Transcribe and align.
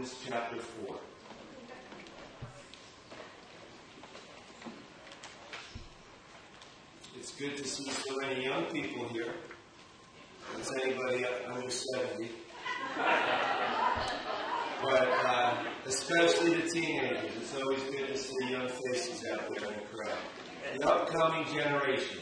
Romans 0.00 0.16
chapter 0.26 0.56
4. 0.56 0.96
It's 7.18 7.32
good 7.32 7.56
to 7.58 7.64
see 7.68 7.90
so 7.90 8.16
many 8.22 8.44
young 8.44 8.64
people 8.72 9.08
here. 9.08 9.34
Is 10.58 10.72
anybody 10.82 11.26
under 11.46 11.68
70? 11.68 12.30
but 14.82 15.08
uh, 15.26 15.64
especially 15.84 16.54
the 16.54 16.70
teenagers. 16.70 17.32
It's 17.36 17.54
always 17.60 17.82
good 17.82 18.08
to 18.08 18.16
see 18.16 18.48
young 18.48 18.70
faces 18.70 19.26
out 19.30 19.50
there 19.50 19.68
in 19.68 19.74
the 19.74 19.86
crowd. 19.94 20.18
The 20.78 20.88
upcoming 20.88 21.44
generation. 21.54 22.20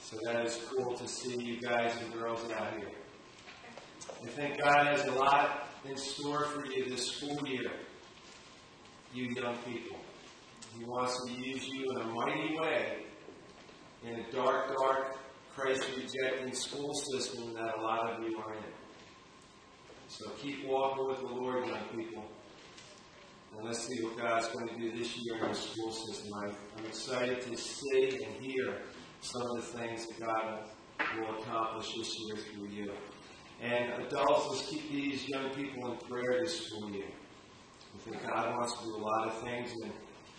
So 0.00 0.16
that 0.24 0.46
is 0.46 0.58
cool 0.70 0.96
to 0.96 1.06
see 1.06 1.36
you 1.42 1.60
guys 1.60 1.94
and 2.00 2.10
girls 2.14 2.50
out 2.52 2.72
here. 2.78 2.88
I 4.24 4.28
think 4.28 4.62
God 4.62 4.86
has 4.86 5.04
a 5.04 5.12
lot 5.12 5.71
in 5.88 5.96
store 5.96 6.44
for 6.44 6.66
you 6.66 6.88
this 6.88 7.06
school 7.06 7.46
year, 7.46 7.72
you 9.14 9.24
young 9.34 9.56
people. 9.58 9.98
He 10.78 10.84
wants 10.84 11.24
to 11.26 11.32
use 11.32 11.68
you 11.68 11.90
in 11.90 11.96
a 12.00 12.04
mighty 12.06 12.58
way 12.58 13.02
in 14.04 14.16
a 14.16 14.32
dark, 14.32 14.76
dark, 14.76 15.16
Christ 15.54 15.84
rejecting 15.96 16.52
school 16.54 16.94
system 16.94 17.54
that 17.54 17.76
a 17.76 17.80
lot 17.80 18.10
of 18.10 18.22
you 18.22 18.38
are 18.38 18.54
in. 18.54 18.64
So 20.08 20.30
keep 20.30 20.66
walking 20.66 21.06
with 21.08 21.18
the 21.18 21.26
Lord, 21.26 21.66
young 21.66 21.84
people. 21.94 22.24
And 23.54 23.66
let's 23.66 23.86
see 23.86 24.02
what 24.02 24.16
God's 24.16 24.48
going 24.48 24.68
to 24.68 24.78
do 24.78 24.96
this 24.96 25.16
year 25.18 25.44
in 25.44 25.48
the 25.50 25.54
school 25.54 25.92
system. 25.92 26.32
I'm, 26.34 26.54
excited 26.86 27.40
to 27.42 27.56
see 27.56 28.24
and 28.24 28.42
hear 28.42 28.78
some 29.20 29.42
of 29.42 29.56
the 29.56 29.78
things 29.78 30.06
that 30.06 30.20
God 30.20 30.64
will 31.18 31.38
accomplish 31.38 31.94
this 31.96 32.18
year 32.20 32.36
through 32.36 32.68
you. 32.68 32.92
And 33.62 33.92
adults, 34.02 34.48
let's 34.50 34.68
keep 34.68 34.90
these 34.90 35.28
young 35.28 35.50
people 35.50 35.92
in 35.92 35.98
prayer 36.08 36.40
this 36.42 36.66
school 36.66 36.90
year. 36.90 37.06
I 37.94 38.10
think 38.10 38.26
God 38.26 38.56
wants 38.56 38.76
to 38.78 38.84
do 38.84 38.96
a 38.96 38.98
lot 38.98 39.28
of 39.28 39.40
things. 39.42 39.70
And 39.84 39.92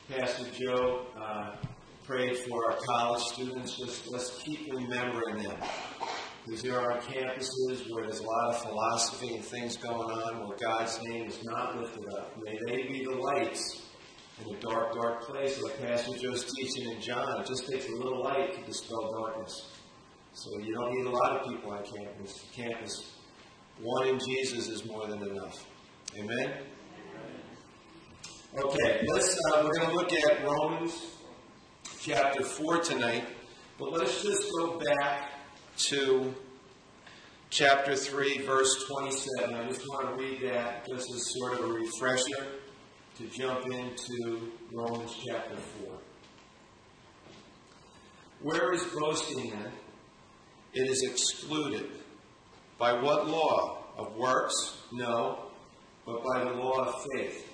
Pastor 0.09 0.45
Joe 0.59 1.05
uh, 1.17 1.55
prayed 2.03 2.35
for 2.39 2.69
our 2.69 2.77
college 2.85 3.23
students. 3.23 3.77
Just 3.77 4.11
let's 4.11 4.37
keep 4.39 4.73
remembering 4.73 5.41
them. 5.41 5.55
Because 6.45 6.61
there 6.63 6.77
are 6.77 6.99
campuses 6.99 7.89
where 7.89 8.03
there's 8.03 8.19
a 8.19 8.23
lot 8.23 8.49
of 8.49 8.61
philosophy 8.61 9.35
and 9.35 9.45
things 9.45 9.77
going 9.77 10.11
on 10.11 10.45
where 10.45 10.57
God's 10.57 11.01
name 11.03 11.25
is 11.25 11.41
not 11.45 11.79
lifted 11.79 12.05
up. 12.15 12.35
May 12.43 12.59
they 12.67 12.83
be 12.83 13.05
the 13.05 13.15
lights 13.15 13.83
in 14.41 14.53
a 14.53 14.59
dark, 14.59 14.93
dark 14.95 15.21
place 15.21 15.61
like 15.61 15.79
Pastor 15.79 16.17
Joe's 16.17 16.51
teaching 16.53 16.91
in 16.91 16.99
John. 16.99 17.39
It 17.39 17.47
just 17.47 17.69
takes 17.71 17.87
a 17.87 17.93
little 17.93 18.21
light 18.21 18.53
to 18.53 18.61
dispel 18.65 19.13
darkness. 19.13 19.69
So 20.33 20.49
you 20.59 20.73
don't 20.73 20.93
need 20.95 21.05
a 21.05 21.11
lot 21.11 21.39
of 21.39 21.47
people 21.47 21.71
on 21.71 21.83
campus. 21.85 22.43
Campus, 22.55 23.12
one 23.81 24.07
in 24.07 24.19
Jesus 24.19 24.67
is 24.69 24.85
more 24.85 25.07
than 25.07 25.21
enough. 25.21 25.65
Amen. 26.17 26.53
Okay, 28.57 29.05
let's. 29.07 29.35
Uh, 29.53 29.63
we're 29.63 29.79
going 29.79 29.89
to 29.89 29.95
look 29.95 30.13
at 30.13 30.43
Romans 30.43 31.07
chapter 31.99 32.43
four 32.43 32.79
tonight, 32.79 33.25
but 33.79 33.91
let's 33.91 34.21
just 34.21 34.43
go 34.59 34.79
back 34.79 35.31
to 35.89 36.33
chapter 37.49 37.95
three, 37.95 38.39
verse 38.39 38.85
twenty-seven. 38.87 39.55
I 39.55 39.67
just 39.67 39.81
want 39.89 40.09
to 40.09 40.23
read 40.23 40.41
that 40.51 40.87
just 40.87 41.11
as 41.11 41.33
sort 41.39 41.59
of 41.59 41.69
a 41.69 41.73
refresher 41.73 42.59
to 43.17 43.27
jump 43.27 43.65
into 43.65 44.51
Romans 44.71 45.15
chapter 45.27 45.55
4. 45.55 45.93
Where 48.41 48.73
is 48.73 48.83
boasting 48.85 49.51
then? 49.51 49.71
It 50.73 50.89
is 50.89 51.03
excluded. 51.03 51.91
By 52.83 53.01
what 53.01 53.29
law? 53.29 53.77
Of 53.97 54.13
works? 54.17 54.53
No, 54.91 55.45
but 56.05 56.21
by 56.21 56.43
the 56.43 56.49
law 56.49 56.83
of 56.83 57.05
faith. 57.13 57.47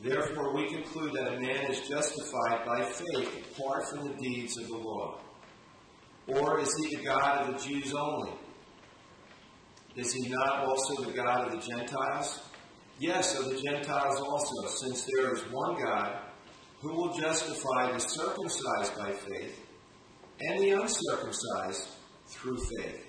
Therefore, 0.00 0.52
we 0.52 0.68
conclude 0.68 1.12
that 1.12 1.34
a 1.34 1.40
man 1.40 1.70
is 1.70 1.88
justified 1.88 2.66
by 2.66 2.82
faith 2.86 3.52
apart 3.52 3.84
from 3.88 4.08
the 4.08 4.14
deeds 4.14 4.58
of 4.58 4.66
the 4.66 4.78
law. 4.78 5.20
Or 6.26 6.58
is 6.58 6.74
he 6.74 6.96
the 6.96 7.04
God 7.04 7.42
of 7.42 7.54
the 7.54 7.68
Jews 7.68 7.94
only? 7.94 8.32
Is 9.94 10.12
he 10.12 10.28
not 10.28 10.66
also 10.66 11.04
the 11.04 11.12
God 11.12 11.46
of 11.46 11.52
the 11.52 11.64
Gentiles? 11.64 12.40
Yes, 12.98 13.38
of 13.38 13.44
the 13.48 13.62
Gentiles 13.62 14.18
also, 14.18 14.66
since 14.66 15.06
there 15.14 15.34
is 15.34 15.42
one 15.52 15.80
God 15.80 16.18
who 16.80 16.92
will 16.96 17.16
justify 17.16 17.92
the 17.92 18.00
circumcised 18.00 18.98
by 18.98 19.12
faith 19.12 19.64
and 20.40 20.58
the 20.58 20.70
uncircumcised 20.70 21.90
through 22.26 22.58
faith. 22.80 23.05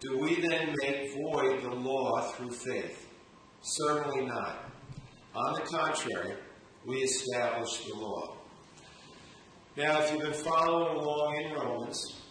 Do 0.00 0.16
we 0.18 0.40
then 0.40 0.74
make 0.80 1.12
void 1.12 1.62
the 1.62 1.74
law 1.74 2.20
through 2.30 2.52
faith? 2.52 3.08
Certainly 3.62 4.26
not. 4.26 4.70
On 5.34 5.54
the 5.54 5.60
contrary, 5.62 6.34
we 6.86 6.98
establish 6.98 7.84
the 7.84 7.94
law. 7.94 8.36
Now, 9.76 10.00
if 10.00 10.12
you've 10.12 10.22
been 10.22 10.32
following 10.32 10.96
along 10.96 11.36
in 11.36 11.52
Romans, 11.52 12.22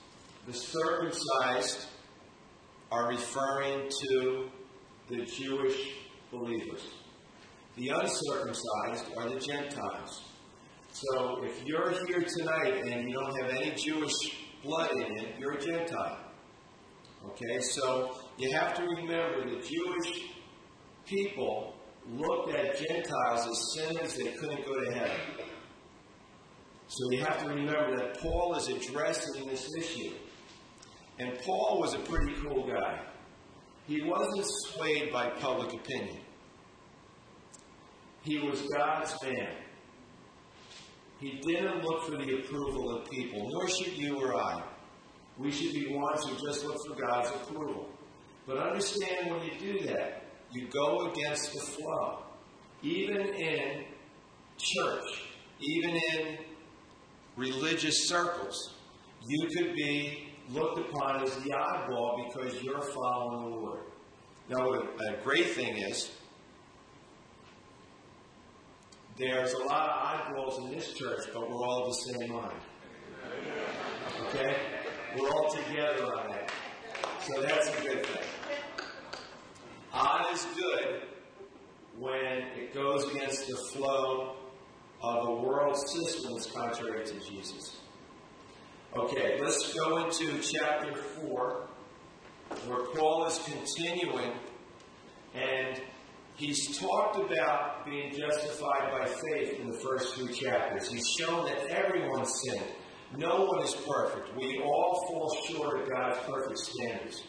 the 0.45 0.53
circumcised 0.53 1.87
are 2.89 3.09
referring 3.09 3.89
to 3.89 4.49
the 5.09 5.25
Jewish 5.25 5.91
believers. 6.31 6.87
The 7.75 7.89
uncircumcised 7.89 9.05
are 9.17 9.29
the 9.29 9.39
Gentiles. 9.41 10.23
So 10.91 11.43
if 11.43 11.65
you're 11.65 11.91
here 11.91 12.25
tonight 12.37 12.81
and 12.85 13.09
you 13.09 13.13
don't 13.13 13.41
have 13.41 13.49
any 13.51 13.71
Jewish 13.71 14.13
blood 14.63 14.91
in 14.91 15.17
it, 15.17 15.35
you're 15.37 15.53
a 15.53 15.61
Gentile. 15.61 16.26
Okay, 17.25 17.59
so 17.59 18.15
you 18.37 18.51
have 18.51 18.75
to 18.75 18.83
remember 18.83 19.49
the 19.49 19.61
Jewish 19.61 20.23
people 21.05 21.75
looked 22.09 22.53
at 22.55 22.77
Gentiles 22.79 23.47
as 23.47 23.73
sinners 23.73 24.13
that 24.15 24.37
couldn't 24.39 24.65
go 24.65 24.79
to 24.83 24.91
heaven. 24.91 25.19
So 26.87 27.11
you 27.11 27.19
have 27.19 27.43
to 27.43 27.49
remember 27.49 27.97
that 27.97 28.19
Paul 28.21 28.55
is 28.55 28.69
addressing 28.69 29.45
this 29.47 29.69
issue. 29.77 30.13
And 31.19 31.37
Paul 31.39 31.79
was 31.79 31.95
a 31.95 31.99
pretty 31.99 32.33
cool 32.41 32.67
guy. 32.67 33.01
He 33.87 34.01
wasn't 34.03 34.45
swayed 34.45 35.11
by 35.11 35.29
public 35.31 35.73
opinion. 35.73 36.19
He 38.23 38.39
was 38.39 38.61
God's 38.61 39.15
man. 39.23 39.49
He 41.19 41.41
didn't 41.45 41.83
look 41.83 42.03
for 42.03 42.17
the 42.17 42.39
approval 42.39 42.95
of 42.95 43.09
people, 43.09 43.49
nor 43.51 43.67
should 43.67 43.97
you 43.97 44.21
or 44.21 44.35
I. 44.35 44.61
We 45.39 45.51
should 45.51 45.73
be 45.73 45.93
ones 45.93 46.25
who 46.25 46.35
just 46.47 46.65
look 46.65 46.77
for 46.87 46.95
God's 46.95 47.29
approval. 47.29 47.87
But 48.47 48.57
understand 48.57 49.31
when 49.31 49.43
you 49.43 49.51
do 49.59 49.85
that, 49.87 50.23
you 50.51 50.67
go 50.69 51.11
against 51.11 51.53
the 51.53 51.59
flow. 51.59 52.19
Even 52.81 53.21
in 53.21 53.85
church, 54.57 55.23
even 55.59 55.99
in 56.13 56.37
religious 57.35 58.07
circles, 58.07 58.73
you 59.27 59.47
could 59.55 59.75
be 59.75 60.29
looked 60.49 60.79
upon 60.79 61.23
as 61.23 61.35
the 61.37 61.49
oddball 61.51 62.27
because 62.27 62.61
you're 62.63 62.81
following 62.81 63.51
the 63.51 63.57
Lord. 63.57 63.79
Now, 64.49 64.71
a, 64.71 65.21
great 65.23 65.49
thing 65.49 65.77
is, 65.77 66.11
there's 69.17 69.53
a 69.53 69.63
lot 69.63 69.89
of 69.89 70.35
oddballs 70.35 70.65
in 70.65 70.75
this 70.75 70.93
church, 70.93 71.25
but 71.33 71.49
we're 71.49 71.65
all 71.65 71.87
the 71.87 71.93
same 71.93 72.31
mind. 72.31 72.61
Okay? 74.27 74.55
We're 75.19 75.29
all 75.31 75.49
together 75.49 76.15
on 76.15 76.29
that. 76.29 76.51
So 77.25 77.41
that's 77.41 77.67
a 77.67 77.81
good 77.81 78.05
thing. 78.05 78.23
Odd 79.91 80.33
is 80.33 80.45
good 80.55 81.01
when 81.97 82.43
it 82.55 82.73
goes 82.73 83.09
against 83.11 83.47
the 83.47 83.55
flow 83.55 84.35
of 85.01 85.25
the 85.25 85.31
world 85.31 85.75
systems 85.75 86.47
contrary 86.47 87.05
to 87.05 87.19
Jesus. 87.19 87.77
Okay, 88.95 89.39
let's 89.41 89.73
go 89.73 90.05
into 90.05 90.39
chapter 90.39 90.93
4, 90.95 91.67
where 92.67 92.85
Paul 92.95 93.25
is 93.25 93.39
continuing, 93.39 94.33
and 95.33 95.81
he's 96.35 96.77
talked 96.77 97.17
about 97.17 97.85
being 97.85 98.13
justified 98.13 98.91
by 98.91 99.05
faith 99.05 99.59
in 99.59 99.71
the 99.71 99.77
first 99.79 100.15
few 100.15 100.27
chapters. 100.27 100.89
He's 100.91 101.07
shown 101.07 101.45
that 101.45 101.67
everyone 101.67 102.25
sinned. 102.25 102.71
No 103.15 103.45
one 103.45 103.63
is 103.63 103.73
perfect. 103.73 104.35
We 104.35 104.59
all 104.59 105.05
fall 105.07 105.35
short 105.47 105.81
of 105.81 105.89
God's 105.89 106.17
perfect 106.27 106.59
standards. 106.59 107.23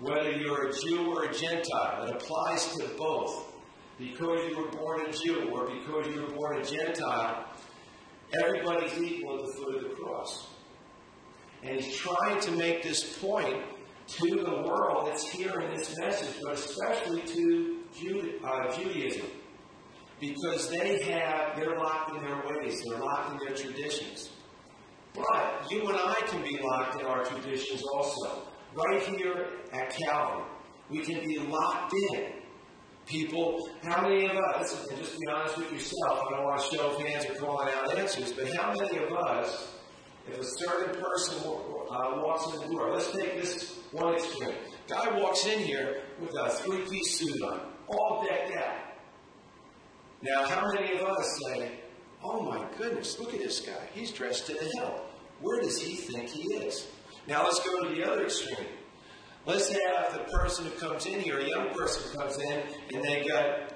Whether 0.00 0.32
you're 0.32 0.68
a 0.68 0.72
Jew 0.72 1.12
or 1.12 1.24
a 1.24 1.32
Gentile, 1.32 2.04
it 2.04 2.14
applies 2.14 2.74
to 2.76 2.88
both. 2.98 3.52
Because 3.98 4.50
you 4.50 4.56
were 4.56 4.68
born 4.68 5.02
a 5.02 5.12
Jew 5.12 5.50
or 5.50 5.70
because 5.70 6.06
you 6.08 6.22
were 6.22 6.32
born 6.32 6.60
a 6.60 6.64
Gentile, 6.64 7.44
everybody's 8.42 9.00
equal 9.00 9.38
at 9.38 9.46
the 9.46 9.52
foot 9.52 9.76
of 9.76 9.82
the 9.82 9.88
cross. 9.90 10.48
And 11.62 11.80
he's 11.80 11.96
trying 11.96 12.40
to 12.40 12.50
make 12.52 12.82
this 12.82 13.18
point 13.18 13.62
to 14.08 14.30
the 14.30 14.62
world 14.66 15.06
that's 15.06 15.28
hearing 15.28 15.70
this 15.76 15.96
message, 15.98 16.34
but 16.42 16.54
especially 16.54 17.22
to 17.22 17.78
Jude, 17.98 18.40
uh, 18.44 18.76
Judaism. 18.76 19.26
Because 20.20 20.68
they 20.68 21.02
have, 21.02 21.56
they're 21.56 21.78
locked 21.78 22.16
in 22.16 22.22
their 22.24 22.42
ways, 22.48 22.82
they're 22.84 22.98
locked 22.98 23.32
in 23.32 23.46
their 23.46 23.56
traditions. 23.56 24.30
But 25.14 25.70
you 25.70 25.88
and 25.88 25.96
I 25.96 26.14
can 26.26 26.42
be 26.42 26.58
locked 26.62 27.00
in 27.00 27.06
our 27.06 27.24
traditions 27.24 27.82
also. 27.94 28.42
Right 28.74 29.02
here 29.02 29.48
at 29.72 29.94
Calvary, 29.94 30.44
we 30.88 31.00
can 31.00 31.26
be 31.26 31.38
locked 31.38 31.92
in 32.12 32.32
People, 33.06 33.68
how 33.82 34.02
many 34.02 34.26
of 34.26 34.36
us, 34.36 34.88
and 34.88 34.96
just 34.98 35.18
be 35.18 35.26
honest 35.26 35.58
with 35.58 35.72
yourself, 35.72 36.20
I 36.24 36.36
don't 36.36 36.44
want 36.44 36.62
to 36.62 36.76
show 36.76 36.98
hands 36.98 37.26
or 37.26 37.34
calling 37.34 37.68
out 37.74 37.98
answers, 37.98 38.32
but 38.32 38.54
how 38.54 38.72
many 38.72 38.98
of 38.98 39.12
us, 39.12 39.74
if 40.28 40.38
a 40.38 40.44
certain 40.44 41.02
person 41.02 41.38
uh, 41.38 42.22
walks 42.22 42.54
in 42.54 42.60
the 42.60 42.66
door, 42.68 42.92
let's 42.92 43.10
take 43.10 43.40
this 43.40 43.80
one 43.90 44.14
extreme. 44.14 44.54
Guy 44.88 45.18
walks 45.18 45.44
in 45.46 45.58
here 45.58 46.02
with 46.20 46.30
a 46.38 46.50
three 46.50 46.82
piece 46.88 47.18
suit 47.18 47.42
on, 47.42 47.72
all 47.88 48.24
decked 48.26 48.56
out. 48.56 48.76
Now, 50.22 50.46
how 50.46 50.72
many 50.72 50.92
of 50.94 51.02
us 51.02 51.40
say, 51.44 51.72
Oh 52.24 52.40
my 52.40 52.64
goodness, 52.78 53.18
look 53.18 53.34
at 53.34 53.40
this 53.40 53.60
guy. 53.60 53.88
He's 53.94 54.12
dressed 54.12 54.46
to 54.46 54.54
the 54.54 54.70
hill. 54.76 55.04
Where 55.40 55.60
does 55.60 55.80
he 55.80 55.94
think 55.94 56.28
he 56.28 56.54
is? 56.54 56.86
Now, 57.26 57.44
let's 57.44 57.64
go 57.66 57.84
to 57.84 57.94
the 57.94 58.10
other 58.10 58.24
extreme. 58.24 58.68
Let's 59.44 59.68
have 59.72 60.12
the 60.12 60.24
person 60.32 60.66
who 60.66 60.70
comes 60.72 61.06
in 61.06 61.20
here, 61.20 61.40
a 61.40 61.48
young 61.48 61.70
person 61.70 62.16
comes 62.16 62.38
in, 62.38 62.62
and 62.94 63.04
they 63.04 63.26
got 63.28 63.72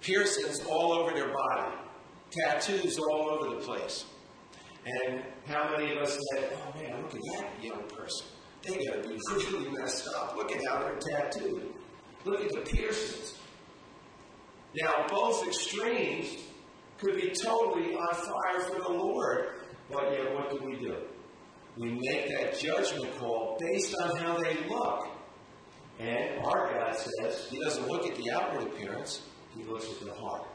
piercings 0.00 0.64
all 0.64 0.92
over 0.92 1.12
their 1.12 1.30
body, 1.30 1.76
tattoos 2.30 2.98
all 2.98 3.28
over 3.28 3.54
the 3.54 3.60
place. 3.60 4.06
And 4.86 5.22
how 5.46 5.70
many 5.70 5.92
of 5.92 5.98
us 5.98 6.18
say, 6.32 6.48
oh 6.54 6.78
man, 6.78 7.02
look 7.02 7.14
at 7.14 7.20
that 7.38 7.62
young 7.62 7.82
person. 7.82 8.26
They 8.62 8.82
got 8.86 9.02
to 9.02 9.08
be 9.08 9.18
really 9.52 9.70
messed 9.78 10.08
up. 10.16 10.36
Look 10.36 10.52
at 10.52 10.64
how 10.66 10.80
they're 10.80 10.98
tattooed. 10.98 11.74
Look 12.24 12.42
at 12.42 12.52
the 12.52 12.60
piercings. 12.60 13.38
Now, 14.74 15.06
both 15.08 15.46
extremes 15.46 16.36
could 17.00 17.16
be 17.16 17.30
totally 17.30 17.94
on 17.94 18.14
fire 18.14 18.60
for 18.60 18.80
the 18.80 18.90
Lord, 18.90 19.54
but 19.90 20.12
yet 20.12 20.34
what 20.34 20.50
do 20.50 20.64
we 20.64 20.76
do? 20.76 20.96
We 21.76 21.92
make 21.92 22.28
that 22.28 22.58
judgment 22.58 23.16
call 23.18 23.56
based 23.58 23.94
on 24.02 24.16
how 24.16 24.36
they 24.38 24.54
look. 24.68 25.08
And 25.98 26.44
our 26.44 26.72
God 26.72 26.96
says 26.96 27.46
He 27.50 27.58
doesn't 27.58 27.88
look 27.88 28.06
at 28.06 28.16
the 28.16 28.30
outward 28.30 28.68
appearance, 28.68 29.22
He 29.56 29.64
looks 29.64 29.86
at 29.90 30.06
the 30.06 30.14
heart. 30.14 30.46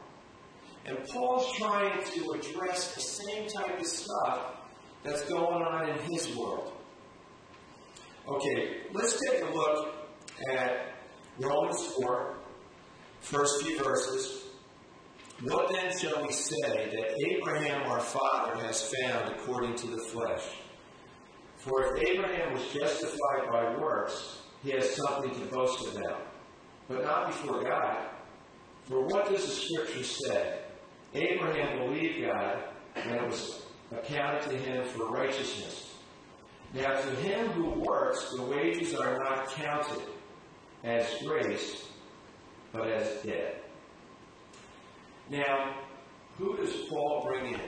And 0.84 0.98
Paul's 1.08 1.52
trying 1.56 2.04
to 2.04 2.30
address 2.30 2.94
the 2.94 3.00
same 3.00 3.48
type 3.48 3.80
of 3.80 3.86
stuff 3.86 4.56
that's 5.02 5.22
going 5.28 5.62
on 5.62 5.88
in 5.88 5.98
his 6.10 6.34
world. 6.36 6.72
Okay, 8.28 8.82
let's 8.92 9.20
take 9.20 9.42
a 9.42 9.52
look 9.52 9.94
at 10.52 10.94
Romans 11.40 11.84
4, 12.00 12.36
first 13.20 13.62
few 13.62 13.82
verses. 13.82 14.45
What 15.42 15.70
then 15.70 15.96
shall 15.96 16.26
we 16.26 16.32
say 16.32 16.90
that 16.94 17.26
Abraham 17.26 17.82
our 17.90 18.00
father 18.00 18.56
has 18.64 18.90
found 18.94 19.34
according 19.34 19.74
to 19.76 19.86
the 19.88 19.98
flesh? 19.98 20.42
For 21.58 21.94
if 21.94 22.08
Abraham 22.08 22.54
was 22.54 22.62
justified 22.72 23.50
by 23.50 23.76
works, 23.76 24.38
he 24.62 24.70
has 24.70 24.96
something 24.96 25.30
to 25.32 25.54
boast 25.54 25.94
about, 25.94 26.26
but 26.88 27.04
not 27.04 27.26
before 27.26 27.62
God. 27.62 27.98
For 28.84 29.02
what 29.02 29.28
does 29.28 29.44
the 29.44 29.52
Scripture 29.52 30.04
say? 30.04 30.58
Abraham 31.12 31.80
believed 31.80 32.24
God, 32.24 32.64
and 32.94 33.16
it 33.16 33.26
was 33.26 33.66
accounted 33.92 34.50
to 34.50 34.56
him 34.56 34.84
for 34.84 35.10
righteousness. 35.10 35.96
Now, 36.72 36.94
to 36.94 37.10
him 37.16 37.48
who 37.48 37.80
works, 37.80 38.32
the 38.34 38.42
wages 38.42 38.94
are 38.94 39.18
not 39.18 39.50
counted 39.50 40.02
as 40.82 41.06
grace, 41.22 41.84
but 42.72 42.88
as 42.88 43.22
debt. 43.22 43.65
Now, 45.30 45.76
who 46.38 46.56
does 46.56 46.72
Paul 46.88 47.26
bring 47.26 47.54
in? 47.54 47.60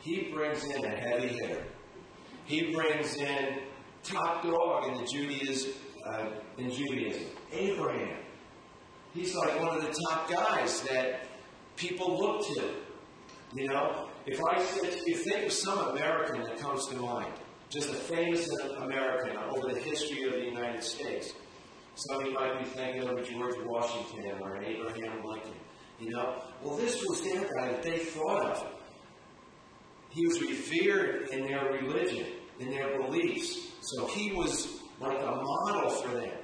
He 0.00 0.30
brings 0.32 0.64
in 0.64 0.84
a 0.84 0.88
heavy 0.88 1.28
hitter. 1.28 1.64
He 2.44 2.72
brings 2.72 3.16
in 3.16 3.58
top 4.04 4.44
dog 4.44 4.88
in 4.88 4.98
the 4.98 5.04
Judaism, 5.04 5.72
uh, 6.06 6.26
in 6.58 6.70
Judaism, 6.70 7.24
Abraham. 7.52 8.18
He's 9.12 9.34
like 9.34 9.58
one 9.60 9.76
of 9.76 9.82
the 9.82 10.00
top 10.08 10.30
guys 10.30 10.82
that 10.82 11.22
people 11.76 12.18
look 12.18 12.46
to. 12.54 12.70
You 13.54 13.68
know, 13.68 14.08
if 14.26 14.40
I 14.44 14.60
if 14.60 15.06
you 15.06 15.16
think 15.16 15.46
of 15.46 15.52
some 15.52 15.78
American 15.88 16.42
that 16.42 16.58
comes 16.58 16.86
to 16.88 16.96
mind, 16.96 17.32
just 17.68 17.90
a 17.90 17.94
famous 17.94 18.48
American 18.78 19.36
over 19.36 19.72
the 19.72 19.80
history 19.80 20.24
of 20.24 20.32
the 20.32 20.44
United 20.44 20.82
States. 20.82 21.32
Some 21.94 22.20
of 22.20 22.26
you 22.26 22.34
might 22.34 22.58
be 22.58 22.64
thinking 22.66 23.08
of 23.08 23.28
George 23.28 23.56
Washington 23.64 24.38
or 24.42 24.62
Abraham 24.62 25.24
Lincoln. 25.24 25.54
You 25.98 26.10
know, 26.10 26.42
well, 26.62 26.76
this 26.76 27.02
was 27.06 27.22
their 27.22 27.42
guy 27.42 27.68
that 27.68 27.82
they 27.82 27.98
thought 27.98 28.50
of. 28.50 28.66
He 30.10 30.26
was 30.26 30.40
revered 30.40 31.28
in 31.30 31.46
their 31.46 31.64
religion, 31.72 32.26
in 32.58 32.70
their 32.70 32.98
beliefs. 32.98 33.70
So 33.80 34.06
he 34.06 34.32
was 34.32 34.80
like 35.00 35.18
a 35.18 35.30
model 35.30 35.90
for 35.90 36.08
them. 36.08 36.38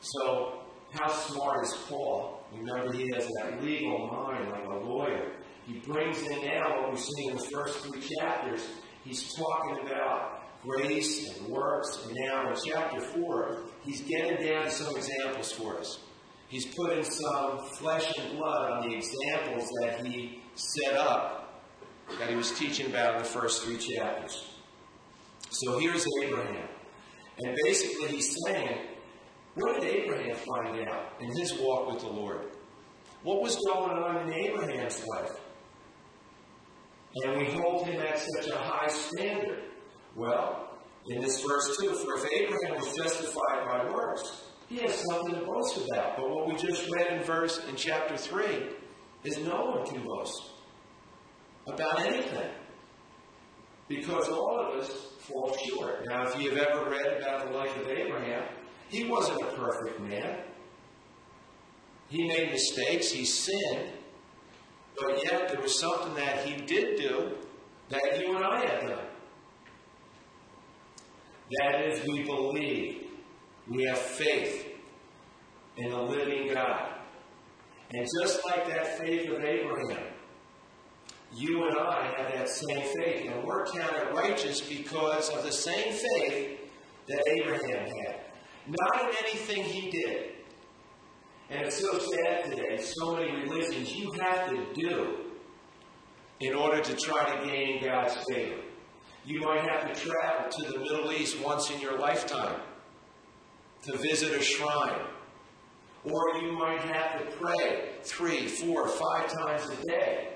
So, 0.00 0.60
how 0.92 1.10
smart 1.10 1.64
is 1.64 1.74
Paul? 1.88 2.44
Remember, 2.52 2.92
he 2.92 3.10
has 3.14 3.28
that 3.40 3.62
legal 3.62 4.06
mind 4.06 4.50
like 4.50 4.64
a 4.64 4.84
lawyer. 4.84 5.32
He 5.66 5.78
brings 5.80 6.20
in 6.22 6.44
now 6.44 6.82
what 6.82 6.92
we 6.92 6.98
see 6.98 7.28
in 7.28 7.36
the 7.36 7.48
first 7.52 7.78
three 7.80 8.00
chapters. 8.00 8.60
He's 9.04 9.34
talking 9.34 9.86
about 9.86 10.44
grace 10.62 11.36
and 11.36 11.48
works, 11.48 12.04
and 12.06 12.16
now 12.26 12.50
in 12.50 12.56
chapter 12.64 13.00
4, 13.00 13.62
he's 13.84 14.02
getting 14.02 14.46
down 14.46 14.64
to 14.64 14.70
some 14.70 14.96
examples 14.96 15.52
for 15.52 15.78
us. 15.78 16.00
He's 16.54 16.66
putting 16.66 17.02
some 17.02 17.58
flesh 17.80 18.16
and 18.16 18.38
blood 18.38 18.70
on 18.70 18.88
the 18.88 18.94
examples 18.94 19.68
that 19.80 20.06
he 20.06 20.40
set 20.54 20.94
up, 20.94 21.64
that 22.20 22.30
he 22.30 22.36
was 22.36 22.56
teaching 22.56 22.86
about 22.86 23.16
in 23.16 23.22
the 23.24 23.28
first 23.28 23.64
three 23.64 23.76
chapters. 23.76 24.54
So 25.50 25.80
here's 25.80 26.06
Abraham. 26.22 26.68
And 27.38 27.56
basically, 27.64 28.06
he's 28.06 28.36
saying, 28.46 28.86
what 29.56 29.80
did 29.80 29.96
Abraham 29.96 30.36
find 30.36 30.88
out 30.88 31.14
in 31.18 31.36
his 31.36 31.54
walk 31.54 31.90
with 31.90 32.02
the 32.02 32.08
Lord? 32.08 32.42
What 33.24 33.42
was 33.42 33.56
going 33.56 33.90
on 33.90 34.28
in 34.28 34.32
Abraham's 34.32 35.04
life? 35.08 35.32
And 37.24 37.36
we 37.36 37.46
hold 37.46 37.88
him 37.88 38.00
at 38.00 38.20
such 38.20 38.48
a 38.52 38.58
high 38.58 38.86
standard. 38.86 39.64
Well, 40.14 40.78
in 41.08 41.20
this 41.20 41.42
verse 41.42 41.76
2, 41.80 41.94
for 41.94 42.14
if 42.18 42.32
Abraham 42.32 42.76
was 42.76 42.94
justified 42.96 43.66
by 43.66 43.90
works, 43.92 44.44
he 44.68 44.76
has 44.78 45.02
something 45.10 45.34
to 45.34 45.44
boast 45.44 45.78
about. 45.88 46.16
But 46.16 46.30
what 46.30 46.46
we 46.46 46.54
just 46.54 46.90
read 46.90 47.12
in 47.12 47.22
verse 47.22 47.60
in 47.68 47.76
chapter 47.76 48.16
3 48.16 48.44
is 49.24 49.38
no 49.38 49.66
one 49.66 49.86
can 49.86 50.02
boast 50.04 50.50
about 51.66 52.00
anything. 52.00 52.50
Because 53.88 54.28
all 54.28 54.58
of 54.58 54.80
us 54.80 54.90
fall 55.20 55.56
short. 55.68 56.06
Now, 56.06 56.26
if 56.26 56.40
you've 56.40 56.56
ever 56.56 56.88
read 56.90 57.20
about 57.20 57.46
the 57.46 57.56
life 57.56 57.76
of 57.76 57.88
Abraham, 57.88 58.44
he 58.88 59.04
wasn't 59.04 59.42
a 59.42 59.46
perfect 59.46 60.00
man. 60.00 60.38
He 62.08 62.26
made 62.28 62.50
mistakes, 62.50 63.10
he 63.10 63.24
sinned, 63.24 63.88
but 64.98 65.24
yet 65.24 65.48
there 65.48 65.60
was 65.60 65.78
something 65.78 66.14
that 66.14 66.44
he 66.46 66.56
did 66.64 66.96
do 66.96 67.32
that 67.88 68.20
you 68.20 68.36
and 68.36 68.44
I 68.44 68.66
have 68.66 68.80
done. 68.82 69.06
That 71.58 71.80
is, 71.86 72.06
we 72.06 72.22
believe. 72.22 73.03
We 73.68 73.84
have 73.84 73.98
faith 73.98 74.66
in 75.76 75.90
the 75.90 76.00
living 76.00 76.52
God. 76.52 76.90
And 77.92 78.06
just 78.20 78.44
like 78.44 78.66
that 78.68 78.98
faith 78.98 79.30
of 79.30 79.42
Abraham, 79.42 80.04
you 81.34 81.66
and 81.66 81.78
I 81.78 82.14
have 82.16 82.32
that 82.32 82.48
same 82.48 82.82
faith. 82.96 83.30
And 83.30 83.44
we're 83.44 83.66
counted 83.66 84.12
righteous 84.14 84.60
because 84.60 85.30
of 85.30 85.42
the 85.44 85.52
same 85.52 85.92
faith 85.92 86.60
that 87.08 87.22
Abraham 87.28 87.86
had. 87.86 88.20
Not 88.66 89.02
in 89.02 89.16
anything 89.24 89.62
he 89.62 89.90
did. 89.90 90.32
And 91.50 91.66
it's 91.66 91.80
so 91.80 91.98
sad 91.98 92.50
today, 92.50 92.78
so 92.78 93.16
many 93.16 93.30
religions 93.42 93.94
you 93.94 94.12
have 94.12 94.48
to 94.48 94.66
do 94.74 95.16
in 96.40 96.54
order 96.54 96.82
to 96.82 96.96
try 96.96 97.36
to 97.36 97.46
gain 97.46 97.82
God's 97.82 98.16
favor. 98.28 98.60
You 99.24 99.40
might 99.40 99.60
have 99.60 99.92
to 99.92 100.00
travel 100.00 100.50
to 100.50 100.72
the 100.72 100.78
Middle 100.78 101.12
East 101.12 101.38
once 101.40 101.70
in 101.70 101.80
your 101.80 101.98
lifetime 101.98 102.60
to 103.84 103.96
visit 103.98 104.32
a 104.32 104.42
shrine. 104.42 105.00
Or 106.04 106.36
you 106.36 106.52
might 106.52 106.80
have 106.80 107.18
to 107.18 107.36
pray 107.36 107.90
three, 108.02 108.46
four, 108.46 108.88
five 108.88 109.32
times 109.32 109.68
a 109.70 109.86
day. 109.86 110.28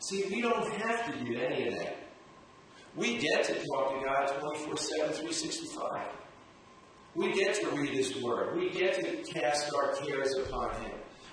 See, 0.00 0.24
we 0.30 0.42
don't 0.42 0.70
have 0.74 1.06
to 1.06 1.24
do 1.24 1.38
any 1.38 1.68
of 1.68 1.74
that. 1.74 1.96
We 2.94 3.18
get 3.18 3.44
to 3.44 3.54
talk 3.54 3.98
to 3.98 4.04
God 4.04 4.26
24 4.40 4.76
7, 4.76 5.06
365. 5.12 6.06
We 7.14 7.32
get 7.32 7.54
to 7.60 7.70
read 7.70 7.90
His 7.90 8.16
Word. 8.22 8.56
We 8.56 8.70
get 8.70 8.94
to 8.94 9.32
cast 9.32 9.72
our 9.74 9.92
cares 9.94 10.36
upon 10.36 10.70
Him. 10.82 10.92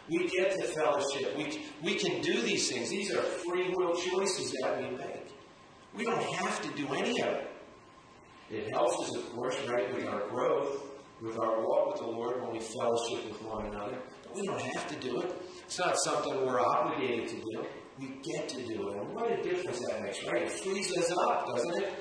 We 0.10 0.28
get 0.28 0.52
to 0.52 0.64
fellowship. 0.64 1.36
We, 1.38 1.66
we 1.84 1.96
can 1.96 2.22
do 2.22 2.42
these 2.42 2.72
things. 2.72 2.90
These 2.90 3.14
are 3.14 3.22
free 3.22 3.70
will 3.76 3.96
choices 3.96 4.54
that 4.62 4.80
we 4.80 4.96
make. 4.98 5.28
We 5.96 6.06
don't 6.06 6.22
have 6.22 6.62
to 6.62 6.78
do 6.78 6.94
any 6.94 7.22
of 7.22 7.28
it. 7.28 7.55
It 8.50 8.72
helps 8.72 9.00
us, 9.00 9.16
of 9.16 9.34
course, 9.34 9.56
right, 9.68 9.94
with 9.94 10.06
our 10.08 10.28
growth, 10.28 10.84
with 11.22 11.40
our 11.40 11.62
walk 11.62 11.94
with 11.94 12.02
the 12.02 12.08
Lord 12.08 12.42
when 12.42 12.52
we 12.52 12.60
fellowship 12.60 13.28
with 13.28 13.42
one 13.42 13.66
another. 13.66 13.98
But 14.24 14.36
we 14.36 14.46
don't 14.46 14.62
have 14.62 14.88
to 14.88 14.96
do 15.00 15.22
it. 15.22 15.34
It's 15.66 15.80
not 15.80 15.98
something 15.98 16.46
we're 16.46 16.60
obligated 16.60 17.30
to 17.30 17.36
do. 17.36 17.66
We 18.00 18.20
get 18.24 18.50
to 18.50 18.66
do 18.66 18.90
it. 18.90 18.98
And 18.98 19.16
what 19.16 19.32
a 19.32 19.42
difference 19.42 19.80
that 19.88 20.04
makes, 20.04 20.24
right? 20.26 20.44
It 20.44 20.52
frees 20.52 20.96
us 20.96 21.12
up, 21.28 21.48
doesn't 21.48 21.84
it? 21.84 21.94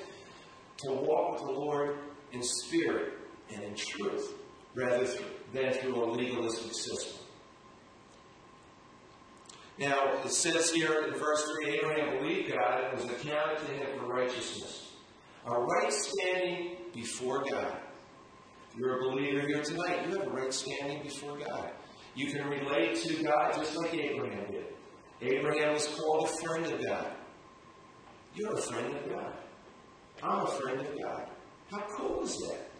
To 0.84 0.92
walk 0.92 1.32
with 1.32 1.42
the 1.42 1.52
Lord 1.52 1.96
in 2.32 2.42
spirit 2.42 3.14
and 3.52 3.62
in 3.62 3.74
truth 3.74 4.34
rather 4.74 5.06
than 5.52 5.72
through 5.72 6.04
a 6.04 6.06
legalistic 6.10 6.74
system. 6.74 7.18
Now, 9.78 10.20
it 10.24 10.30
says 10.30 10.70
here 10.70 11.06
in 11.06 11.14
verse 11.14 11.44
3 11.64 11.78
Abraham 11.78 12.18
believed 12.18 12.52
God 12.52 12.84
and 12.84 13.00
was 13.00 13.10
accounted 13.10 13.58
to 13.58 13.72
him 13.72 13.98
for 13.98 14.06
righteousness. 14.06 14.83
A 15.46 15.60
right 15.60 15.92
standing 15.92 16.76
before 16.94 17.44
God. 17.50 17.76
If 18.72 18.78
you're 18.78 18.98
a 18.98 19.10
believer 19.10 19.46
here 19.46 19.62
tonight, 19.62 20.06
you 20.06 20.16
have 20.16 20.26
a 20.26 20.30
right 20.30 20.52
standing 20.52 21.02
before 21.02 21.38
God. 21.38 21.70
You 22.14 22.32
can 22.32 22.48
relate 22.48 22.96
to 23.02 23.22
God 23.22 23.52
just 23.54 23.76
like 23.76 23.94
Abraham 23.94 24.50
did. 24.50 24.66
Abraham 25.20 25.74
was 25.74 25.86
called 25.86 26.24
a 26.24 26.28
friend 26.28 26.66
of 26.66 26.84
God. 26.84 27.12
You're 28.34 28.54
a 28.54 28.62
friend 28.62 28.94
of 28.96 29.10
God. 29.10 29.32
I'm 30.22 30.46
a 30.46 30.46
friend 30.46 30.80
of 30.80 30.98
God. 30.98 31.26
How 31.70 31.80
cool 31.96 32.24
is 32.24 32.36
that? 32.38 32.70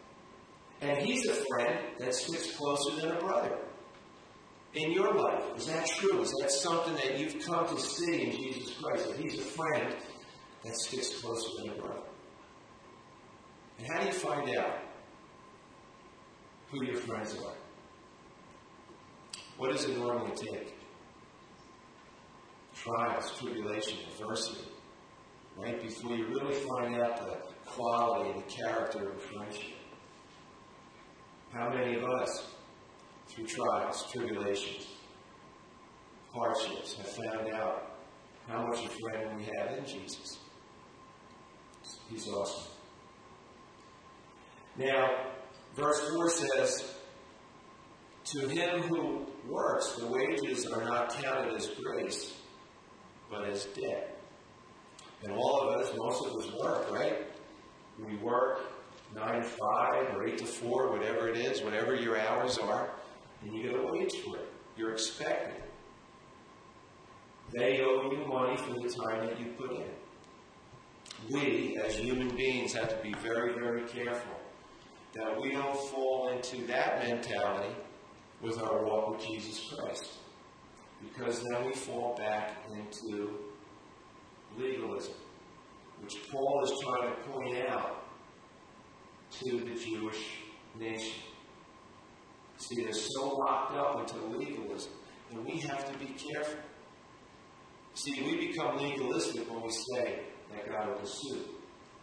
And 0.80 0.98
he's 0.98 1.26
a 1.28 1.34
friend 1.34 1.78
that 1.98 2.14
sticks 2.14 2.56
closer 2.56 3.00
than 3.00 3.12
a 3.12 3.18
brother. 3.20 3.58
In 4.74 4.90
your 4.92 5.14
life, 5.14 5.42
is 5.56 5.66
that 5.66 5.86
true? 5.86 6.20
Is 6.22 6.32
that 6.40 6.50
something 6.50 6.94
that 6.94 7.18
you've 7.18 7.44
come 7.44 7.66
to 7.66 7.80
see 7.80 8.22
in 8.22 8.30
Jesus 8.32 8.74
Christ? 8.82 9.08
That 9.08 9.18
he's 9.18 9.38
a 9.38 9.42
friend 9.42 9.94
that 10.64 10.76
sticks 10.76 11.20
closer 11.20 11.50
than 11.58 11.70
a 11.70 11.80
brother. 11.80 12.00
And 13.78 13.86
how 13.86 14.00
do 14.00 14.06
you 14.06 14.12
find 14.12 14.56
out 14.56 14.78
who 16.70 16.84
your 16.84 16.96
friends 16.96 17.36
are? 17.44 17.54
What 19.56 19.72
does 19.72 19.84
it 19.84 19.96
normally 19.96 20.34
take? 20.36 20.74
Trials, 22.74 23.38
tribulation, 23.38 23.98
adversity. 24.12 24.68
Right? 25.56 25.80
Before 25.80 26.14
you 26.16 26.26
really 26.26 26.54
find 26.54 26.96
out 26.96 27.16
the 27.18 27.36
quality 27.64 28.30
and 28.30 28.38
the 28.40 28.52
character 28.52 29.10
of 29.10 29.16
a 29.16 29.20
friendship. 29.20 29.76
How 31.52 31.70
many 31.70 31.96
of 31.96 32.04
us, 32.04 32.50
through 33.28 33.46
trials, 33.46 34.10
tribulations, 34.12 34.88
hardships, 36.32 36.96
have 36.96 37.06
found 37.06 37.54
out 37.54 37.96
how 38.48 38.66
much 38.66 38.84
a 38.84 38.88
friend 38.88 39.36
we 39.36 39.44
have 39.56 39.78
in 39.78 39.86
Jesus? 39.86 40.38
He's 42.10 42.28
awesome. 42.28 42.73
Now, 44.76 45.26
verse 45.76 46.00
4 46.10 46.30
says, 46.30 46.94
To 48.24 48.48
him 48.48 48.82
who 48.82 49.26
works, 49.48 49.92
the 49.92 50.06
wages 50.06 50.66
are 50.66 50.84
not 50.84 51.14
counted 51.14 51.54
as 51.54 51.68
grace, 51.68 52.34
but 53.30 53.48
as 53.48 53.66
debt. 53.66 54.18
And 55.22 55.32
all 55.32 55.60
of 55.60 55.80
us, 55.80 55.92
most 55.96 56.26
of 56.26 56.34
us 56.36 56.52
work, 56.60 56.90
right? 56.92 57.26
We 57.98 58.16
work 58.16 58.60
9 59.14 59.42
to 59.42 59.42
5 59.42 60.16
or 60.16 60.26
8 60.26 60.38
to 60.38 60.44
4, 60.44 60.90
whatever 60.90 61.28
it 61.28 61.36
is, 61.36 61.62
whatever 61.62 61.94
your 61.94 62.18
hours 62.18 62.58
are, 62.58 62.90
and 63.42 63.54
you 63.54 63.62
get 63.62 63.78
a 63.78 63.86
wage 63.86 64.16
for 64.24 64.36
it. 64.38 64.48
You're 64.76 64.92
expected. 64.92 65.62
They 67.52 67.80
owe 67.82 68.10
you 68.10 68.26
money 68.26 68.56
for 68.56 68.74
the 68.74 68.88
time 68.88 69.26
that 69.26 69.38
you 69.38 69.52
put 69.56 69.70
in. 69.70 69.84
We, 71.30 71.78
as 71.78 71.96
human 71.96 72.34
beings, 72.36 72.72
have 72.72 72.88
to 72.88 73.02
be 73.02 73.14
very, 73.22 73.54
very 73.54 73.82
careful 73.82 74.33
that 75.14 75.40
we 75.40 75.52
don't 75.52 75.76
fall 75.90 76.28
into 76.28 76.66
that 76.66 77.02
mentality 77.06 77.74
with 78.40 78.60
our 78.60 78.84
walk 78.84 79.10
with 79.10 79.26
Jesus 79.26 79.72
Christ. 79.72 80.14
Because 81.02 81.42
then 81.42 81.66
we 81.66 81.72
fall 81.72 82.16
back 82.16 82.56
into 82.72 83.38
legalism, 84.58 85.14
which 86.00 86.14
Paul 86.30 86.62
is 86.64 86.72
trying 86.82 87.10
to 87.10 87.30
point 87.30 87.68
out 87.68 88.04
to 89.42 89.58
the 89.58 89.74
Jewish 89.74 90.38
nation. 90.78 91.22
See, 92.56 92.82
they're 92.82 92.92
so 92.92 93.36
locked 93.36 93.76
up 93.76 94.00
into 94.00 94.26
legalism, 94.36 94.92
and 95.30 95.44
we 95.44 95.58
have 95.58 95.90
to 95.90 95.98
be 95.98 96.06
careful. 96.14 96.60
See, 97.94 98.22
we 98.22 98.48
become 98.48 98.78
legalistic 98.78 99.48
when 99.50 99.62
we 99.62 99.70
say 99.70 100.20
that 100.52 100.68
God 100.68 100.88
will 100.88 100.96
pursue 100.96 101.40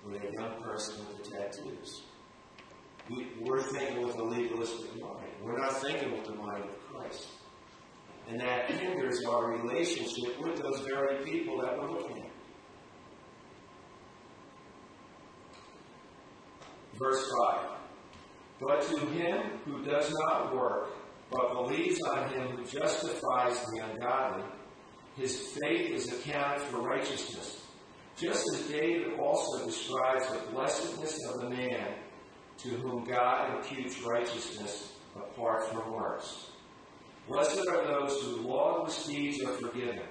with 0.05 0.21
a 0.21 0.31
young 0.33 0.61
person 0.61 1.05
with 1.07 1.23
the 1.23 1.31
tattoos. 1.31 2.03
We, 3.11 3.27
we're 3.41 3.61
thinking 3.61 4.05
with 4.05 4.15
a 4.17 4.23
legalistic 4.23 5.01
mind. 5.01 5.27
We're 5.43 5.57
not 5.57 5.81
thinking 5.81 6.11
with 6.13 6.25
the 6.25 6.35
mind 6.35 6.63
of 6.63 6.79
Christ. 6.87 7.27
And 8.29 8.39
that 8.39 8.71
hinders 8.71 9.23
our 9.25 9.51
relationship 9.51 10.39
with 10.39 10.61
those 10.61 10.79
very 10.81 11.23
people 11.25 11.59
that 11.61 11.77
we're 11.77 11.91
looking 11.91 12.17
at. 12.19 12.31
Verse 16.97 17.29
5. 17.49 17.67
But 18.61 18.81
to 18.83 18.99
him 19.07 19.59
who 19.65 19.83
does 19.83 20.13
not 20.21 20.55
work, 20.55 20.89
but 21.31 21.53
believes 21.53 21.99
on 22.03 22.29
him 22.29 22.47
who 22.49 22.63
justifies 22.63 23.65
the 23.65 23.83
ungodly, 23.91 24.43
his 25.17 25.57
faith 25.61 25.91
is 25.91 26.13
accounted 26.13 26.61
for 26.67 26.81
righteousness. 26.81 27.65
Just 28.17 28.45
as 28.53 28.67
David 28.67 29.19
also 29.19 29.65
describes 29.65 30.27
the 30.29 30.51
blessedness 30.51 31.17
of 31.33 31.41
the 31.41 31.49
man 31.49 31.95
to 32.63 32.69
whom 32.69 33.03
God 33.05 33.57
imputes 33.57 34.01
righteousness 34.01 34.93
apart 35.15 35.67
from 35.69 35.91
works. 35.91 36.47
Blessed 37.27 37.67
are 37.67 37.83
those 37.85 38.21
whose 38.21 38.39
lawless 38.39 39.07
deeds 39.07 39.43
are 39.43 39.53
forgiven 39.53 40.01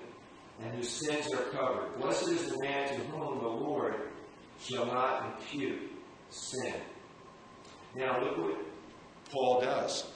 and 0.63 0.75
whose 0.75 0.89
sins 0.89 1.33
are 1.33 1.45
covered. 1.51 2.01
Blessed 2.01 2.29
is 2.29 2.51
the 2.51 2.63
man 2.63 2.89
to 2.89 2.95
whom 3.07 3.39
the 3.39 3.49
Lord 3.49 3.95
shall 4.61 4.87
not 4.87 5.27
impute 5.27 5.93
sin. 6.31 6.75
Now 7.95 8.23
look 8.23 8.39
what 8.39 8.59
Paul 9.31 9.61
does. 9.61 10.13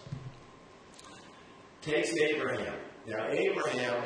Takes 1.82 2.16
Abraham. 2.16 2.74
Now 3.06 3.28
Abraham 3.28 4.02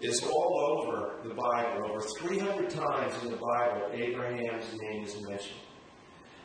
is 0.00 0.22
all 0.22 0.80
over 0.80 1.20
the 1.24 1.34
Bible. 1.34 1.90
Over 1.90 2.00
300 2.00 2.70
times 2.70 3.22
in 3.22 3.30
the 3.30 3.36
Bible, 3.38 3.88
Abraham's 3.92 4.66
name 4.80 5.04
is 5.04 5.16
mentioned. 5.28 5.60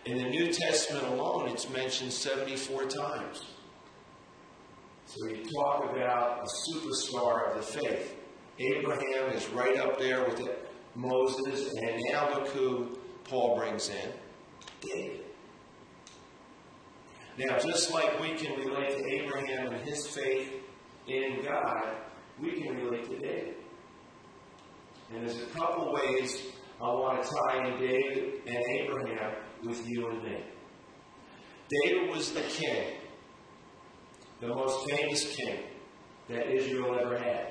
In 0.06 0.18
the 0.18 0.30
New 0.30 0.52
Testament 0.52 1.06
alone, 1.08 1.50
it's 1.50 1.70
mentioned 1.70 2.12
74 2.12 2.86
times. 2.86 3.44
So 5.06 5.28
you 5.28 5.44
talk 5.60 5.92
about 5.92 6.44
a 6.44 6.72
superstar 6.72 7.50
of 7.50 7.56
the 7.58 7.62
faith. 7.62 8.16
Abraham 8.60 9.32
is 9.32 9.48
right 9.50 9.78
up 9.78 10.00
there 10.00 10.24
with 10.24 10.40
it, 10.40 10.68
Moses, 10.96 11.72
and 11.74 12.02
now 12.10 12.34
look 12.34 12.48
who 12.48 12.98
Paul 13.26 13.58
brings 13.58 13.90
in 13.90 14.12
David. 14.82 15.26
Now, 17.38 17.60
just 17.60 17.94
like 17.94 18.20
we 18.20 18.34
can 18.34 18.60
relate 18.60 18.98
to 18.98 19.06
Abraham 19.06 19.72
and 19.72 19.88
his 19.88 20.08
faith 20.08 20.52
in 21.08 21.44
God, 21.44 21.96
we 22.40 22.54
can 22.60 22.76
relate 22.76 23.04
to 23.06 23.20
David. 23.20 23.56
And 25.14 25.28
there's 25.28 25.42
a 25.42 25.46
couple 25.48 25.94
ways 25.94 26.44
I 26.82 26.88
want 26.88 27.22
to 27.22 27.30
tie 27.30 27.68
in 27.68 27.80
David 27.80 28.42
and 28.48 28.64
Abraham 28.80 29.34
with 29.64 29.88
you 29.88 30.10
and 30.10 30.24
me. 30.24 30.38
David 31.70 32.10
was 32.10 32.32
the 32.32 32.42
king, 32.42 32.96
the 34.40 34.48
most 34.48 34.90
famous 34.90 35.36
king 35.36 35.60
that 36.30 36.50
Israel 36.50 36.98
ever 37.00 37.18
had. 37.18 37.48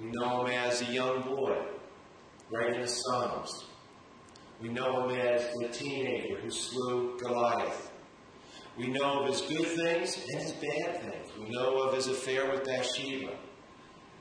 We 0.00 0.10
know 0.10 0.44
him 0.44 0.52
as 0.52 0.82
a 0.82 0.92
young 0.92 1.22
boy, 1.22 1.56
writing 2.52 2.80
the 2.80 2.88
Psalms. 2.88 3.66
We 4.60 4.68
know 4.68 5.08
him 5.08 5.18
as 5.18 5.48
the 5.54 5.68
teenager 5.68 6.36
who 6.40 6.50
slew 6.50 7.16
Goliath. 7.18 7.90
We 8.76 8.88
know 8.88 9.22
of 9.22 9.28
his 9.28 9.40
good 9.42 9.66
things 9.66 10.16
and 10.16 10.40
his 10.40 10.52
bad 10.52 11.00
things. 11.02 11.30
We 11.38 11.50
know 11.50 11.82
of 11.82 11.94
his 11.94 12.06
affair 12.06 12.50
with 12.50 12.64
Bathsheba, 12.64 13.32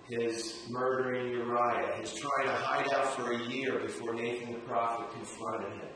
his 0.09 0.63
murdering 0.69 1.31
Uriah, 1.31 1.95
his 1.99 2.13
trying 2.13 2.47
to 2.47 2.53
hide 2.53 2.91
out 2.93 3.13
for 3.13 3.33
a 3.33 3.43
year 3.49 3.79
before 3.79 4.13
Nathan 4.13 4.53
the 4.53 4.59
prophet 4.59 5.11
confronted 5.13 5.73
him. 5.73 5.89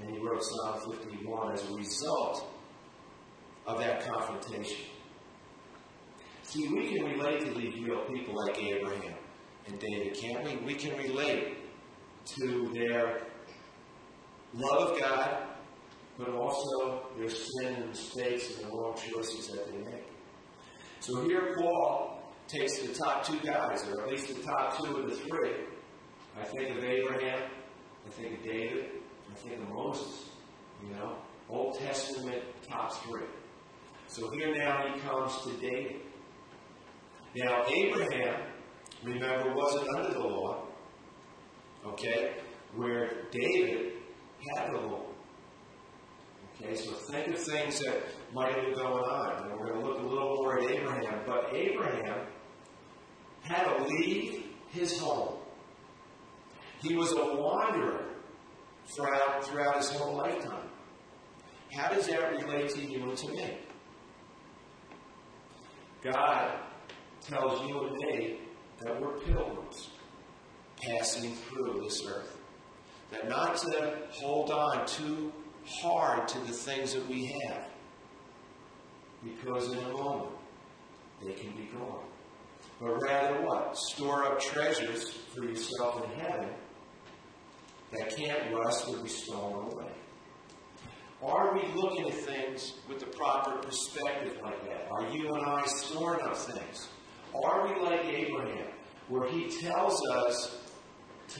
And 0.00 0.10
he 0.10 0.18
wrote 0.18 0.42
Psalm 0.42 0.92
51 0.92 1.52
as 1.52 1.68
a 1.68 1.74
result 1.74 2.46
of 3.66 3.78
that 3.80 4.06
confrontation. 4.06 4.86
See, 6.42 6.68
we 6.68 6.88
can 6.88 7.04
relate 7.04 7.40
to 7.40 7.52
these 7.52 7.74
real 7.82 8.04
people 8.06 8.34
like 8.46 8.62
Abraham 8.62 9.14
and 9.66 9.78
David, 9.78 10.14
can't 10.14 10.44
we? 10.44 10.56
We 10.64 10.74
can 10.74 10.96
relate 10.96 11.58
to 12.24 12.70
their 12.72 13.22
love 14.54 14.92
of 14.92 14.98
God, 14.98 15.42
but 16.16 16.30
also 16.30 17.08
their 17.18 17.28
sin 17.28 17.74
and 17.74 17.88
mistakes 17.88 18.56
and 18.56 18.64
the 18.64 18.76
wrong 18.76 18.96
choices 18.96 19.48
that 19.48 19.70
they 19.70 19.78
make. 19.78 20.06
So 21.00 21.22
here 21.22 21.54
Paul 21.58 22.22
takes 22.48 22.78
the 22.78 22.94
top 22.94 23.24
two 23.24 23.38
guys, 23.40 23.86
or 23.88 24.02
at 24.02 24.08
least 24.08 24.34
the 24.34 24.42
top 24.42 24.78
two 24.78 24.96
of 24.96 25.10
the 25.10 25.16
three. 25.16 25.52
I 26.40 26.44
think 26.44 26.76
of 26.76 26.82
Abraham, 26.82 27.50
I 28.06 28.10
think 28.10 28.38
of 28.38 28.44
David, 28.44 28.86
Think 29.36 29.62
of 29.62 29.68
Moses. 29.68 30.28
You 30.82 30.94
know, 30.94 31.16
Old 31.48 31.78
Testament 31.78 32.42
top 32.68 32.92
three. 33.04 33.22
So 34.06 34.30
here 34.30 34.54
now 34.56 34.86
he 34.92 35.00
comes 35.00 35.40
to 35.42 35.52
David. 35.60 35.96
Now 37.36 37.64
Abraham, 37.66 38.42
remember, 39.02 39.54
wasn't 39.54 39.88
under 39.94 40.12
the 40.12 40.26
law. 40.26 40.64
Okay? 41.86 42.34
Where 42.74 43.24
David 43.30 43.92
had 44.54 44.72
the 44.72 44.78
law. 44.78 45.04
Okay, 46.60 46.74
so 46.74 46.92
think 46.92 47.28
of 47.28 47.38
things 47.38 47.78
that 47.80 48.02
might 48.34 48.52
have 48.52 48.64
been 48.64 48.74
going 48.74 49.04
on. 49.04 49.42
And 49.42 49.52
we're 49.52 49.68
going 49.68 49.80
to 49.80 49.86
look 49.86 50.00
a 50.00 50.06
little 50.06 50.36
more 50.36 50.58
at 50.58 50.70
Abraham. 50.70 51.20
But 51.24 51.54
Abraham 51.54 52.26
had 53.42 53.64
to 53.64 53.84
leave 53.84 54.44
his 54.68 54.98
home. 54.98 55.36
He 56.82 56.94
was 56.96 57.12
a 57.12 57.36
wanderer 57.36 58.07
throughout, 58.88 59.44
throughout 59.44 59.76
his 59.76 59.90
whole 59.90 60.16
lifetime. 60.16 60.68
How 61.72 61.88
does 61.92 62.06
that 62.06 62.32
relate 62.32 62.70
to 62.70 62.80
you 62.80 63.08
and 63.08 63.16
to 63.18 63.28
me? 63.28 63.58
God 66.02 66.52
tells 67.20 67.68
you 67.68 67.86
and 67.86 67.96
me 67.96 68.38
that 68.80 69.00
we're 69.00 69.18
pilgrims 69.18 69.90
passing 70.80 71.34
through 71.34 71.80
this 71.82 72.04
earth. 72.06 72.36
That 73.10 73.28
not 73.28 73.56
to 73.58 73.98
hold 74.10 74.50
on 74.50 74.86
too 74.86 75.32
hard 75.66 76.28
to 76.28 76.38
the 76.40 76.52
things 76.52 76.94
that 76.94 77.06
we 77.08 77.26
have, 77.26 77.64
because 79.24 79.72
in 79.72 79.78
a 79.78 79.88
moment 79.88 80.30
they 81.24 81.32
can 81.32 81.50
be 81.50 81.68
gone. 81.76 82.04
But 82.80 83.02
rather 83.02 83.40
what? 83.40 83.76
Store 83.76 84.24
up 84.24 84.40
treasures 84.40 85.10
for 85.34 85.44
yourself 85.44 86.04
in 86.04 86.20
heaven 86.20 86.48
that 87.92 88.16
can't 88.16 88.54
rust 88.54 88.88
or 88.88 88.98
be 88.98 89.08
stolen 89.08 89.72
away. 89.72 89.92
Are 91.22 91.54
we 91.54 91.62
looking 91.74 92.08
at 92.08 92.14
things 92.14 92.74
with 92.88 93.00
the 93.00 93.06
proper 93.06 93.58
perspective 93.58 94.38
like 94.42 94.64
that? 94.68 94.88
Are 94.90 95.08
you 95.08 95.34
and 95.34 95.44
I 95.44 95.64
storing 95.66 96.22
up 96.22 96.36
things? 96.36 96.88
Are 97.34 97.66
we 97.66 97.80
like 97.82 98.04
Abraham, 98.04 98.68
where 99.08 99.28
he 99.28 99.48
tells 99.48 100.00
us 100.08 100.58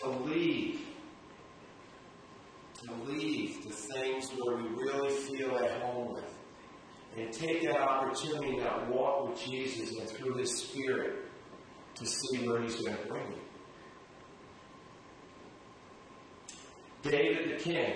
to 0.00 0.09
leave, 0.09 0.81
to 2.83 2.95
leave 3.11 3.64
the 3.64 3.73
things 3.73 4.31
where 4.37 4.57
we 4.57 4.69
really 4.69 5.11
feel 5.11 5.57
at 5.57 5.81
home 5.83 6.14
with, 6.14 6.35
and 7.17 7.33
take 7.33 7.62
that 7.62 7.81
opportunity, 7.81 8.59
that 8.61 8.88
walk 8.88 9.28
with 9.28 9.40
Jesus 9.45 9.97
and 9.97 10.09
through 10.09 10.35
His 10.35 10.62
Spirit 10.62 11.25
to 11.95 12.07
see 12.07 12.47
where 12.47 12.61
He's 12.62 12.76
going 12.76 12.97
to 12.97 13.07
bring 13.07 13.26
you? 13.26 13.48
David 17.11 17.59
the 17.59 17.62
king. 17.62 17.95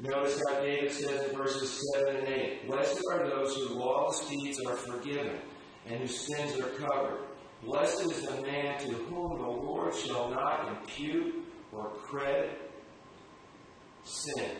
Notice 0.00 0.40
how 0.48 0.60
David 0.60 0.92
says 0.92 1.28
in 1.28 1.36
verses 1.36 1.82
7 1.94 2.16
and 2.16 2.28
8 2.28 2.68
Blessed 2.68 3.02
are 3.10 3.28
those 3.28 3.56
whose 3.56 3.70
lawless 3.70 4.28
deeds 4.28 4.60
are 4.64 4.76
forgiven 4.76 5.38
and 5.86 6.00
whose 6.00 6.26
sins 6.26 6.60
are 6.60 6.70
covered. 6.70 7.18
Blessed 7.64 8.02
is 8.02 8.22
the 8.22 8.42
man 8.42 8.78
to 8.80 8.92
whom 8.92 9.38
the 9.38 9.48
Lord 9.48 9.94
shall 9.94 10.30
not 10.30 10.68
impute 10.68 11.34
or 11.72 11.90
credit 11.90 12.70
sin. 14.04 14.50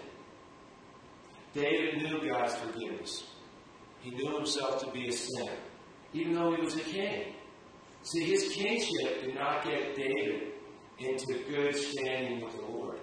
David 1.54 2.02
knew 2.02 2.28
God's 2.28 2.54
forgiveness. 2.56 3.24
He 4.00 4.10
knew 4.10 4.36
himself 4.36 4.84
to 4.84 4.90
be 4.90 5.08
a 5.08 5.12
sinner, 5.12 5.56
even 6.12 6.34
though 6.34 6.54
he 6.54 6.62
was 6.62 6.76
a 6.76 6.80
king. 6.80 7.34
See, 8.02 8.24
his 8.24 8.48
kingship 8.52 9.24
did 9.24 9.34
not 9.34 9.64
get 9.64 9.96
David 9.96 10.47
into 10.98 11.38
good 11.48 11.76
standing 11.76 12.44
with 12.44 12.56
the 12.56 12.66
Lord. 12.66 12.98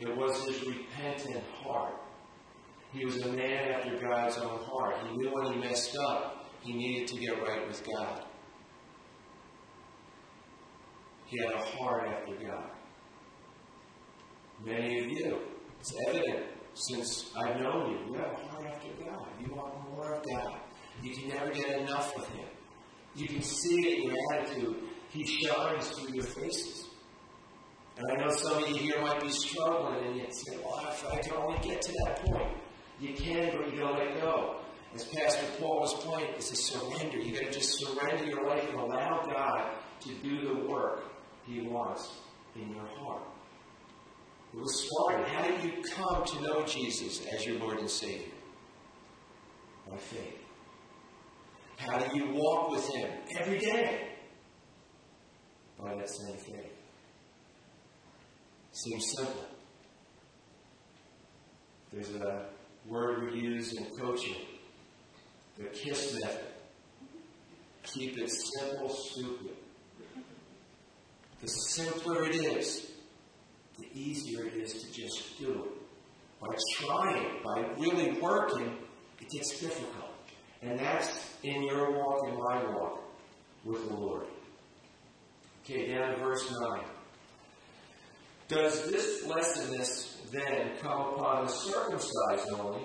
It 0.00 0.16
was 0.16 0.44
his 0.46 0.66
repentant 0.66 1.44
heart. 1.62 1.94
He 2.92 3.04
was 3.04 3.22
a 3.22 3.32
man 3.32 3.72
after 3.72 3.98
God's 3.98 4.38
own 4.38 4.58
heart. 4.64 4.96
He 5.06 5.16
knew 5.16 5.30
when 5.32 5.52
he 5.52 5.58
messed 5.58 5.96
up, 6.08 6.46
he 6.62 6.72
needed 6.72 7.08
to 7.08 7.16
get 7.18 7.42
right 7.42 7.66
with 7.66 7.86
God. 7.86 8.24
He 11.26 11.38
had 11.38 11.54
a 11.54 11.64
heart 11.64 12.08
after 12.08 12.34
God. 12.44 12.70
Many 14.64 15.00
of 15.00 15.06
you, 15.06 15.38
it's 15.78 15.94
evident 16.08 16.46
since 16.74 17.32
I've 17.36 17.60
known 17.60 17.92
you, 17.92 17.98
you 18.08 18.14
have 18.14 18.32
a 18.32 18.46
heart 18.48 18.66
after 18.66 18.88
God. 19.04 19.26
You 19.40 19.54
want 19.54 19.74
more 19.90 20.14
of 20.14 20.24
God. 20.26 20.60
You 21.02 21.14
can 21.14 21.28
never 21.28 21.50
get 21.50 21.80
enough 21.80 22.14
of 22.16 22.26
Him. 22.28 22.46
You 23.14 23.28
can 23.28 23.42
see 23.42 23.80
it 23.80 23.98
in 23.98 24.10
your 24.10 24.34
attitude. 24.34 24.76
He 25.10 25.26
shines 25.26 25.88
through 25.90 26.14
your 26.14 26.24
faces. 26.24 26.88
And 27.96 28.12
I 28.12 28.24
know 28.24 28.30
some 28.30 28.62
of 28.62 28.68
you 28.68 28.76
here 28.76 29.00
might 29.00 29.20
be 29.20 29.28
struggling 29.28 30.04
and 30.04 30.16
you 30.16 30.24
say, 30.30 30.56
well, 30.64 30.80
if 30.88 31.04
I 31.06 31.18
can 31.18 31.34
only 31.34 31.58
get 31.60 31.82
to 31.82 31.92
that 32.04 32.24
point. 32.24 32.56
You 33.00 33.14
can, 33.14 33.56
but 33.56 33.72
you 33.72 33.80
gotta 33.80 34.04
let 34.04 34.20
go. 34.20 34.56
As 34.94 35.04
Pastor 35.04 35.46
Paul 35.58 35.80
was 35.80 35.94
pointing, 36.04 36.30
it's 36.34 36.52
a 36.52 36.56
surrender. 36.56 37.18
You 37.18 37.32
gotta 37.32 37.50
just 37.50 37.78
surrender 37.78 38.24
your 38.24 38.46
life 38.46 38.68
and 38.68 38.78
allow 38.78 39.22
God 39.22 39.70
to 40.00 40.14
do 40.22 40.48
the 40.48 40.68
work 40.68 41.04
He 41.46 41.60
wants 41.62 42.10
in 42.54 42.74
your 42.74 42.86
heart. 42.98 43.22
It 44.52 44.60
was 44.60 44.88
started. 44.88 45.26
How 45.28 45.46
did 45.46 45.62
you 45.64 45.82
come 45.94 46.24
to 46.24 46.40
know 46.42 46.64
Jesus 46.64 47.24
as 47.34 47.46
your 47.46 47.58
Lord 47.58 47.78
and 47.78 47.90
Savior? 47.90 48.32
By 49.88 49.96
faith. 49.96 50.38
How 51.76 51.98
do 51.98 52.16
you 52.16 52.32
walk 52.32 52.70
with 52.70 52.88
Him 52.88 53.10
every 53.38 53.58
day? 53.58 54.09
By 55.82 55.94
that 55.94 56.10
same 56.10 56.36
faith. 56.36 56.72
Seems 58.72 59.12
simple. 59.16 59.44
There's 61.92 62.14
a 62.14 62.46
word 62.86 63.32
we 63.32 63.40
use 63.40 63.72
in 63.72 63.84
coaching 63.96 64.36
the 65.58 65.64
KISS 65.64 66.18
method. 66.20 66.44
Keep 67.82 68.18
it 68.18 68.30
simple, 68.30 68.88
stupid. 68.88 69.56
The 71.40 71.48
simpler 71.48 72.26
it 72.26 72.36
is, 72.36 72.90
the 73.78 73.86
easier 73.94 74.46
it 74.46 74.54
is 74.54 74.74
to 74.74 74.92
just 74.92 75.38
do 75.38 75.52
it. 75.52 76.40
By 76.40 76.54
trying, 76.78 77.26
by 77.44 77.60
really 77.78 78.12
working, 78.20 78.76
it 79.20 79.30
gets 79.30 79.58
difficult. 79.58 80.14
And 80.62 80.78
that's 80.78 81.34
in 81.42 81.62
your 81.62 81.90
walk 81.92 82.28
and 82.28 82.38
my 82.38 82.64
walk 82.72 83.02
with 83.64 83.88
the 83.88 83.94
Lord. 83.94 84.26
Okay, 85.64 85.94
down 85.94 86.10
to 86.10 86.16
verse 86.16 86.50
9. 86.50 86.80
Does 88.48 88.90
this 88.90 89.24
blessedness 89.24 90.20
then 90.32 90.70
come 90.80 91.00
upon 91.00 91.46
the 91.46 91.52
circumcised 91.52 92.50
only, 92.58 92.82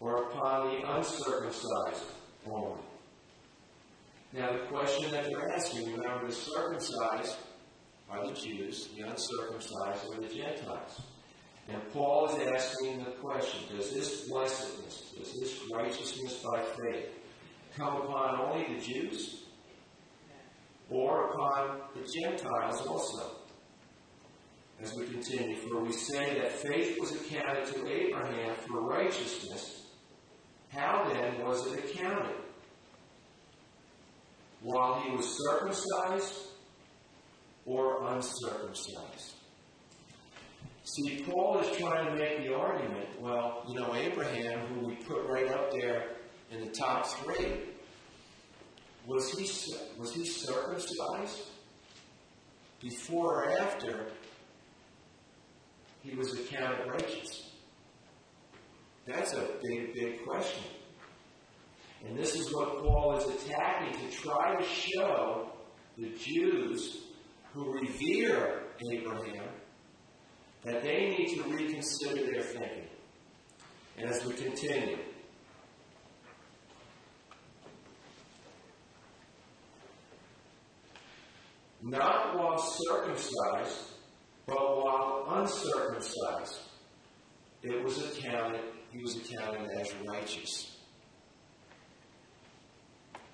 or 0.00 0.24
upon 0.24 0.70
the 0.70 0.96
uncircumcised 0.96 2.02
only? 2.50 2.80
Now, 4.32 4.52
the 4.52 4.66
question 4.66 5.12
that 5.12 5.26
they're 5.26 5.52
asking, 5.52 5.92
remember, 5.92 6.26
the 6.26 6.32
circumcised 6.32 7.36
are 8.10 8.26
the 8.26 8.32
Jews, 8.32 8.88
the 8.96 9.02
uncircumcised 9.02 10.12
are 10.12 10.20
the 10.20 10.34
Gentiles. 10.34 11.00
And 11.68 11.80
Paul 11.92 12.28
is 12.28 12.48
asking 12.48 13.04
the 13.04 13.12
question 13.12 13.60
Does 13.76 13.92
this 13.92 14.28
blessedness, 14.28 15.12
does 15.16 15.40
this 15.40 15.60
righteousness 15.72 16.42
by 16.42 16.60
faith 16.62 17.08
come 17.76 17.96
upon 17.96 18.40
only 18.40 18.74
the 18.74 18.80
Jews 18.80 19.43
or 20.94 21.30
upon 21.30 21.80
the 21.94 22.08
Gentiles 22.20 22.86
also? 22.86 23.32
As 24.80 24.94
we 24.94 25.06
continue, 25.06 25.56
for 25.56 25.82
we 25.82 25.92
say 25.92 26.38
that 26.38 26.52
faith 26.52 26.96
was 27.00 27.12
accounted 27.12 27.66
to 27.74 27.88
Abraham 27.88 28.54
for 28.66 28.80
righteousness. 28.80 29.86
How 30.68 31.08
then 31.12 31.44
was 31.44 31.66
it 31.72 31.84
accounted? 31.84 32.36
While 34.62 35.00
he 35.00 35.10
was 35.16 35.38
circumcised 35.46 36.34
or 37.66 38.06
uncircumcised? 38.12 39.34
See, 40.84 41.24
Paul 41.28 41.60
is 41.60 41.76
trying 41.76 42.06
to 42.06 42.14
make 42.14 42.44
the 42.44 42.54
argument 42.54 43.08
well, 43.20 43.64
you 43.68 43.80
know, 43.80 43.94
Abraham, 43.94 44.60
who 44.66 44.86
we 44.86 44.96
put 44.96 45.26
right 45.26 45.48
up 45.48 45.72
there 45.72 46.16
in 46.50 46.60
the 46.60 46.70
top 46.70 47.06
three, 47.06 47.73
was 49.06 49.30
he, 49.30 49.74
was 49.98 50.14
he 50.14 50.24
circumcised 50.24 51.42
before 52.80 53.44
or 53.44 53.50
after 53.58 54.06
he 56.02 56.14
was 56.16 56.32
accounted 56.38 56.86
righteous? 56.90 57.50
That's 59.06 59.34
a 59.34 59.46
big, 59.62 59.94
big 59.94 60.24
question. 60.24 60.64
And 62.06 62.16
this 62.16 62.34
is 62.34 62.52
what 62.52 62.82
Paul 62.82 63.16
is 63.16 63.24
attacking 63.24 63.98
to 63.98 64.16
try 64.16 64.56
to 64.56 64.64
show 64.64 65.50
the 65.96 66.10
Jews 66.18 67.04
who 67.52 67.72
revere 67.72 68.62
Abraham 68.92 69.48
that 70.64 70.82
they 70.82 71.10
need 71.10 71.36
to 71.36 71.42
reconsider 71.44 72.30
their 72.30 72.42
thinking. 72.42 72.88
And 73.96 74.10
as 74.10 74.24
we 74.24 74.34
continue, 74.34 74.98
not 81.84 82.36
while 82.36 82.58
circumcised, 82.58 83.78
but 84.46 84.56
while 84.56 85.26
uncircumcised, 85.28 86.58
it 87.62 87.84
was 87.84 87.98
accounted, 87.98 88.60
he 88.90 89.02
was 89.02 89.16
accounted 89.16 89.70
as 89.78 89.94
righteous. 90.08 90.78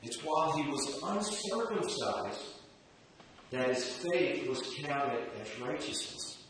It's 0.03 0.19
while 0.25 0.53
he 0.53 0.69
was 0.69 1.01
uncircumcised 1.03 2.41
that 3.53 3.69
his 3.69 3.85
faith 3.85 4.49
was 4.49 4.63
counted 4.83 5.23
as 5.41 5.61
righteousness. 5.61 6.45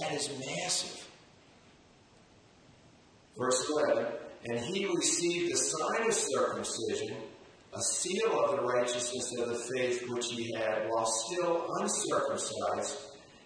That 0.00 0.12
is 0.12 0.30
massive. 0.46 1.08
Verse 3.36 3.68
11 3.68 4.06
And 4.46 4.60
he 4.60 4.86
received 4.86 5.52
the 5.52 5.56
sign 5.56 6.08
of 6.08 6.14
circumcision 6.14 7.16
a 7.74 7.80
seal 7.80 8.44
of 8.44 8.56
the 8.56 8.62
righteousness 8.62 9.32
of 9.38 9.48
the 9.48 9.58
faith 9.74 10.04
which 10.08 10.26
he 10.26 10.52
had 10.54 10.86
while 10.88 11.06
still 11.06 11.66
uncircumcised, 11.80 12.98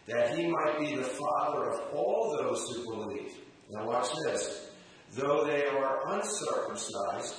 that 0.06 0.36
he 0.36 0.48
might 0.48 0.78
be 0.80 0.96
the 0.96 1.04
father 1.04 1.70
of 1.70 1.94
all 1.94 2.36
those 2.36 2.68
who 2.70 2.84
believe. 2.84 3.32
Now, 3.70 3.86
watch 3.86 4.08
this. 4.24 4.70
Though 5.12 5.44
they 5.44 5.64
are 5.66 6.12
uncircumcised, 6.14 7.34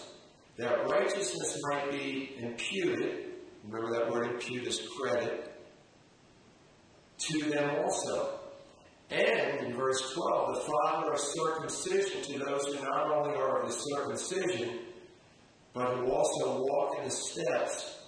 that 0.57 0.87
righteousness 0.89 1.61
might 1.69 1.91
be 1.91 2.35
imputed. 2.39 3.33
Remember 3.65 3.99
that 3.99 4.09
word 4.09 4.31
impute 4.31 4.67
is 4.67 4.87
credit. 4.99 5.53
To 7.19 7.49
them 7.49 7.83
also. 7.83 8.39
And 9.09 9.67
in 9.67 9.75
verse 9.75 10.13
12, 10.13 10.55
the 10.55 10.61
father 10.61 11.13
of 11.13 11.19
circumcision 11.19 12.21
to 12.23 12.39
those 12.45 12.65
who 12.65 12.83
not 12.83 13.11
only 13.11 13.35
are 13.35 13.61
of 13.61 13.69
the 13.69 13.73
circumcision, 13.73 14.79
but 15.77 15.95
who 15.95 16.11
also 16.11 16.63
walk 16.63 16.97
in 16.97 17.05
the 17.05 17.11
steps 17.11 17.99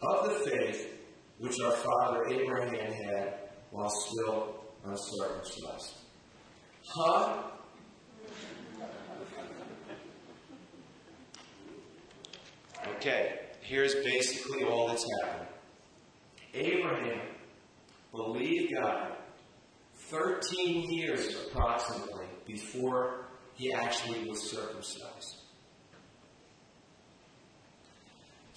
of 0.00 0.24
the 0.28 0.50
faith 0.50 0.96
which 1.38 1.56
our 1.64 1.72
father 1.72 2.26
Abraham 2.28 2.92
had 2.92 3.34
while 3.72 3.90
still 3.90 4.64
uncircumcised. 4.84 5.94
Huh? 6.86 7.42
Okay, 12.96 13.40
here's 13.60 13.94
basically 13.96 14.64
all 14.64 14.86
that's 14.88 15.04
happened. 15.22 15.48
Abraham 16.54 17.22
believed 18.12 18.72
God 18.74 19.12
13 19.96 20.92
years 20.92 21.34
approximately 21.46 22.26
before 22.46 23.26
he 23.54 23.72
actually 23.72 24.28
was 24.28 24.50
circumcised. 24.50 25.39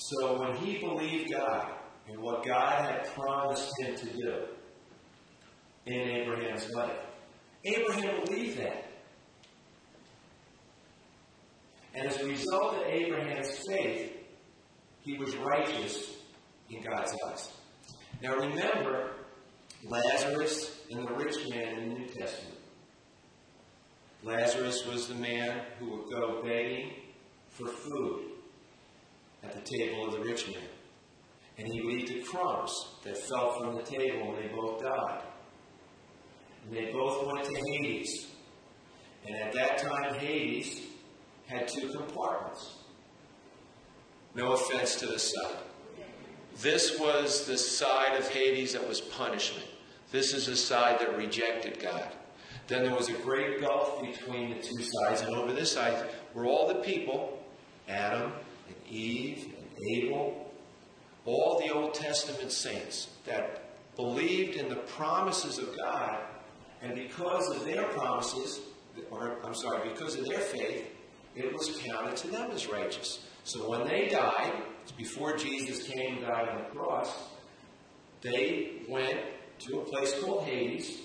So 0.05 0.37
when 0.37 0.53
he 0.57 0.79
believed 0.79 1.31
God 1.31 1.71
and 2.09 2.21
what 2.21 2.45
God 2.45 2.83
had 2.83 3.07
promised 3.13 3.71
him 3.79 3.95
to 3.95 4.05
do 4.05 4.35
in 5.85 5.93
Abraham's 5.93 6.69
life, 6.71 6.97
Abraham 7.63 8.25
believed 8.25 8.59
that. 8.59 8.85
And 11.93 12.05
as 12.05 12.19
a 12.19 12.25
result 12.25 12.75
of 12.75 12.81
Abraham's 12.85 13.57
faith, 13.65 14.11
he 14.99 15.17
was 15.17 15.37
righteous 15.37 16.17
in 16.69 16.81
God's 16.81 17.15
eyes. 17.25 17.53
Now 18.21 18.35
remember 18.35 19.11
Lazarus 19.85 20.81
and 20.91 21.07
the 21.07 21.13
rich 21.13 21.49
man 21.49 21.77
in 21.77 21.89
the 21.89 21.95
New 21.99 22.07
Testament. 22.07 22.57
Lazarus 24.21 24.85
was 24.85 25.07
the 25.07 25.15
man 25.15 25.61
who 25.79 25.91
would 25.91 26.11
go 26.11 26.41
begging 26.43 26.91
for 27.47 27.67
food 27.67 28.32
at 29.43 29.53
the 29.53 29.77
table 29.77 30.07
of 30.07 30.13
the 30.13 30.19
rich 30.19 30.47
man. 30.47 30.57
And 31.57 31.67
he 31.67 31.81
would 31.81 31.93
eat 31.93 32.07
the 32.07 32.21
crumbs 32.21 32.87
that 33.03 33.17
fell 33.17 33.59
from 33.59 33.75
the 33.75 33.83
table, 33.83 34.33
and 34.33 34.43
they 34.43 34.53
both 34.53 34.81
died. 34.81 35.21
And 36.65 36.75
they 36.75 36.91
both 36.91 37.27
went 37.27 37.45
to 37.45 37.53
Hades. 37.53 38.27
And 39.25 39.35
at 39.35 39.53
that 39.53 39.77
time, 39.77 40.15
Hades 40.15 40.81
had 41.47 41.67
two 41.67 41.89
compartments. 41.89 42.77
No 44.35 44.53
offense 44.53 44.95
to 44.97 45.05
the 45.05 45.19
side. 45.19 45.57
This 46.59 46.99
was 46.99 47.45
the 47.45 47.57
side 47.57 48.17
of 48.17 48.27
Hades 48.27 48.73
that 48.73 48.87
was 48.87 49.01
punishment. 49.01 49.67
This 50.11 50.33
is 50.33 50.47
the 50.47 50.55
side 50.55 50.99
that 50.99 51.17
rejected 51.17 51.79
God. 51.79 52.11
Then 52.67 52.83
there 52.83 52.95
was 52.95 53.09
a 53.09 53.13
great 53.13 53.59
gulf 53.59 54.01
between 54.01 54.49
the 54.49 54.55
two 54.55 54.81
sides, 54.81 55.21
and 55.21 55.35
over 55.35 55.53
this 55.53 55.71
side 55.71 56.09
were 56.33 56.45
all 56.45 56.67
the 56.67 56.75
people 56.75 57.43
Adam, 57.87 58.31
Eve, 58.89 59.53
and 59.57 59.87
Abel, 59.91 60.51
all 61.25 61.59
the 61.59 61.73
Old 61.73 61.93
Testament 61.93 62.51
saints 62.51 63.09
that 63.25 63.69
believed 63.95 64.55
in 64.57 64.69
the 64.69 64.75
promises 64.75 65.57
of 65.57 65.75
God, 65.77 66.19
and 66.81 66.95
because 66.95 67.49
of 67.55 67.65
their 67.65 67.83
promises, 67.85 68.61
or 69.09 69.37
I'm 69.43 69.55
sorry, 69.55 69.89
because 69.89 70.15
of 70.15 70.25
their 70.25 70.39
faith, 70.39 70.87
it 71.35 71.51
was 71.53 71.79
counted 71.83 72.15
to 72.17 72.27
them 72.27 72.51
as 72.51 72.67
righteous. 72.67 73.25
So 73.43 73.69
when 73.69 73.87
they 73.87 74.07
died, 74.09 74.53
before 74.97 75.35
Jesus 75.37 75.87
came 75.87 76.17
and 76.17 76.25
died 76.25 76.49
on 76.49 76.57
the 76.57 76.69
cross, 76.69 77.29
they 78.21 78.81
went 78.87 79.19
to 79.59 79.79
a 79.79 79.85
place 79.85 80.13
called 80.19 80.43
Hades, 80.43 81.01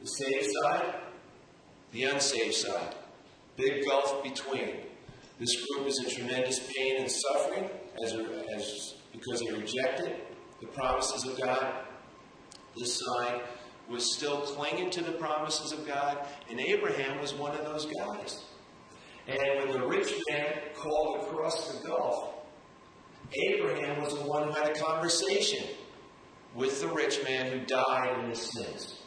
the 0.00 0.06
saved 0.06 0.50
side, 0.52 0.94
the 1.92 2.04
unsaved 2.04 2.54
side. 2.54 2.94
Big 3.56 3.84
gulf 3.84 4.22
between. 4.22 4.76
This 5.42 5.66
group 5.66 5.88
is 5.88 5.98
in 5.98 6.08
tremendous 6.08 6.60
pain 6.72 7.00
and 7.00 7.10
suffering 7.10 7.68
as, 8.00 8.12
as, 8.54 8.94
because 9.10 9.40
they 9.40 9.50
rejected 9.50 10.14
the 10.60 10.68
promises 10.68 11.26
of 11.26 11.36
God. 11.36 11.84
This 12.78 13.00
side 13.00 13.40
was 13.90 14.14
still 14.14 14.42
clinging 14.42 14.90
to 14.90 15.02
the 15.02 15.10
promises 15.10 15.72
of 15.72 15.84
God, 15.84 16.24
and 16.48 16.60
Abraham 16.60 17.20
was 17.20 17.34
one 17.34 17.56
of 17.56 17.64
those 17.64 17.86
guys. 17.86 18.44
And 19.26 19.58
when 19.58 19.72
the 19.72 19.84
rich 19.84 20.14
man 20.30 20.46
called 20.76 21.22
across 21.22 21.72
the 21.72 21.88
gulf, 21.88 22.34
Abraham 23.48 24.00
was 24.00 24.14
the 24.14 24.24
one 24.24 24.44
who 24.44 24.52
had 24.52 24.70
a 24.70 24.78
conversation 24.78 25.66
with 26.54 26.80
the 26.80 26.86
rich 26.86 27.18
man 27.24 27.50
who 27.50 27.66
died 27.66 28.16
in 28.22 28.30
his 28.30 28.48
sins. 28.52 29.02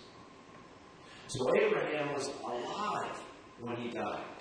So 1.27 1.49
Abraham 1.55 2.13
was 2.13 2.29
alive 2.43 3.21
when 3.61 3.77
he 3.77 3.89
died. 3.89 4.34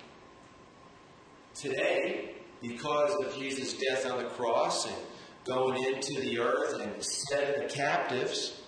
Today, 1.55 2.35
because 2.61 3.15
of 3.23 3.37
Jesus' 3.37 3.73
death 3.73 4.05
on 4.11 4.21
the 4.21 4.29
cross 4.29 4.87
and 4.87 4.95
going 5.45 5.81
into 5.85 6.19
the 6.19 6.39
earth 6.39 6.81
and 6.81 7.01
setting 7.01 7.63
the 7.63 7.73
captives 7.73 8.61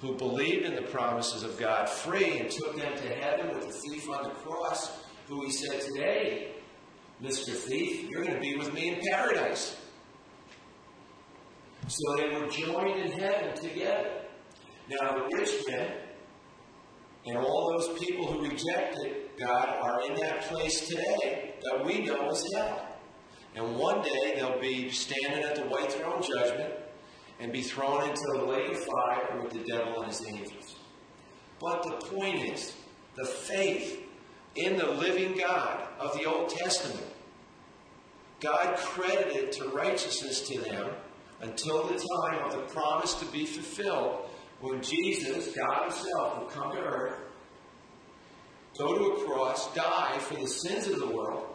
who 0.00 0.14
believed 0.16 0.66
in 0.66 0.74
the 0.74 0.82
promises 0.82 1.44
of 1.44 1.56
God 1.58 1.88
free 1.88 2.38
and 2.38 2.50
took 2.50 2.76
them 2.76 2.92
to 2.96 3.08
heaven 3.08 3.54
with 3.54 3.68
the 3.68 3.72
thief 3.72 4.10
on 4.10 4.24
the 4.24 4.30
cross, 4.30 4.98
who 5.28 5.44
he 5.44 5.52
said, 5.52 5.80
Today, 5.80 6.52
Mr. 7.22 7.54
Thief, 7.54 8.10
you're 8.10 8.24
going 8.24 8.34
to 8.34 8.40
be 8.40 8.56
with 8.56 8.74
me 8.74 8.88
in 8.88 9.00
paradise. 9.12 9.76
So 11.86 12.16
they 12.16 12.28
were 12.28 12.48
joined 12.48 12.98
in 12.98 13.12
heaven 13.12 13.54
together. 13.54 14.22
Now, 14.88 15.18
the 15.18 15.36
rich 15.36 15.50
men 15.68 15.92
and 17.26 17.38
all 17.38 17.76
those 17.78 17.98
people 17.98 18.26
who 18.26 18.48
rejected 18.48 19.25
God 19.38 19.68
are 19.80 20.06
in 20.06 20.14
that 20.16 20.42
place 20.42 20.88
today 20.88 21.54
that 21.62 21.84
we 21.84 22.04
know 22.04 22.30
as 22.30 22.46
hell. 22.54 22.86
And 23.54 23.76
one 23.76 24.02
day 24.02 24.34
they'll 24.36 24.60
be 24.60 24.90
standing 24.90 25.42
at 25.42 25.56
the 25.56 25.62
white 25.62 25.92
throne 25.92 26.22
judgment 26.22 26.74
and 27.40 27.52
be 27.52 27.62
thrown 27.62 28.08
into 28.08 28.22
the 28.32 28.44
lake 28.44 28.72
of 28.72 28.78
fire 28.78 29.40
with 29.42 29.52
the 29.52 29.60
devil 29.60 30.02
and 30.02 30.10
his 30.10 30.26
angels. 30.26 30.76
But 31.60 31.82
the 31.82 32.06
point 32.06 32.50
is, 32.50 32.74
the 33.14 33.24
faith 33.24 34.02
in 34.54 34.76
the 34.76 34.86
living 34.86 35.36
God 35.38 35.86
of 35.98 36.16
the 36.18 36.24
Old 36.24 36.50
Testament, 36.50 37.04
God 38.40 38.76
credited 38.76 39.52
to 39.52 39.68
righteousness 39.68 40.46
to 40.48 40.60
them 40.60 40.90
until 41.40 41.84
the 41.84 41.98
time 42.22 42.44
of 42.44 42.52
the 42.52 42.72
promise 42.72 43.14
to 43.14 43.26
be 43.26 43.46
fulfilled 43.46 44.28
when 44.60 44.82
Jesus, 44.82 45.54
God 45.54 45.84
Himself, 45.84 46.38
would 46.38 46.50
come 46.50 46.72
to 46.72 46.80
earth 46.80 47.25
go 48.78 48.96
to 48.96 49.04
a 49.04 49.24
cross, 49.24 49.72
die 49.74 50.18
for 50.18 50.34
the 50.34 50.46
sins 50.46 50.86
of 50.88 50.98
the 50.98 51.06
world, 51.06 51.46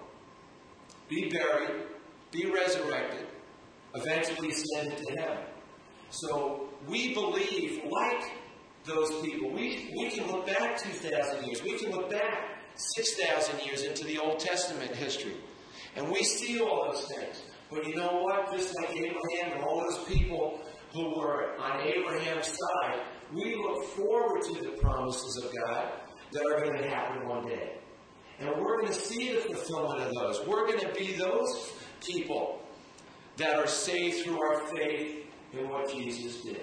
be 1.10 1.30
buried, 1.30 1.84
be 2.32 2.50
resurrected, 2.50 3.28
eventually 3.96 4.50
ascend 4.50 4.98
to 4.98 5.16
heaven. 5.20 5.44
So 6.10 6.70
we 6.88 7.14
believe, 7.14 7.84
like 7.90 8.32
those 8.86 9.10
people, 9.22 9.50
we, 9.52 9.94
we 9.96 10.10
can 10.10 10.28
look 10.28 10.46
back 10.46 10.78
2,000 10.78 11.46
years, 11.46 11.64
we 11.64 11.78
can 11.78 11.92
look 11.92 12.10
back 12.10 12.58
6,000 12.76 13.66
years 13.66 13.84
into 13.84 14.06
the 14.06 14.18
Old 14.18 14.40
Testament 14.40 14.96
history, 14.96 15.36
and 15.96 16.10
we 16.10 16.24
see 16.24 16.60
all 16.60 16.92
those 16.92 17.06
things. 17.06 17.44
But 17.70 17.88
you 17.88 17.96
know 17.96 18.22
what? 18.24 18.52
Just 18.52 18.76
like 18.76 18.92
Abraham 18.92 19.54
and 19.54 19.64
all 19.64 19.82
those 19.82 20.04
people 20.06 20.60
who 20.94 21.18
were 21.18 21.58
on 21.58 21.82
Abraham's 21.82 22.48
side, 22.48 23.00
we 23.34 23.56
look 23.56 23.86
forward 23.86 24.42
to 24.44 24.54
the 24.62 24.72
promises 24.82 25.42
of 25.44 25.56
God 25.56 25.90
that 26.32 26.46
are 26.46 26.63
going 26.63 26.82
to 26.82 26.89
happen 26.89 27.28
one 27.28 27.46
day. 27.46 27.74
And 28.39 28.50
we're 28.50 28.82
going 28.82 28.88
to 28.88 29.00
see 29.00 29.34
the 29.34 29.41
fulfillment 29.41 30.02
of 30.02 30.13
those. 30.13 30.46
We're 30.48 30.65
going 30.65 30.80
to 30.80 30.94
be 30.94 31.13
those 31.13 31.74
people 32.04 32.62
that 33.38 33.56
are 33.56 33.67
saved 33.67 34.24
through 34.24 34.41
our 34.41 34.60
faith 34.67 35.26
in 35.54 35.70
what 35.70 35.91
Jesus 35.94 36.41
did. 36.41 36.62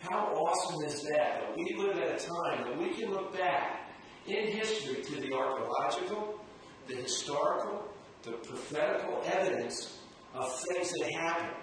How 0.00 0.34
awesome 0.34 0.84
is 0.84 1.02
that? 1.02 1.40
That 1.40 1.56
we 1.56 1.74
live 1.76 1.98
at 1.98 2.22
a 2.22 2.26
time 2.26 2.64
that 2.64 2.78
we 2.78 2.90
can 2.90 3.10
look 3.10 3.36
back 3.36 3.88
in 4.26 4.48
history 4.48 5.02
to 5.02 5.20
the 5.20 5.32
archaeological, 5.34 6.40
the 6.86 6.96
historical, 6.96 7.88
the 8.22 8.32
prophetical 8.32 9.22
evidence 9.26 9.98
of 10.34 10.52
things 10.68 10.92
that 10.92 11.12
happened. 11.12 11.56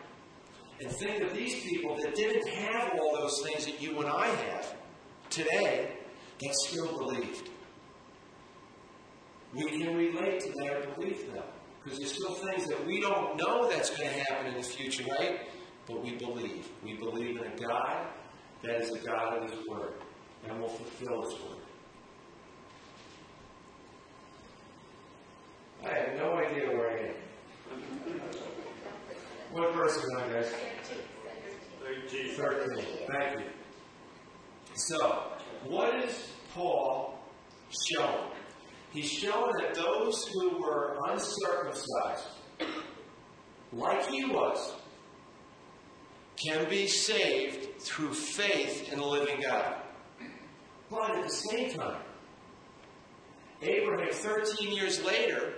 And 0.79 0.91
think 0.91 1.23
of 1.23 1.33
these 1.33 1.63
people 1.63 1.95
that 1.97 2.15
didn't 2.15 2.47
have 2.49 2.93
all 2.99 3.15
those 3.15 3.41
things 3.43 3.65
that 3.65 3.81
you 3.81 3.99
and 3.99 4.07
I 4.07 4.27
have 4.27 4.75
today 5.29 5.96
they 6.39 6.51
still 6.65 6.97
believed. 6.97 7.49
We 9.53 9.65
can 9.65 9.95
relate 9.95 10.39
to 10.41 10.53
their 10.61 10.85
belief, 10.87 11.31
though. 11.33 11.43
Because 11.83 11.99
there's 11.99 12.13
still 12.13 12.33
things 12.33 12.67
that 12.67 12.85
we 12.85 12.99
don't 12.99 13.37
know 13.37 13.69
that's 13.69 13.89
going 13.89 14.09
to 14.09 14.19
happen 14.25 14.47
in 14.47 14.55
the 14.55 14.63
future, 14.63 15.05
right? 15.19 15.39
But 15.87 16.03
we 16.03 16.15
believe. 16.15 16.67
We 16.83 16.97
believe 16.97 17.37
in 17.37 17.43
a 17.45 17.55
God 17.55 18.07
that 18.63 18.81
is 18.81 18.91
a 18.91 18.99
God 18.99 19.37
of 19.37 19.49
His 19.49 19.67
Word 19.67 19.93
and 20.47 20.59
will 20.59 20.67
fulfill 20.67 21.23
His 21.23 21.33
Word. 21.41 21.57
I 25.85 25.93
have 25.97 26.17
no 26.17 26.33
idea 26.33 26.67
where 26.67 26.89
I 26.89 27.07
am. 27.07 28.21
What 29.51 29.73
verse 29.73 29.95
is 29.95 30.03
on, 30.19 30.29
guys? 30.29 30.53
13. 31.81 32.33
13. 32.35 32.85
Thank 33.07 33.39
you. 33.39 33.45
So, 34.75 35.36
what 35.69 35.95
is 36.03 36.31
Paul 36.53 37.19
showing? 37.89 38.31
He's 38.91 39.09
showing 39.09 39.53
that 39.59 39.75
those 39.75 40.25
who 40.27 40.61
were 40.61 40.97
uncircumcised, 41.07 42.27
like 43.73 44.07
he 44.07 44.25
was, 44.25 44.75
can 46.37 46.69
be 46.69 46.87
saved 46.87 47.81
through 47.81 48.13
faith 48.13 48.91
in 48.91 48.99
the 48.99 49.05
living 49.05 49.41
God. 49.41 49.75
But 50.89 51.15
at 51.15 51.23
the 51.23 51.29
same 51.29 51.73
time, 51.73 52.01
Abraham, 53.61 54.11
13 54.11 54.71
years 54.71 55.03
later, 55.03 55.53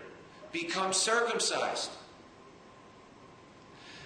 becomes 0.51 0.97
circumcised. 0.97 1.91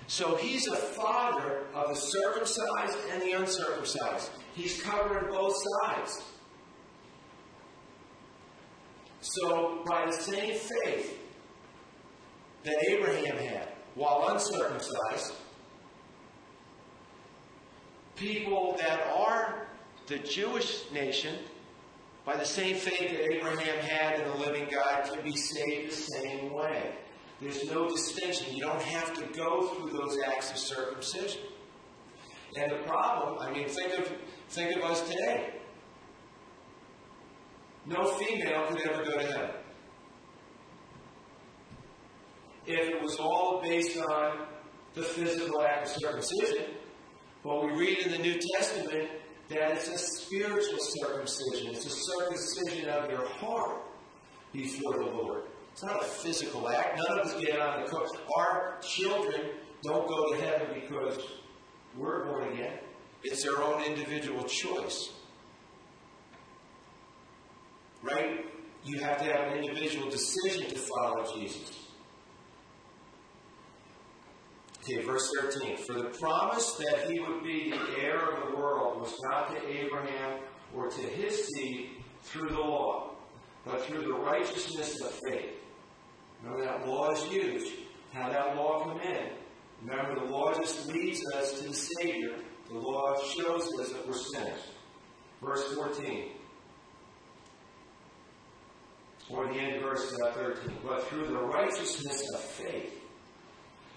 So 0.08 0.36
he's 0.36 0.68
a 0.68 0.76
father 0.76 1.63
of 1.74 1.89
the 1.89 1.96
circumcised 1.96 2.98
and 3.12 3.22
the 3.22 3.32
uncircumcised. 3.32 4.32
He's 4.56 4.82
covering 4.82 5.32
both 5.32 5.56
sides. 5.82 6.24
So, 9.22 9.82
by 9.86 10.06
the 10.06 10.12
same 10.12 10.56
faith 10.56 11.18
that 12.63 12.76
Abraham 12.89 13.38
had 13.38 13.70
while 13.96 14.28
uncircumcised, 14.30 15.34
people 18.16 18.76
that 18.80 19.02
are 19.16 19.68
the 20.08 20.20
Jewish 20.20 20.92
nation, 20.92 21.36
by 22.26 22.36
the 22.36 22.46
same 22.46 22.76
faith 22.76 23.12
that 23.12 23.34
Abraham 23.34 23.78
had 23.80 24.20
in 24.20 24.28
the 24.28 24.36
living 24.36 24.68
God, 24.70 25.06
can 25.06 25.24
be 25.24 25.36
saved 25.36 25.92
the 25.92 25.96
same 25.96 26.54
way. 26.54 26.94
There's 27.42 27.70
no 27.70 27.89
distinction. 27.89 28.56
You 28.56 28.62
don't 28.62 28.82
have 28.82 29.13
to 29.13 29.26
go 29.38 29.68
through 29.68 29.98
those 29.98 30.18
acts 30.26 30.52
of 30.52 30.58
circumcision. 30.58 31.42
And 32.56 32.72
the 32.72 32.84
problem, 32.86 33.39
I 33.39 33.52
mean, 33.52 33.68
think 33.68 33.98
of 33.98 34.12
think 34.50 34.76
of 34.76 34.84
us 34.84 35.02
today. 35.10 35.54
No 37.86 38.06
female 38.06 38.68
could 38.68 38.82
ever 38.88 39.04
go 39.04 39.18
to 39.18 39.26
heaven. 39.26 39.50
If 42.66 42.89
it 42.89 43.02
was 43.02 43.18
all 43.18 43.60
based 43.62 43.98
on 43.98 44.46
the 44.94 45.02
physical 45.02 45.62
act 45.63 45.88
of 45.88 45.94
circumcision, 46.02 46.66
but 47.44 47.66
we 47.66 47.72
read 47.74 47.98
in 48.00 48.12
the 48.12 48.20
New 48.20 48.39
Testament 48.56 49.10
that 49.50 49.72
it's 49.72 49.89
a 49.89 49.98
spiritual 49.98 50.80
circumcision. 50.80 51.74
It's 51.74 51.86
a 51.86 51.89
circumcision 51.89 52.89
of 52.89 53.10
your 53.10 53.28
heart 53.28 53.82
before 54.54 54.94
the 54.94 55.10
Lord. 55.10 55.44
It's 55.74 55.84
not 55.84 56.02
a 56.02 56.06
physical 56.06 56.70
act. 56.70 56.98
None 56.98 57.20
of 57.20 57.26
us 57.26 57.42
get 57.42 57.60
on 57.60 57.84
the 57.84 57.89
coast. 57.89 58.16
Our 58.38 58.80
children 58.82 59.50
don't 59.84 60.08
go 60.08 60.32
to 60.32 60.42
heaven 60.42 60.68
because 60.80 61.18
we're 61.97 62.25
born 62.25 62.51
again. 62.53 62.79
It's 63.23 63.43
their 63.43 63.62
own 63.62 63.84
individual 63.84 64.43
choice. 64.43 65.12
Right? 68.01 68.45
You 68.84 68.99
have 68.99 69.17
to 69.19 69.23
have 69.23 69.53
an 69.53 69.63
individual 69.63 70.10
decision 70.10 70.69
to 70.69 70.75
follow 70.77 71.25
Jesus. 71.38 71.84
Okay, 74.84 75.01
verse 75.01 75.29
13. 75.39 75.77
For 75.77 75.93
the 75.93 76.10
promise 76.19 76.73
that 76.73 77.10
he 77.10 77.19
would 77.21 77.41
be 77.43 77.69
the 77.69 78.01
heir 78.01 78.19
of 78.19 78.49
the 78.49 78.58
world 78.58 78.99
was 78.99 79.13
not 79.23 79.56
to 79.56 79.67
Abraham 79.69 80.39
or 80.75 80.89
to 80.89 81.01
his 81.01 81.47
seed 81.47 81.91
through 82.23 82.49
the 82.49 82.60
law, 82.60 83.12
but 83.65 83.86
through 83.86 84.01
the 84.01 84.13
righteousness 84.13 84.99
of 84.99 85.12
faith. 85.25 85.51
Remember 86.43 86.65
that 86.65 86.86
law 86.86 87.12
is 87.12 87.25
used. 87.32 87.73
How 88.12 88.29
that 88.29 88.58
law 88.58 88.84
come 88.84 88.99
in. 88.99 89.29
Remember, 89.86 90.26
the 90.26 90.32
law 90.32 90.54
just 90.54 90.88
leads 90.88 91.22
us 91.34 91.60
to 91.60 91.67
the 91.67 91.74
Savior. 91.74 92.36
The 92.72 92.80
law 92.80 93.15
shows 93.22 93.67
us 93.80 93.91
that 93.91 94.08
we're 94.08 94.13
sinners. 94.13 94.60
Verse 95.41 95.74
14. 95.74 96.32
Or 99.30 99.48
the 99.48 99.60
end 99.60 99.76
of 99.78 99.84
verse 99.84 100.15
uh, 100.24 100.32
13. 100.32 100.78
But 100.86 101.08
through 101.08 101.28
the 101.28 101.38
righteousness 101.38 102.22
of 102.34 102.39
faith. 102.39 103.00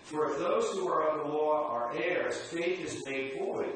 For 0.05 0.31
if 0.31 0.39
those 0.39 0.71
who 0.73 0.89
are 0.89 1.09
of 1.09 1.27
the 1.27 1.33
law 1.33 1.69
are 1.69 1.97
heirs, 1.97 2.37
faith 2.37 2.81
is 2.81 3.05
made 3.07 3.33
void, 3.39 3.73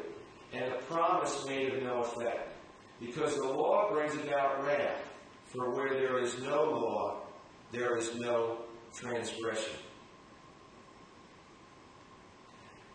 and 0.53 0.73
the 0.73 0.85
promise 0.87 1.45
made 1.47 1.75
of 1.75 1.83
no 1.83 2.03
effect. 2.03 2.57
Because 3.01 3.37
the 3.37 3.49
law 3.49 3.91
brings 3.93 4.15
about 4.15 4.65
wrath. 4.65 5.03
For 5.47 5.75
where 5.75 5.95
there 5.95 6.19
is 6.23 6.41
no 6.41 6.63
law, 6.63 7.23
there 7.73 7.97
is 7.97 8.15
no 8.15 8.59
transgression. 8.95 9.81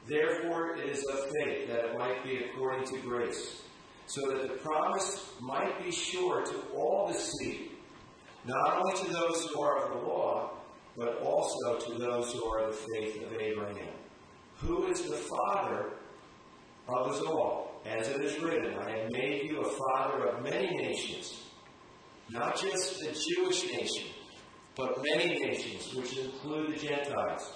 Therefore, 0.08 0.76
it 0.76 0.90
is 0.90 1.04
of 1.06 1.32
faith 1.32 1.68
that 1.68 1.86
it 1.86 1.98
might 1.98 2.24
be 2.24 2.44
according 2.44 2.86
to 2.94 3.00
grace, 3.00 3.64
so 4.06 4.22
that 4.30 4.44
the 4.44 4.56
promise 4.58 5.32
might 5.42 5.84
be 5.84 5.92
sure 5.92 6.46
to 6.46 6.58
all 6.76 7.08
the 7.08 7.18
seed, 7.18 7.72
not 8.46 8.78
only 8.78 8.94
to 9.04 9.12
those 9.12 9.48
who 9.48 9.62
are 9.62 9.84
of 9.84 9.94
the 9.94 10.08
law, 10.08 10.52
but 10.96 11.22
also 11.22 11.80
to 11.80 11.98
those 11.98 12.32
who 12.34 12.46
are 12.46 12.66
of 12.66 12.76
the 12.76 12.88
faith 12.94 13.24
of 13.24 13.34
Abraham, 13.42 13.94
who 14.58 14.88
is 14.88 15.02
the 15.02 15.18
father 15.18 15.94
of 16.88 17.08
us 17.12 17.22
all. 17.22 17.82
As 17.86 18.08
it 18.08 18.22
is 18.22 18.40
written, 18.42 18.76
I 18.76 18.98
have 18.98 19.12
made 19.12 19.44
you 19.44 19.62
a 19.62 19.70
father 19.70 20.28
of 20.28 20.44
many 20.44 20.76
nations, 20.76 21.44
not 22.30 22.60
just 22.60 23.00
the 23.00 23.12
Jewish 23.12 23.72
nation, 23.72 24.08
but 24.76 25.04
many 25.04 25.40
nations, 25.40 25.94
which 25.94 26.18
include 26.18 26.74
the 26.74 26.88
Gentiles, 26.88 27.52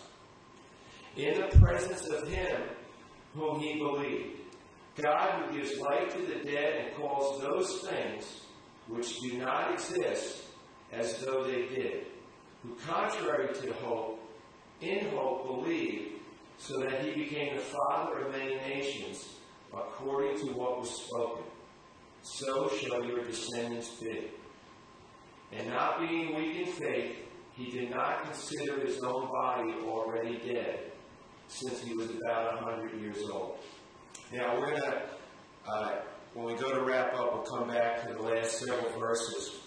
in 1.16 1.40
the 1.40 1.60
presence 1.60 2.08
of 2.08 2.28
him 2.28 2.62
whom 3.34 3.60
he 3.60 3.78
believed. 3.78 4.38
God 5.02 5.46
who 5.46 5.58
gives 5.58 5.78
life 5.80 6.14
to 6.14 6.22
the 6.22 6.44
dead 6.44 6.86
and 6.86 6.96
calls 6.96 7.42
those 7.42 7.88
things 7.90 8.42
which 8.88 9.20
do 9.20 9.38
not 9.38 9.72
exist 9.74 10.44
as 10.92 11.20
though 11.20 11.44
they 11.44 11.68
did, 11.68 12.08
who 12.64 12.76
contrary 12.88 13.54
to 13.54 13.74
hope, 13.74 14.20
in 14.82 15.10
hope 15.10 15.46
believed, 15.46 16.14
so 16.58 16.80
that 16.80 17.06
he 17.06 17.24
became 17.24 17.56
the 17.56 17.62
father 17.62 18.20
of 18.20 18.32
many 18.32 18.56
nations, 18.56 19.36
according 19.74 20.38
to 20.40 20.54
what 20.54 20.80
was 20.80 21.06
spoken. 21.06 21.44
So 22.22 22.70
shall 22.70 23.06
your 23.06 23.24
descendants 23.24 23.92
be. 24.02 24.32
And 25.52 25.70
not 25.70 26.00
being 26.00 26.36
weak 26.36 26.68
in 26.68 26.74
faith, 26.74 27.16
he 27.54 27.72
did 27.72 27.92
not 27.92 28.24
consider 28.24 28.86
his 28.86 29.02
own 29.02 29.28
body 29.28 29.74
already 29.84 30.38
dead, 30.38 30.89
since 31.50 31.82
he 31.82 31.94
was 31.94 32.10
about 32.12 32.54
a 32.54 32.64
hundred 32.64 33.00
years 33.02 33.18
old. 33.30 33.58
Now 34.32 34.58
we're 34.58 34.70
going 34.70 34.82
to, 34.82 35.02
uh, 35.68 35.96
when 36.34 36.46
we 36.46 36.54
go 36.56 36.72
to 36.72 36.82
wrap 36.82 37.14
up, 37.16 37.34
we'll 37.34 37.44
come 37.44 37.68
back 37.68 38.08
to 38.08 38.14
the 38.14 38.22
last 38.22 38.60
several 38.60 38.98
verses 39.00 39.60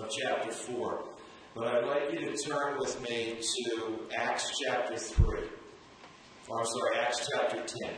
of 0.00 0.10
chapter 0.10 0.50
4. 0.50 1.04
But 1.54 1.68
I'd 1.68 1.84
like 1.84 2.12
you 2.12 2.30
to 2.30 2.36
turn 2.36 2.78
with 2.78 3.00
me 3.02 3.38
to 3.66 3.98
Acts 4.16 4.58
chapter 4.64 4.96
3. 4.96 5.40
I'm 6.50 6.64
sorry, 6.64 6.98
Acts 6.98 7.28
chapter 7.30 7.62
10. 7.84 7.90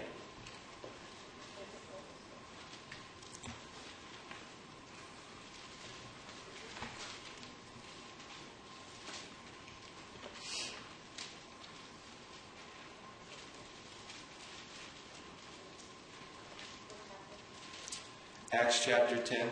Acts 18.61 18.85
chapter 18.85 19.17
10, 19.17 19.49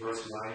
verse 0.00 0.28
9. 0.28 0.52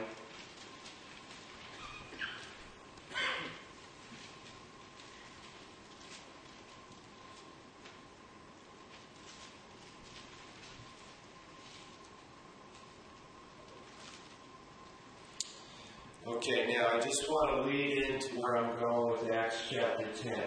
Okay, 16.28 16.74
now 16.74 16.90
I 16.92 17.00
just 17.00 17.30
want 17.30 17.56
to 17.56 17.62
lead 17.72 18.04
into 18.04 18.36
where 18.42 18.58
I'm 18.58 18.78
going 18.82 19.12
with 19.12 19.32
Acts 19.32 19.62
chapter 19.70 20.08
10. 20.22 20.44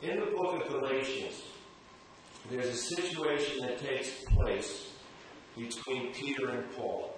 In 0.00 0.20
the 0.20 0.26
book 0.26 0.64
of 0.64 0.68
Galatians, 0.68 1.42
there's 2.50 2.68
a 2.68 2.74
situation 2.74 3.66
that 3.66 3.78
takes 3.78 4.24
place 4.30 4.91
between 5.56 6.12
Peter 6.12 6.50
and 6.50 6.70
Paul. 6.72 7.14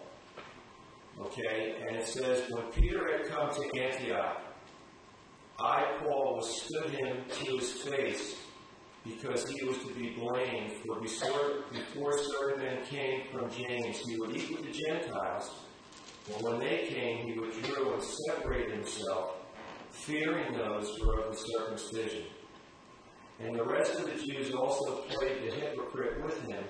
Okay, 1.20 1.76
and 1.86 1.96
it 1.96 2.06
says 2.06 2.42
when 2.50 2.64
Peter 2.72 3.06
had 3.12 3.26
come 3.28 3.50
to 3.50 3.80
Antioch, 3.80 4.42
I, 5.58 5.84
Paul, 6.02 6.36
withstood 6.36 6.90
him 6.90 7.18
to 7.30 7.56
his 7.56 7.72
face 7.72 8.36
because 9.04 9.48
he 9.48 9.64
was 9.64 9.78
to 9.78 9.94
be 9.94 10.10
blamed. 10.10 10.72
For 10.84 11.00
before, 11.00 12.18
certain 12.18 12.64
men 12.64 12.84
came 12.86 13.22
from 13.32 13.50
James, 13.50 13.98
he 13.98 14.16
would 14.18 14.36
eat 14.36 14.50
with 14.50 14.64
the 14.64 14.72
Gentiles. 14.72 15.50
But 16.26 16.42
when 16.42 16.58
they 16.58 16.86
came, 16.88 17.26
he 17.26 17.38
withdrew 17.38 17.94
and 17.94 18.02
separated 18.02 18.72
himself, 18.72 19.36
fearing 19.90 20.56
those 20.56 20.88
who 20.96 21.06
were 21.06 21.20
of 21.20 21.32
the 21.32 21.38
circumcision. 21.38 22.24
And 23.40 23.54
the 23.54 23.64
rest 23.64 23.94
of 23.94 24.06
the 24.06 24.26
Jews 24.26 24.54
also 24.54 25.02
played 25.02 25.42
the 25.42 25.54
hypocrite 25.54 26.24
with 26.24 26.40
him, 26.42 26.64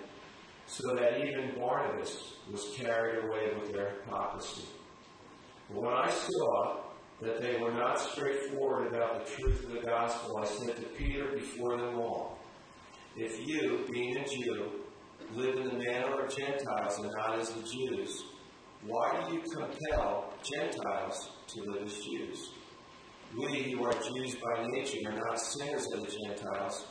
so 0.67 0.95
that 0.95 1.21
even 1.21 1.59
Barnabas 1.59 2.35
was 2.51 2.73
carried 2.77 3.25
away 3.25 3.55
with 3.59 3.73
their 3.73 3.91
hypocrisy. 3.91 4.65
But 5.71 5.83
when 5.83 5.95
I 5.95 6.11
saw 6.11 6.81
that 7.23 7.41
they 7.41 7.57
were 7.61 7.73
not 7.73 8.01
straightforward 8.01 8.89
about 8.89 9.25
the 9.25 9.31
truth 9.31 9.65
of 9.65 9.73
the 9.73 9.81
gospel, 9.81 10.39
I 10.39 10.45
said 10.45 10.77
to 10.77 10.83
Peter 10.83 11.33
before 11.33 11.77
them 11.77 11.99
all, 11.99 12.39
If 13.17 13.47
you, 13.47 13.87
being 13.91 14.17
a 14.17 14.25
Jew, 14.25 14.71
live 15.35 15.57
in 15.57 15.69
the 15.69 15.85
manner 15.85 16.25
of 16.25 16.37
Gentiles 16.37 16.99
and 16.99 17.11
not 17.17 17.39
as 17.39 17.51
the 17.51 17.63
Jews, 17.63 18.25
why 18.87 19.25
do 19.27 19.35
you 19.35 19.43
compel 19.43 20.35
Gentiles 20.43 21.31
to 21.49 21.63
live 21.63 21.87
as 21.87 21.95
Jews? 21.95 22.51
We 23.37 23.73
who 23.73 23.85
are 23.85 23.93
Jews 23.93 24.37
by 24.37 24.67
nature 24.69 24.99
are 25.09 25.17
not 25.17 25.41
sinners 25.41 25.87
of 25.93 26.03
the 26.03 26.19
Gentiles, 26.27 26.87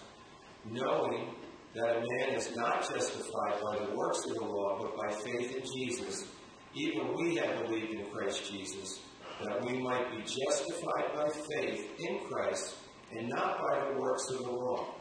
knowing 0.69 1.35
that 1.75 1.97
a 1.97 1.99
man 1.99 2.35
is 2.35 2.55
not 2.55 2.87
justified 2.87 3.59
by 3.61 3.85
the 3.85 3.95
works 3.95 4.25
of 4.25 4.35
the 4.35 4.43
law, 4.43 4.79
but 4.79 4.95
by 4.95 5.11
faith 5.11 5.55
in 5.55 5.63
Jesus. 5.63 6.27
Even 6.75 7.15
we 7.15 7.35
have 7.35 7.65
believed 7.65 7.93
in 7.93 8.05
Christ 8.11 8.51
Jesus, 8.51 9.01
that 9.43 9.63
we 9.65 9.79
might 9.79 10.11
be 10.11 10.23
justified 10.23 11.15
by 11.15 11.29
faith 11.29 11.89
in 11.99 12.19
Christ, 12.29 12.75
and 13.11 13.29
not 13.29 13.59
by 13.59 13.89
the 13.89 13.99
works 13.99 14.29
of 14.29 14.39
the 14.39 14.51
law. 14.51 14.95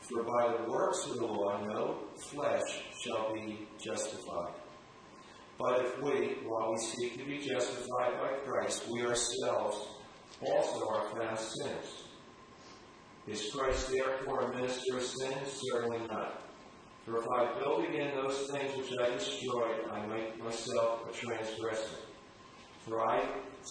For 0.00 0.22
by 0.22 0.56
the 0.56 0.70
works 0.70 1.06
of 1.06 1.16
the 1.16 1.26
law 1.26 1.64
no 1.64 1.98
flesh 2.30 2.84
shall 3.02 3.32
be 3.32 3.66
justified. 3.82 4.54
But 5.58 5.86
if 5.86 6.02
we, 6.02 6.36
while 6.44 6.72
we 6.72 6.78
seek 6.78 7.16
to 7.16 7.24
be 7.24 7.38
justified 7.38 8.20
by 8.20 8.32
Christ, 8.44 8.84
we 8.90 9.02
ourselves 9.02 9.88
also 10.42 10.88
are 10.88 11.08
found 11.10 11.38
sinners. 11.38 12.03
Is 13.26 13.50
Christ 13.52 13.90
therefore 13.90 14.40
a 14.40 14.54
minister 14.54 14.98
of 14.98 15.02
sin? 15.02 15.32
Certainly 15.46 16.06
not. 16.08 16.42
For 17.04 17.18
if 17.18 17.28
I 17.30 17.58
build 17.58 17.84
again 17.84 18.14
those 18.16 18.50
things 18.50 18.76
which 18.76 18.92
I 19.00 19.10
destroyed, 19.10 19.86
I 19.90 20.06
make 20.06 20.42
myself 20.42 21.08
a 21.08 21.12
transgressor. 21.12 21.96
For 22.86 23.06
I, 23.06 23.26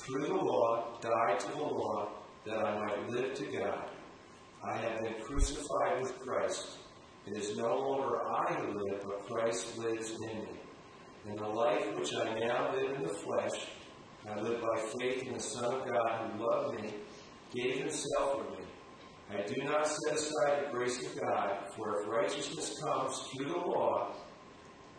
through 0.05 0.25
the 0.25 0.33
law, 0.33 0.97
died 1.01 1.39
to 1.39 1.47
the 1.51 1.63
law, 1.63 2.09
that 2.45 2.57
I 2.57 2.79
might 2.79 3.09
live 3.09 3.33
to 3.35 3.45
God. 3.45 3.89
I 4.63 4.77
have 4.77 5.01
been 5.01 5.15
crucified 5.21 6.01
with 6.01 6.19
Christ. 6.19 6.77
It 7.25 7.37
is 7.37 7.55
no 7.55 7.77
longer 7.77 8.27
I 8.27 8.53
who 8.53 8.73
live, 8.73 9.03
but 9.03 9.27
Christ 9.27 9.77
lives 9.77 10.11
in 10.11 10.39
me. 10.39 10.47
In 11.25 11.35
the 11.35 11.47
life 11.47 11.95
which 11.95 12.13
I 12.15 12.37
now 12.39 12.73
live 12.73 12.95
in 12.95 13.03
the 13.03 13.13
flesh, 13.13 13.67
I 14.29 14.39
live 14.39 14.61
by 14.61 14.81
faith 14.99 15.23
in 15.23 15.33
the 15.33 15.39
Son 15.39 15.65
of 15.73 15.87
God 15.87 16.31
who 16.31 16.45
loved 16.45 16.81
me, 16.81 16.93
gave 17.53 17.77
himself 17.77 18.33
for 18.33 18.51
me. 18.51 18.62
I 19.35 19.41
do 19.41 19.63
not 19.63 19.87
set 19.87 20.15
aside 20.15 20.65
the 20.65 20.71
grace 20.71 21.05
of 21.05 21.19
God, 21.19 21.57
for 21.75 22.01
if 22.01 22.07
righteousness 22.07 22.79
comes 22.83 23.27
through 23.31 23.47
the 23.47 23.57
law, 23.57 24.13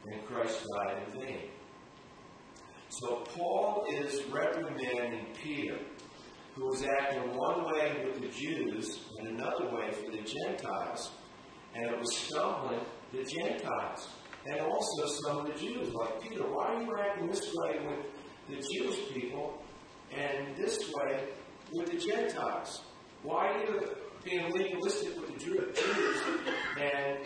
then 0.04 0.20
Christ 0.26 0.64
died 0.76 1.02
in 1.06 1.20
vain. 1.20 1.40
So 2.88 3.24
Paul 3.36 3.86
is 3.90 4.22
reprimanding 4.24 5.26
Peter, 5.42 5.78
who 6.54 6.66
was 6.66 6.84
acting 6.84 7.36
one 7.36 7.64
way 7.72 8.04
with 8.04 8.20
the 8.20 8.28
Jews 8.28 9.04
and 9.18 9.28
another 9.28 9.66
way 9.74 9.90
for 9.92 10.10
the 10.10 10.22
Gentiles, 10.22 11.10
and 11.74 11.90
it 11.90 11.98
was 11.98 12.16
stumbling 12.16 12.80
the 13.12 13.24
Gentiles 13.24 14.08
and 14.46 14.60
also 14.60 15.06
some 15.06 15.38
of 15.38 15.46
the 15.46 15.54
Jews, 15.54 15.92
like 15.94 16.20
Peter, 16.20 16.42
why 16.42 16.74
are 16.74 16.82
you 16.82 16.94
acting 16.98 17.28
this 17.28 17.50
way 17.54 17.78
with 17.86 18.06
the 18.48 18.74
Jewish 18.74 19.08
people 19.12 19.62
and 20.14 20.54
this 20.56 20.78
way 20.92 21.24
with 21.72 21.90
the 21.90 21.96
Gentiles? 21.96 22.82
Why 23.22 23.48
are 23.48 23.64
you 23.64 23.80
being 24.24 24.50
legalistic 24.52 25.20
with 25.20 25.32
the 25.32 25.44
Jews 25.44 25.76
and 26.80 27.18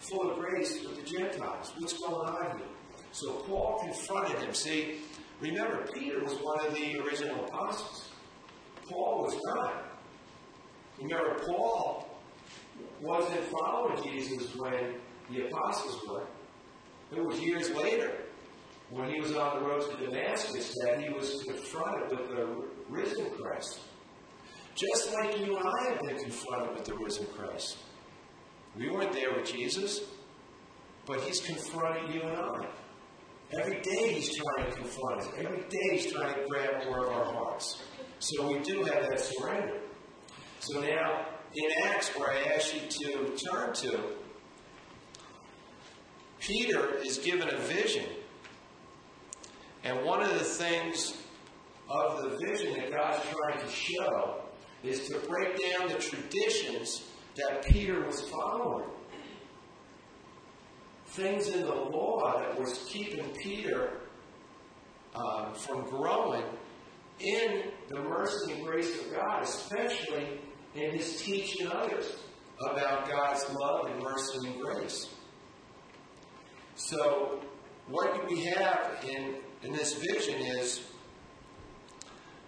full 0.00 0.30
of 0.30 0.38
grace 0.38 0.82
with 0.84 0.96
the 0.96 1.02
Gentiles? 1.02 1.72
What's 1.78 1.98
going 1.98 2.28
on 2.28 2.58
here? 2.58 2.66
So 3.12 3.32
Paul 3.46 3.78
confronted 3.82 4.42
him. 4.42 4.54
See, 4.54 5.00
remember, 5.40 5.86
Peter 5.94 6.22
was 6.22 6.34
one 6.34 6.66
of 6.66 6.74
the 6.74 6.98
original 7.00 7.44
apostles. 7.44 8.10
Paul 8.88 9.22
was 9.22 9.38
not. 9.44 10.00
Remember, 11.00 11.36
Paul 11.46 12.08
wasn't 13.00 13.44
following 13.44 14.02
Jesus 14.02 14.54
when 14.56 14.94
the 15.30 15.46
apostles 15.46 16.00
were. 16.08 16.26
It 17.16 17.24
was 17.24 17.38
years 17.40 17.70
later, 17.70 18.12
when 18.90 19.10
he 19.10 19.20
was 19.20 19.34
on 19.36 19.60
the 19.60 19.68
road 19.68 19.82
to 19.90 20.06
Damascus, 20.06 20.74
that 20.82 21.02
he 21.02 21.10
was 21.10 21.42
confronted 21.44 22.18
with 22.18 22.28
the 22.28 22.64
risen 22.88 23.30
Christ. 23.30 23.80
Just 24.74 25.12
like 25.12 25.38
you 25.38 25.56
and 25.56 25.68
I 25.68 25.90
have 25.90 26.00
been 26.00 26.18
confronted 26.18 26.74
with 26.74 26.84
the 26.84 26.94
risen 26.94 27.26
Christ. 27.26 27.76
We 28.76 28.88
weren't 28.88 29.12
there 29.12 29.32
with 29.34 29.44
Jesus, 29.44 30.00
but 31.06 31.20
he's 31.20 31.40
confronting 31.40 32.12
you 32.12 32.22
and 32.22 32.36
I. 32.36 32.66
Every 33.60 33.80
day 33.82 34.14
he's 34.14 34.34
trying 34.34 34.70
to 34.70 34.76
confront 34.76 35.20
us. 35.20 35.28
Every 35.36 35.62
day 35.68 35.88
he's 35.90 36.10
trying 36.10 36.34
to 36.34 36.40
grab 36.48 36.86
more 36.86 37.06
of 37.06 37.12
our 37.12 37.24
hearts. 37.24 37.82
So 38.18 38.48
we 38.48 38.60
do 38.60 38.82
have 38.84 39.08
that 39.08 39.20
surrender. 39.20 39.78
So 40.60 40.80
now, 40.80 41.26
in 41.54 41.70
Acts, 41.84 42.08
where 42.16 42.30
I 42.30 42.54
ask 42.54 42.74
you 42.74 42.80
to 42.88 43.36
turn 43.36 43.74
to, 43.74 44.00
Peter 46.40 46.94
is 47.04 47.18
given 47.18 47.48
a 47.48 47.58
vision. 47.58 48.06
And 49.84 50.02
one 50.04 50.22
of 50.22 50.30
the 50.30 50.44
things 50.44 51.18
of 51.90 52.22
the 52.22 52.38
vision 52.46 52.72
that 52.74 52.90
God's 52.90 53.22
trying 53.28 53.60
to 53.60 53.70
show 53.70 54.41
is 54.82 55.08
to 55.08 55.18
break 55.20 55.58
down 55.58 55.88
the 55.88 55.94
traditions 55.94 57.08
that 57.36 57.64
Peter 57.64 58.04
was 58.04 58.20
following. 58.28 58.88
Things 61.06 61.48
in 61.48 61.60
the 61.62 61.74
law 61.74 62.38
that 62.38 62.58
was 62.58 62.84
keeping 62.88 63.24
Peter 63.42 63.98
um, 65.14 65.54
from 65.54 65.82
growing 65.84 66.44
in 67.20 67.64
the 67.88 68.00
mercy 68.00 68.52
and 68.52 68.64
grace 68.64 68.98
of 69.00 69.12
God, 69.14 69.42
especially 69.42 70.40
in 70.74 70.90
his 70.92 71.20
teaching 71.22 71.68
others 71.68 72.16
about 72.70 73.08
God's 73.08 73.48
love 73.50 73.86
and 73.86 74.02
mercy 74.02 74.46
and 74.46 74.60
grace. 74.60 75.08
So, 76.74 77.40
what 77.88 78.28
we 78.28 78.44
have 78.44 79.04
in, 79.06 79.34
in 79.62 79.72
this 79.72 79.94
vision 79.94 80.40
is 80.40 80.80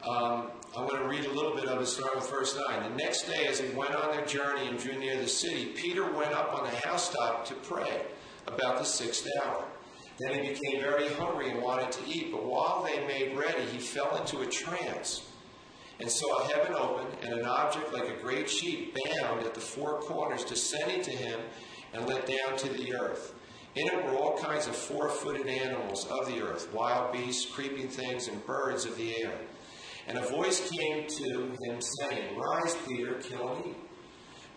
um, 0.06 0.50
I'm 0.76 0.86
going 0.86 1.00
to 1.00 1.08
read 1.08 1.24
a 1.24 1.32
little 1.32 1.54
bit 1.54 1.66
of 1.66 1.80
it 1.80 1.86
starting 1.86 2.18
with 2.18 2.28
verse 2.28 2.58
9. 2.68 2.90
The 2.90 2.96
next 2.96 3.22
day, 3.22 3.46
as 3.46 3.60
they 3.60 3.70
went 3.70 3.94
on 3.94 4.10
their 4.10 4.26
journey 4.26 4.66
and 4.66 4.78
drew 4.78 4.98
near 4.98 5.16
the 5.16 5.28
city, 5.28 5.66
Peter 5.66 6.10
went 6.10 6.32
up 6.32 6.52
on 6.52 6.64
the 6.64 6.76
housetop 6.86 7.44
to 7.46 7.54
pray 7.54 8.02
about 8.46 8.78
the 8.78 8.84
sixth 8.84 9.26
hour. 9.42 9.64
Then 10.18 10.34
he 10.34 10.50
became 10.50 10.80
very 10.80 11.08
hungry 11.08 11.50
and 11.50 11.62
wanted 11.62 11.90
to 11.92 12.00
eat, 12.06 12.30
but 12.30 12.44
while 12.44 12.82
they 12.82 13.04
made 13.06 13.36
ready, 13.36 13.62
he 13.64 13.78
fell 13.78 14.16
into 14.16 14.40
a 14.40 14.46
trance 14.46 15.28
and 16.00 16.10
saw 16.10 16.46
heaven 16.48 16.74
open 16.74 17.06
and 17.22 17.32
an 17.32 17.46
object 17.46 17.92
like 17.92 18.08
a 18.08 18.22
great 18.22 18.50
sheet 18.50 18.94
bound 18.94 19.44
at 19.44 19.54
the 19.54 19.60
four 19.60 20.00
corners 20.00 20.44
descending 20.44 21.02
to 21.02 21.10
him 21.10 21.40
and 21.92 22.06
let 22.06 22.26
down 22.26 22.56
to 22.58 22.68
the 22.68 22.94
earth. 22.94 23.34
In 23.76 23.88
it 23.88 24.04
were 24.04 24.16
all 24.16 24.38
kinds 24.38 24.66
of 24.66 24.76
four 24.76 25.08
footed 25.08 25.46
animals 25.46 26.06
of 26.06 26.26
the 26.26 26.40
earth, 26.42 26.72
wild 26.72 27.12
beasts, 27.12 27.46
creeping 27.46 27.88
things, 27.88 28.28
and 28.28 28.44
birds 28.46 28.84
of 28.84 28.96
the 28.96 29.16
air. 29.22 29.32
And 30.06 30.18
a 30.18 30.22
voice 30.22 30.70
came 30.70 31.06
to 31.06 31.56
him, 31.62 31.80
saying, 31.80 32.36
Rise, 32.36 32.76
Peter, 32.86 33.14
kill 33.14 33.54
and 33.54 33.66
eat. 33.66 33.76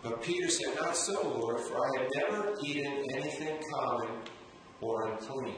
But 0.02 0.22
Peter 0.22 0.48
said, 0.48 0.74
Not 0.76 0.96
so, 0.96 1.22
Lord, 1.22 1.60
for 1.60 1.76
I 1.76 2.02
have 2.02 2.10
never 2.16 2.54
eaten 2.62 3.04
anything 3.14 3.58
common 3.72 4.10
or 4.80 5.12
unclean. 5.12 5.56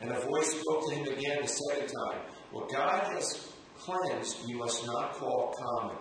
And 0.00 0.12
a 0.12 0.20
voice 0.20 0.58
spoke 0.60 0.88
to 0.88 0.94
him 0.94 1.06
again 1.08 1.42
the 1.42 1.48
second 1.48 1.88
time, 1.88 2.20
What 2.50 2.70
God 2.70 3.12
has 3.12 3.52
cleansed, 3.78 4.48
you 4.48 4.56
must 4.58 4.86
not 4.86 5.14
call 5.14 5.54
common. 5.58 5.96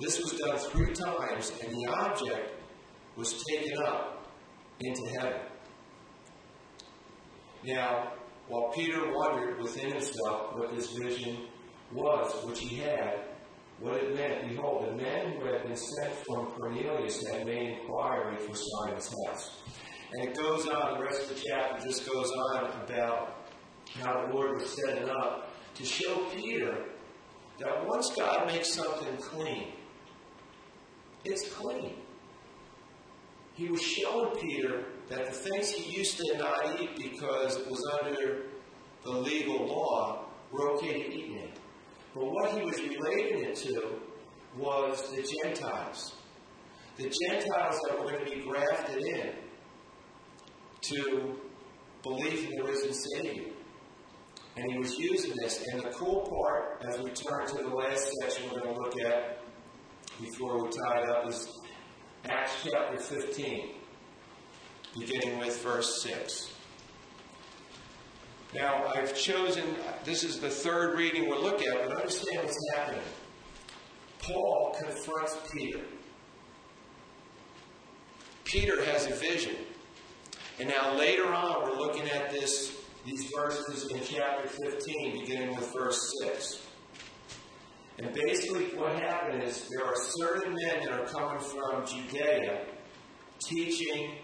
This 0.00 0.18
was 0.18 0.32
done 0.32 0.56
three 0.56 0.94
times, 0.94 1.52
and 1.62 1.70
the 1.72 1.86
object 1.92 2.54
was 3.16 3.44
taken 3.44 3.76
up 3.86 4.26
into 4.80 5.02
heaven. 5.18 5.40
Now, 7.64 8.14
while 8.48 8.72
Peter 8.74 9.12
wondered 9.12 9.60
within 9.60 9.92
himself 9.92 10.56
what 10.56 10.74
this 10.74 10.92
vision 10.92 11.46
was, 11.92 12.44
which 12.44 12.60
he 12.60 12.76
had, 12.76 13.20
what 13.80 13.94
it 13.94 14.14
meant, 14.14 14.48
behold, 14.48 14.86
the 14.88 15.02
men 15.02 15.32
who 15.32 15.46
had 15.46 15.62
been 15.62 15.76
sent 15.76 16.12
from 16.26 16.46
Cornelius 16.52 17.26
had 17.26 17.46
made 17.46 17.78
inquiry 17.78 18.36
for 18.36 18.54
Simon's 18.54 19.08
house. 19.26 19.62
And 20.12 20.28
it 20.28 20.36
goes 20.36 20.66
on, 20.66 20.98
the 20.98 21.04
rest 21.04 21.22
of 21.22 21.28
the 21.28 21.42
chapter 21.48 21.86
just 21.86 22.06
goes 22.06 22.30
on 22.30 22.64
about 22.84 23.46
how 23.98 24.26
the 24.26 24.34
Lord 24.34 24.60
was 24.60 24.68
setting 24.68 25.08
up 25.08 25.50
to 25.74 25.84
show 25.84 26.16
Peter 26.34 26.84
that 27.58 27.86
once 27.86 28.14
God 28.14 28.46
makes 28.46 28.72
something 28.72 29.16
clean, 29.18 29.68
it's 31.24 31.48
clean. 31.52 31.94
He 33.54 33.68
was 33.68 33.82
showing 33.82 34.36
Peter 34.40 34.84
that 35.08 35.26
the 35.26 35.32
things 35.32 35.70
he 35.70 35.96
used 35.96 36.16
to 36.18 36.38
not 36.38 36.80
eat 36.80 36.96
because 36.96 37.56
it 37.56 37.70
was 37.70 37.84
under 38.02 38.44
the 39.04 39.10
legal 39.10 39.66
law 39.66 40.26
were 40.50 40.70
okay 40.72 41.02
to 41.02 41.14
eat 41.14 41.32
now. 41.34 41.49
But 42.14 42.24
what 42.24 42.52
he 42.52 42.62
was 42.62 42.78
relating 42.80 43.44
it 43.44 43.54
to 43.56 44.00
was 44.56 45.10
the 45.10 45.22
Gentiles. 45.22 46.14
The 46.96 47.12
Gentiles 47.28 47.80
that 47.86 47.98
were 47.98 48.10
going 48.10 48.24
to 48.24 48.30
be 48.30 48.42
grafted 48.42 49.02
in 49.02 49.30
to 50.82 51.36
believe 52.02 52.50
in 52.50 52.56
the 52.56 52.64
risen 52.64 52.92
Savior. 52.92 53.52
And 54.56 54.72
he 54.72 54.78
was 54.78 54.98
using 54.98 55.34
this. 55.40 55.64
And 55.72 55.82
the 55.82 55.90
cool 55.90 56.22
part, 56.22 56.84
as 56.88 57.00
we 57.00 57.10
turn 57.10 57.46
to 57.46 57.62
the 57.62 57.68
last 57.68 58.10
section 58.20 58.50
we're 58.50 58.60
going 58.60 58.74
to 58.74 58.80
look 58.80 59.00
at 59.00 59.38
before 60.20 60.62
we 60.62 60.70
tie 60.70 61.02
it 61.02 61.08
up, 61.08 61.28
is 61.28 61.48
Acts 62.28 62.52
chapter 62.64 62.98
15, 62.98 63.70
beginning 64.98 65.38
with 65.38 65.62
verse 65.62 66.02
6. 66.02 66.52
Now, 68.54 68.86
I've 68.94 69.16
chosen, 69.16 69.64
this 70.04 70.24
is 70.24 70.40
the 70.40 70.50
third 70.50 70.98
reading 70.98 71.28
we'll 71.28 71.42
look 71.42 71.62
at, 71.62 71.86
but 71.86 71.96
understand 71.96 72.44
what's 72.44 72.58
happening. 72.74 73.02
Paul 74.18 74.76
confronts 74.80 75.36
Peter. 75.52 75.80
Peter 78.44 78.84
has 78.86 79.06
a 79.06 79.14
vision. 79.14 79.54
And 80.58 80.68
now 80.68 80.98
later 80.98 81.32
on, 81.32 81.62
we're 81.62 81.78
looking 81.78 82.10
at 82.10 82.30
this, 82.30 82.76
these 83.06 83.30
verses 83.34 83.88
in 83.92 84.00
chapter 84.04 84.48
15, 84.48 85.20
beginning 85.20 85.54
with 85.54 85.72
verse 85.72 86.12
6. 86.20 86.66
And 87.98 88.12
basically, 88.12 88.64
what 88.76 89.00
happened 89.00 89.44
is 89.44 89.68
there 89.68 89.86
are 89.86 89.94
certain 89.96 90.54
men 90.54 90.80
that 90.80 90.92
are 90.92 91.06
coming 91.06 91.38
from 91.38 91.86
Judea 91.86 92.64
teaching 93.46 94.16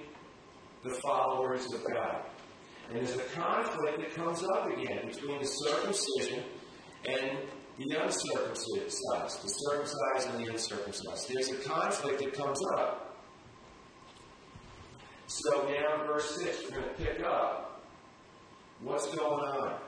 the 0.82 0.90
followers 0.90 1.72
of 1.72 1.84
God. 1.84 2.22
And 2.88 2.98
there's 2.98 3.16
a 3.16 3.24
conflict 3.34 3.98
that 3.98 4.14
comes 4.14 4.42
up 4.44 4.70
again 4.70 5.08
between 5.08 5.40
the 5.40 5.46
circumcision 5.46 6.44
and 7.08 7.38
the 7.78 8.02
uncircumcised, 8.02 9.42
the 9.42 9.48
circumcised 9.48 10.30
and 10.30 10.44
the 10.44 10.50
uncircumcised. 10.50 11.28
There's 11.32 11.50
a 11.50 11.68
conflict 11.68 12.20
that 12.22 12.32
comes 12.32 12.58
up. 12.76 13.16
So 15.26 15.68
now 15.68 16.00
in 16.00 16.06
verse 16.06 16.36
6, 16.40 16.64
we're 16.64 16.80
going 16.80 16.94
to 16.94 17.02
pick 17.02 17.22
up 17.24 17.82
what's 18.80 19.06
going 19.14 19.44
on. 19.44 19.80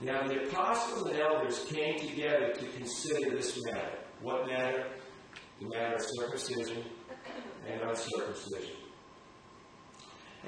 Now 0.00 0.26
the 0.28 0.44
apostles 0.44 1.10
and 1.10 1.18
elders 1.18 1.64
came 1.68 1.98
together 1.98 2.52
to 2.52 2.66
consider 2.78 3.30
this 3.30 3.60
matter. 3.64 3.98
What 4.22 4.46
matter? 4.46 4.86
The 5.60 5.68
matter 5.68 5.96
of 5.96 6.02
circumcision 6.02 6.84
and 7.68 7.80
uncircumcision. 7.82 8.76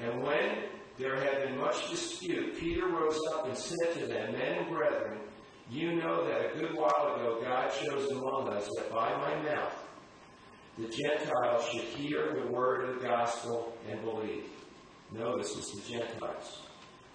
And 0.01 0.23
when 0.23 0.63
there 1.01 1.15
had 1.15 1.43
been 1.43 1.57
much 1.57 1.89
dispute, 1.89 2.59
Peter 2.59 2.87
rose 2.87 3.19
up 3.33 3.47
and 3.47 3.57
said 3.57 3.93
to 3.95 4.05
them, 4.05 4.33
Men 4.33 4.59
and 4.59 4.69
brethren, 4.69 5.17
you 5.69 5.95
know 5.95 6.27
that 6.27 6.53
a 6.53 6.59
good 6.59 6.75
while 6.75 7.15
ago 7.15 7.41
God 7.43 7.71
chose 7.71 8.11
among 8.11 8.49
us 8.49 8.69
that 8.77 8.91
by 8.91 9.09
my 9.17 9.35
mouth 9.41 9.73
the 10.77 10.87
Gentiles 10.87 11.67
should 11.69 11.81
hear 11.81 12.33
the 12.33 12.51
word 12.51 12.87
of 12.87 12.95
the 12.95 13.07
gospel 13.07 13.73
and 13.89 14.01
believe. 14.03 14.45
Notice 15.11 15.57
it's 15.57 15.71
the 15.73 15.91
Gentiles. 15.91 16.61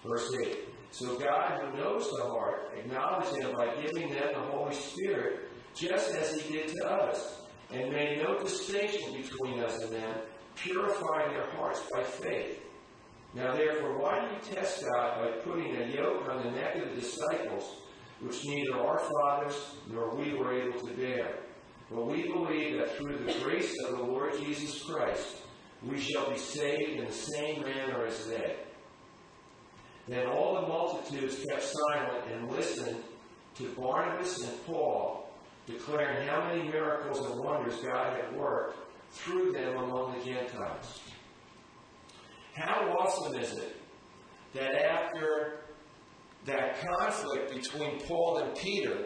Verse 0.05 0.31
8. 0.45 0.57
So 0.91 1.17
God, 1.17 1.61
who 1.61 1.77
knows 1.77 2.09
the 2.11 2.23
heart, 2.23 2.73
acknowledged 2.77 3.41
them 3.41 3.53
by 3.57 3.73
giving 3.81 4.09
them 4.09 4.29
the 4.33 4.51
Holy 4.51 4.75
Spirit, 4.75 5.49
just 5.75 6.13
as 6.15 6.39
He 6.41 6.53
did 6.53 6.67
to 6.67 6.89
us, 6.89 7.41
and 7.71 7.91
made 7.91 8.21
no 8.21 8.37
distinction 8.37 9.13
between 9.13 9.59
us 9.59 9.81
and 9.81 9.93
them, 9.93 10.17
purifying 10.55 11.33
their 11.33 11.49
hearts 11.51 11.81
by 11.91 12.03
faith. 12.03 12.66
Now 13.37 13.55
therefore, 13.55 13.99
why 13.99 14.19
do 14.19 14.33
you 14.33 14.55
test 14.55 14.83
God 14.83 15.21
by 15.21 15.27
putting 15.43 15.75
a 15.75 15.85
yoke 15.85 16.27
on 16.27 16.43
the 16.43 16.51
neck 16.51 16.75
of 16.77 16.89
the 16.89 17.01
disciples, 17.01 17.81
which 18.19 18.43
neither 18.43 18.79
our 18.79 18.99
fathers 18.99 19.75
nor 19.87 20.15
we 20.15 20.33
were 20.33 20.59
able 20.59 20.79
to 20.79 20.93
bear? 20.95 21.35
But 21.91 22.07
we 22.07 22.23
believe 22.23 22.79
that 22.79 22.97
through 22.97 23.17
the 23.19 23.33
grace 23.43 23.71
of 23.85 23.97
the 23.97 24.03
Lord 24.03 24.33
Jesus 24.39 24.83
Christ, 24.83 25.37
we 25.83 25.99
shall 25.99 26.31
be 26.31 26.37
saved 26.37 26.99
in 26.99 27.05
the 27.05 27.11
same 27.11 27.61
manner 27.61 28.07
as 28.07 28.25
they. 28.25 28.55
Then 30.07 30.25
all 30.25 30.55
the 30.55 30.67
multitudes 30.67 31.45
kept 31.47 31.63
silent 31.63 32.25
and 32.31 32.51
listened 32.51 33.03
to 33.57 33.69
Barnabas 33.77 34.41
and 34.41 34.65
Paul, 34.65 35.29
declaring 35.67 36.27
how 36.27 36.47
many 36.47 36.63
miracles 36.69 37.23
and 37.23 37.39
wonders 37.39 37.75
God 37.81 38.19
had 38.19 38.35
worked 38.35 38.79
through 39.11 39.51
them 39.51 39.77
among 39.77 40.17
the 40.17 40.25
Gentiles. 40.25 41.01
How 42.57 42.97
awesome 42.99 43.35
is 43.35 43.53
it 43.53 43.75
that 44.55 44.73
after 44.83 45.59
that 46.45 46.83
conflict 46.83 47.53
between 47.53 47.99
Paul 47.99 48.39
and 48.39 48.57
Peter, 48.57 49.05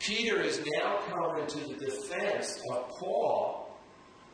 Peter 0.00 0.40
is 0.40 0.60
now 0.78 0.98
coming 1.08 1.46
to 1.46 1.58
the 1.68 1.74
defense 1.74 2.60
of 2.72 2.88
Paul, 2.88 3.78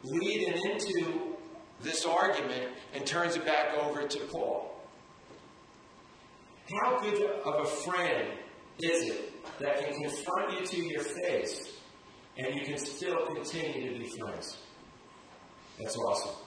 leading 0.04 0.54
into 0.70 1.36
this 1.82 2.06
argument 2.06 2.72
and 2.94 3.04
turns 3.04 3.36
it 3.36 3.44
back 3.44 3.76
over 3.76 4.08
to 4.08 4.18
Paul. 4.32 4.80
How 6.80 6.98
good 7.00 7.22
of 7.44 7.60
a 7.60 7.66
friend 7.66 8.38
is 8.78 9.10
it 9.10 9.58
that 9.58 9.84
can 9.84 10.00
confront 10.00 10.58
you 10.58 10.66
to 10.66 10.76
your 10.78 11.02
face 11.02 11.74
and 12.38 12.54
you 12.54 12.62
can 12.62 12.78
still 12.78 13.26
continue 13.26 13.92
to 13.92 13.98
be 13.98 14.06
friends? 14.18 14.56
That's 15.78 15.96
awesome. 15.98 16.45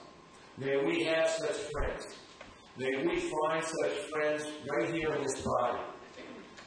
May 0.60 0.76
we 0.84 1.04
have 1.04 1.26
such 1.26 1.56
friends. 1.72 2.06
May 2.76 3.02
we 3.06 3.16
find 3.18 3.64
such 3.64 3.92
friends 4.10 4.46
right 4.70 4.94
here 4.94 5.14
in 5.14 5.22
this 5.22 5.40
body 5.40 5.78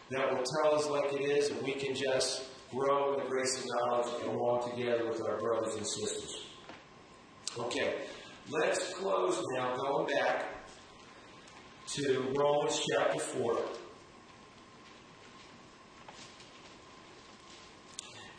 that 0.09 0.31
will 0.31 0.43
tell 0.43 0.73
us 0.73 0.89
like 0.89 1.13
it 1.13 1.21
is 1.21 1.51
and 1.51 1.61
we 1.61 1.73
can 1.73 1.93
just 1.93 2.45
grow 2.71 3.13
in 3.13 3.19
the 3.19 3.29
grace 3.29 3.61
and 3.61 3.69
knowledge 3.69 4.07
and 4.23 4.35
walk 4.35 4.73
together 4.73 5.07
with 5.07 5.21
our 5.21 5.37
brothers 5.37 5.75
and 5.75 5.85
sisters. 5.85 6.47
Okay, 7.55 8.05
let's 8.49 8.95
close 8.95 9.39
now 9.53 9.75
going 9.75 10.07
back 10.07 10.45
to 11.89 12.33
Romans 12.35 12.83
chapter 12.89 13.19
4. 13.19 13.61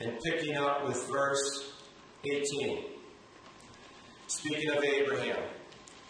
And 0.00 0.18
picking 0.24 0.57
up 0.57 0.84
with 0.88 1.09
verse 1.09 1.74
18. 2.24 2.93
Speaking 4.37 4.70
of 4.76 4.82
Abraham, 4.82 5.43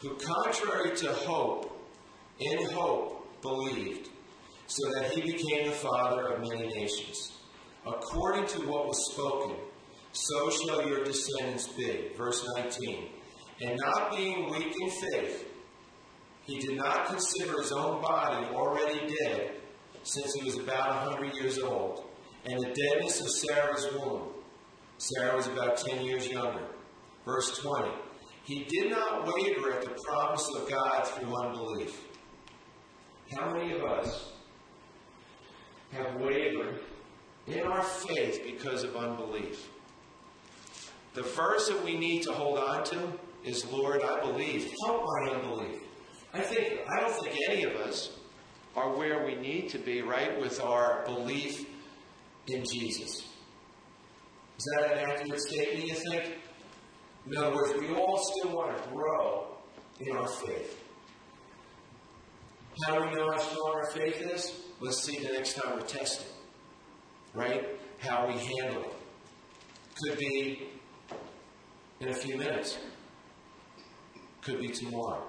who 0.00 0.16
contrary 0.16 0.96
to 0.96 1.12
hope, 1.12 1.78
in 2.40 2.64
hope, 2.70 3.40
believed, 3.42 4.08
so 4.66 4.90
that 4.94 5.10
he 5.10 5.20
became 5.20 5.66
the 5.66 5.72
father 5.72 6.28
of 6.28 6.40
many 6.40 6.66
nations. 6.68 7.38
According 7.86 8.46
to 8.46 8.66
what 8.66 8.86
was 8.86 9.12
spoken, 9.12 9.56
so 10.12 10.50
shall 10.50 10.88
your 10.88 11.04
descendants 11.04 11.68
be. 11.68 12.12
Verse 12.16 12.44
19. 12.56 13.08
And 13.60 13.78
not 13.78 14.16
being 14.16 14.50
weak 14.50 14.74
in 14.80 14.90
faith, 14.90 15.46
he 16.46 16.58
did 16.58 16.76
not 16.76 17.06
consider 17.06 17.60
his 17.60 17.72
own 17.72 18.00
body 18.00 18.46
already 18.46 19.14
dead, 19.22 19.52
since 20.02 20.32
he 20.32 20.44
was 20.44 20.56
about 20.56 20.88
a 20.88 21.10
hundred 21.10 21.34
years 21.34 21.58
old, 21.58 22.06
and 22.46 22.58
the 22.58 22.72
deadness 22.72 23.20
of 23.20 23.28
Sarah's 23.28 23.86
womb. 23.92 24.30
Sarah 24.96 25.36
was 25.36 25.46
about 25.46 25.76
ten 25.76 26.06
years 26.06 26.26
younger. 26.26 26.66
Verse 27.26 27.58
20. 27.58 28.03
He 28.44 28.64
did 28.64 28.90
not 28.90 29.26
waver 29.26 29.72
at 29.72 29.82
the 29.82 29.96
promise 30.04 30.46
of 30.56 30.68
God 30.68 31.06
through 31.06 31.34
unbelief. 31.34 31.98
How 33.32 33.50
many 33.52 33.72
of 33.72 33.82
us 33.82 34.32
have 35.92 36.14
wavered 36.16 36.80
in 37.46 37.60
our 37.60 37.82
faith 37.82 38.42
because 38.44 38.84
of 38.84 38.96
unbelief? 38.96 39.68
The 41.14 41.22
verse 41.22 41.68
that 41.68 41.82
we 41.84 41.96
need 41.96 42.22
to 42.24 42.32
hold 42.32 42.58
on 42.58 42.84
to 42.84 43.12
is 43.44 43.64
Lord, 43.66 44.02
I 44.02 44.20
believe. 44.20 44.70
Help 44.84 45.04
my 45.04 45.32
unbelief. 45.32 45.80
I 46.34 46.40
think 46.40 46.80
I 46.90 47.00
don't 47.00 47.14
think 47.14 47.36
any 47.48 47.64
of 47.64 47.76
us 47.76 48.18
are 48.76 48.90
where 48.94 49.24
we 49.24 49.36
need 49.36 49.68
to 49.70 49.78
be, 49.78 50.02
right, 50.02 50.38
with 50.38 50.60
our 50.60 51.04
belief 51.06 51.66
in 52.48 52.64
Jesus. 52.64 53.28
Is 54.58 54.64
that 54.76 54.92
an 54.92 55.10
accurate 55.10 55.40
statement, 55.40 55.86
you 55.86 55.94
think? 55.94 56.34
In 57.26 57.36
other 57.36 57.54
words, 57.54 57.72
we 57.80 57.94
all 57.94 58.18
still 58.18 58.54
want 58.54 58.76
to 58.76 58.88
grow 58.90 59.46
in 60.00 60.16
our 60.16 60.28
faith. 60.28 60.78
How 62.84 62.98
do 62.98 63.08
we 63.08 63.14
know 63.14 63.30
how 63.30 63.38
strong 63.38 63.72
our 63.76 63.90
faith 63.92 64.20
is? 64.20 64.52
Let's 64.80 65.02
see 65.02 65.18
the 65.18 65.32
next 65.32 65.54
time 65.54 65.76
we're 65.76 65.86
testing. 65.86 66.26
Right? 67.32 67.66
How 67.98 68.26
we 68.26 68.34
handle 68.34 68.82
it. 68.82 68.92
Could 70.02 70.18
be 70.18 70.68
in 72.00 72.08
a 72.08 72.14
few 72.14 72.36
minutes. 72.36 72.78
Could 74.42 74.60
be 74.60 74.68
tomorrow. 74.68 75.22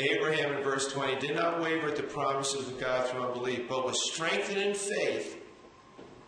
Abraham 0.00 0.54
in 0.54 0.62
verse 0.62 0.92
20 0.92 1.18
did 1.18 1.34
not 1.34 1.60
waver 1.60 1.88
at 1.88 1.96
the 1.96 2.04
promises 2.04 2.68
of 2.68 2.78
God 2.78 3.08
through 3.08 3.26
unbelief, 3.26 3.68
but 3.68 3.84
was 3.84 4.12
strengthened 4.12 4.58
in 4.58 4.74
faith, 4.74 5.37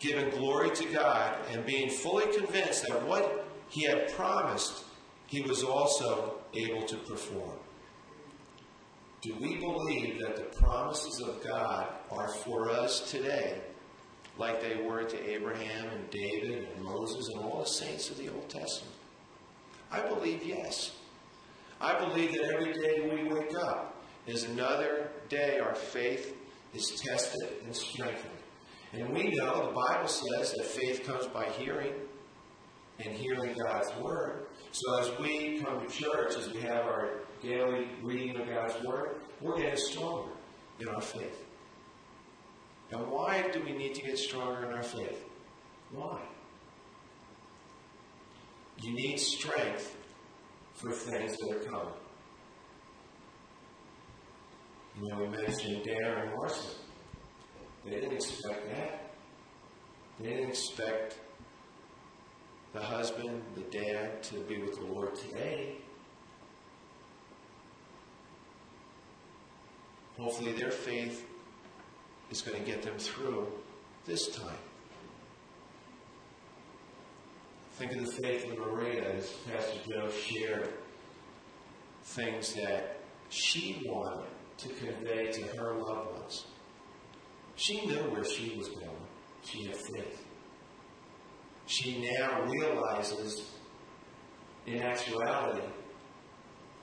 giving 0.01 0.29
glory 0.31 0.71
to 0.71 0.85
God, 0.85 1.35
and 1.51 1.65
being 1.65 1.89
fully 1.89 2.25
convinced 2.35 2.87
that 2.87 3.07
what 3.07 3.47
he 3.69 3.83
had 3.83 4.11
promised, 4.13 4.83
he 5.27 5.41
was 5.41 5.63
also 5.63 6.39
able 6.53 6.81
to 6.83 6.97
perform. 6.97 7.57
Do 9.21 9.35
we 9.39 9.57
believe 9.57 10.19
that 10.19 10.35
the 10.35 10.57
promises 10.59 11.21
of 11.21 11.43
God 11.43 11.87
are 12.09 12.27
for 12.27 12.71
us 12.71 13.11
today, 13.11 13.61
like 14.39 14.59
they 14.59 14.81
were 14.81 15.03
to 15.03 15.29
Abraham 15.29 15.89
and 15.89 16.09
David 16.09 16.67
and 16.75 16.83
Moses 16.83 17.29
and 17.29 17.45
all 17.45 17.59
the 17.59 17.69
saints 17.69 18.09
of 18.09 18.17
the 18.17 18.29
Old 18.29 18.49
Testament? 18.49 18.95
I 19.91 20.01
believe 20.01 20.43
yes. 20.43 20.97
I 21.79 21.99
believe 21.99 22.31
that 22.33 22.51
every 22.53 22.73
day 22.73 23.09
we 23.13 23.31
wake 23.31 23.55
up 23.55 24.03
is 24.25 24.45
another 24.45 25.11
day 25.29 25.59
our 25.59 25.75
faith 25.75 26.35
is 26.73 26.99
tested 27.05 27.49
and 27.63 27.75
strengthened. 27.75 28.30
And 28.93 29.13
we 29.13 29.29
know 29.29 29.67
the 29.67 29.73
Bible 29.73 30.07
says 30.07 30.53
that 30.53 30.65
faith 30.65 31.05
comes 31.05 31.27
by 31.27 31.45
hearing 31.45 31.93
and 32.99 33.15
hearing 33.15 33.55
God's 33.57 33.89
Word. 34.01 34.47
So 34.71 34.99
as 34.99 35.17
we 35.19 35.59
come 35.59 35.85
to 35.85 35.87
church, 35.87 36.35
as 36.37 36.51
we 36.53 36.61
have 36.61 36.85
our 36.85 37.21
daily 37.41 37.87
reading 38.01 38.39
of 38.39 38.47
God's 38.47 38.75
Word, 38.83 39.21
we're 39.39 39.57
getting 39.57 39.77
stronger 39.77 40.31
in 40.79 40.89
our 40.89 41.01
faith. 41.01 41.45
And 42.91 43.07
why 43.07 43.49
do 43.53 43.63
we 43.63 43.71
need 43.71 43.95
to 43.95 44.01
get 44.01 44.17
stronger 44.17 44.65
in 44.65 44.73
our 44.73 44.83
faith? 44.83 45.23
Why? 45.91 46.19
You 48.81 48.93
need 48.93 49.17
strength 49.19 49.95
for 50.73 50.91
things 50.91 51.37
that 51.37 51.55
are 51.55 51.59
coming. 51.59 51.93
You 55.01 55.09
know, 55.09 55.19
we 55.19 55.27
mentioned 55.27 55.85
Darren 55.85 56.35
Marcy. 56.35 56.80
They 57.85 57.91
didn't 57.91 58.13
expect 58.13 58.69
that. 58.69 59.13
They 60.19 60.29
didn't 60.29 60.49
expect 60.49 61.17
the 62.73 62.79
husband, 62.79 63.41
the 63.55 63.61
dad, 63.61 64.23
to 64.23 64.35
be 64.41 64.57
with 64.57 64.75
the 64.75 64.85
Lord 64.85 65.15
today. 65.15 65.77
Hopefully, 70.17 70.53
their 70.53 70.71
faith 70.71 71.25
is 72.29 72.41
going 72.41 72.57
to 72.57 72.63
get 72.63 72.83
them 72.83 72.97
through 72.97 73.47
this 74.05 74.27
time. 74.29 74.57
Think 77.73 77.93
of 77.93 78.05
the 78.05 78.21
faith 78.21 78.51
of 78.51 78.59
Maria 78.59 79.11
as 79.15 79.27
Pastor 79.51 79.79
Joe 79.89 80.09
shared 80.11 80.69
things 82.03 82.53
that 82.53 82.97
she 83.29 83.81
wanted 83.85 84.27
to 84.57 84.69
convey 84.69 85.31
to 85.31 85.41
her 85.57 85.73
loved 85.73 86.19
ones. 86.19 86.45
She 87.61 87.85
knew 87.85 88.01
where 88.09 88.23
she 88.23 88.55
was 88.57 88.69
going. 88.69 88.89
She 89.43 89.65
had 89.65 89.75
faith. 89.75 90.25
She 91.67 92.11
now 92.17 92.41
realizes, 92.45 93.51
in 94.65 94.81
actuality, 94.81 95.61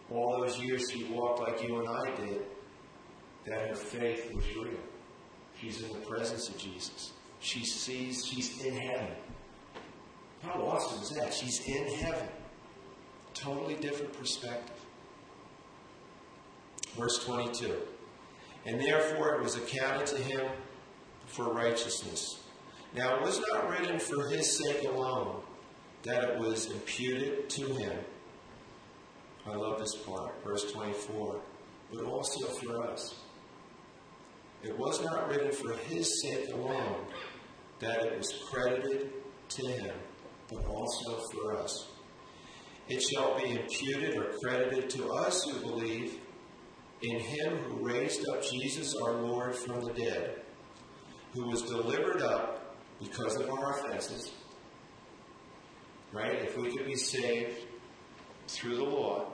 all 0.09 0.41
those 0.41 0.57
years 0.61 0.89
she 0.89 1.03
walked 1.07 1.41
like 1.41 1.61
you 1.65 1.81
and 1.81 1.89
I 1.89 2.15
did, 2.15 2.43
that 3.47 3.71
her 3.71 3.75
faith 3.75 4.33
was 4.33 4.45
real. 4.55 4.79
She's 5.61 5.83
in 5.83 5.89
the 5.89 6.07
presence 6.07 6.49
of 6.49 6.57
Jesus. 6.57 7.13
She 7.41 7.65
sees 7.65 8.25
she's 8.25 8.65
in 8.65 8.77
heaven. 8.77 9.17
How 10.43 10.63
awesome 10.63 11.03
is 11.03 11.11
that? 11.11 11.35
She's 11.35 11.61
in 11.67 11.93
heaven. 11.95 12.29
Totally 13.35 13.75
different 13.75 14.13
perspective. 14.13 14.77
Verse 16.97 17.25
22. 17.25 17.75
And 18.65 18.81
therefore 18.81 19.35
it 19.35 19.43
was 19.43 19.57
accounted 19.57 20.07
to 20.07 20.19
him 20.19 20.47
for 21.29 21.53
righteousness. 21.53 22.41
Now 22.95 23.17
it 23.17 23.23
was 23.23 23.41
not 23.51 23.69
written 23.69 23.99
for 23.99 24.29
his 24.29 24.59
sake 24.59 24.85
alone 24.85 25.43
that 26.03 26.25
it 26.25 26.39
was 26.39 26.71
imputed 26.71 27.49
to 27.51 27.67
him. 27.67 27.99
I 29.47 29.55
love 29.55 29.79
this 29.79 29.95
part, 29.95 30.43
verse 30.45 30.71
24. 30.73 31.41
But 31.93 32.05
also 32.05 32.47
for 32.47 32.91
us. 32.91 33.15
It 34.63 34.77
was 34.77 35.03
not 35.05 35.29
written 35.29 35.53
for 35.53 35.75
his 35.75 36.21
sake 36.23 36.49
alone 36.53 37.07
that 37.79 38.05
it 38.05 38.19
was 38.19 38.33
credited 38.51 39.13
to 39.51 39.67
him, 39.67 39.95
but 40.53 40.67
also 40.67 41.21
for 41.33 41.57
us. 41.57 41.89
It 42.89 43.03
shall 43.03 43.39
be 43.39 43.51
imputed 43.51 44.17
or 44.17 44.33
credited 44.43 44.91
to 44.91 45.11
us 45.13 45.45
who 45.45 45.61
believe 45.61 46.19
in 47.03 47.21
him 47.21 47.59
who 47.59 47.87
raised 47.87 48.29
up 48.29 48.43
Jesus 48.43 48.95
our 48.97 49.13
Lord 49.13 49.55
from 49.55 49.85
the 49.85 49.93
dead, 49.93 50.43
who 51.35 51.49
was 51.49 51.63
delivered 51.63 52.23
up 52.23 52.77
because 53.01 53.37
of 53.37 53.51
our 53.51 53.79
offenses. 53.79 54.33
Right? 56.13 56.43
If 56.43 56.57
we 56.57 56.75
could 56.75 56.87
be 56.87 56.97
saved 56.97 57.65
through 58.49 58.77
the 58.77 58.85
law, 58.85 59.27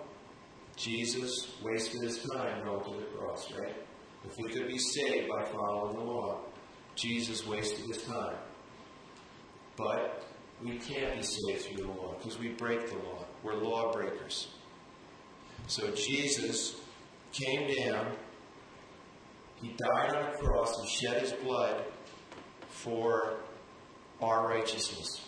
Jesus 0.76 1.56
wasted 1.62 2.02
his 2.02 2.18
time 2.24 2.64
going 2.64 2.84
to 2.84 3.00
the 3.00 3.06
cross, 3.16 3.52
right? 3.52 3.76
If 4.24 4.36
we 4.38 4.50
could 4.50 4.66
be 4.66 4.78
saved 4.78 5.28
by 5.28 5.44
following 5.44 5.96
the 5.96 6.02
law, 6.02 6.40
Jesus 6.96 7.46
wasted 7.46 7.86
his 7.86 8.02
time. 8.04 8.36
But 9.76 10.24
we 10.62 10.78
can't 10.78 11.16
be 11.16 11.22
saved 11.22 11.62
through 11.62 11.86
the 11.86 11.92
law 11.92 12.14
because 12.18 12.38
we 12.38 12.48
break 12.48 12.88
the 12.88 12.96
law. 12.96 13.24
We're 13.42 13.54
lawbreakers. 13.54 14.48
So 15.66 15.90
Jesus 15.92 16.76
came 17.32 17.74
down, 17.76 18.16
he 19.64 19.72
died 19.78 20.14
on 20.14 20.24
a 20.24 20.36
cross 20.36 20.78
and 20.78 20.86
shed 20.86 21.22
his 21.22 21.32
blood 21.32 21.82
for 22.68 23.36
our 24.20 24.46
righteousness. 24.46 25.24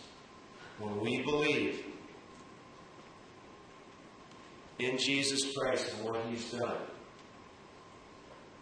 When 0.78 1.00
we 1.00 1.22
believe 1.22 1.86
in 4.78 4.98
Jesus 4.98 5.56
Christ 5.56 5.90
and 5.94 6.04
what 6.04 6.20
he's 6.26 6.52
done, 6.52 6.76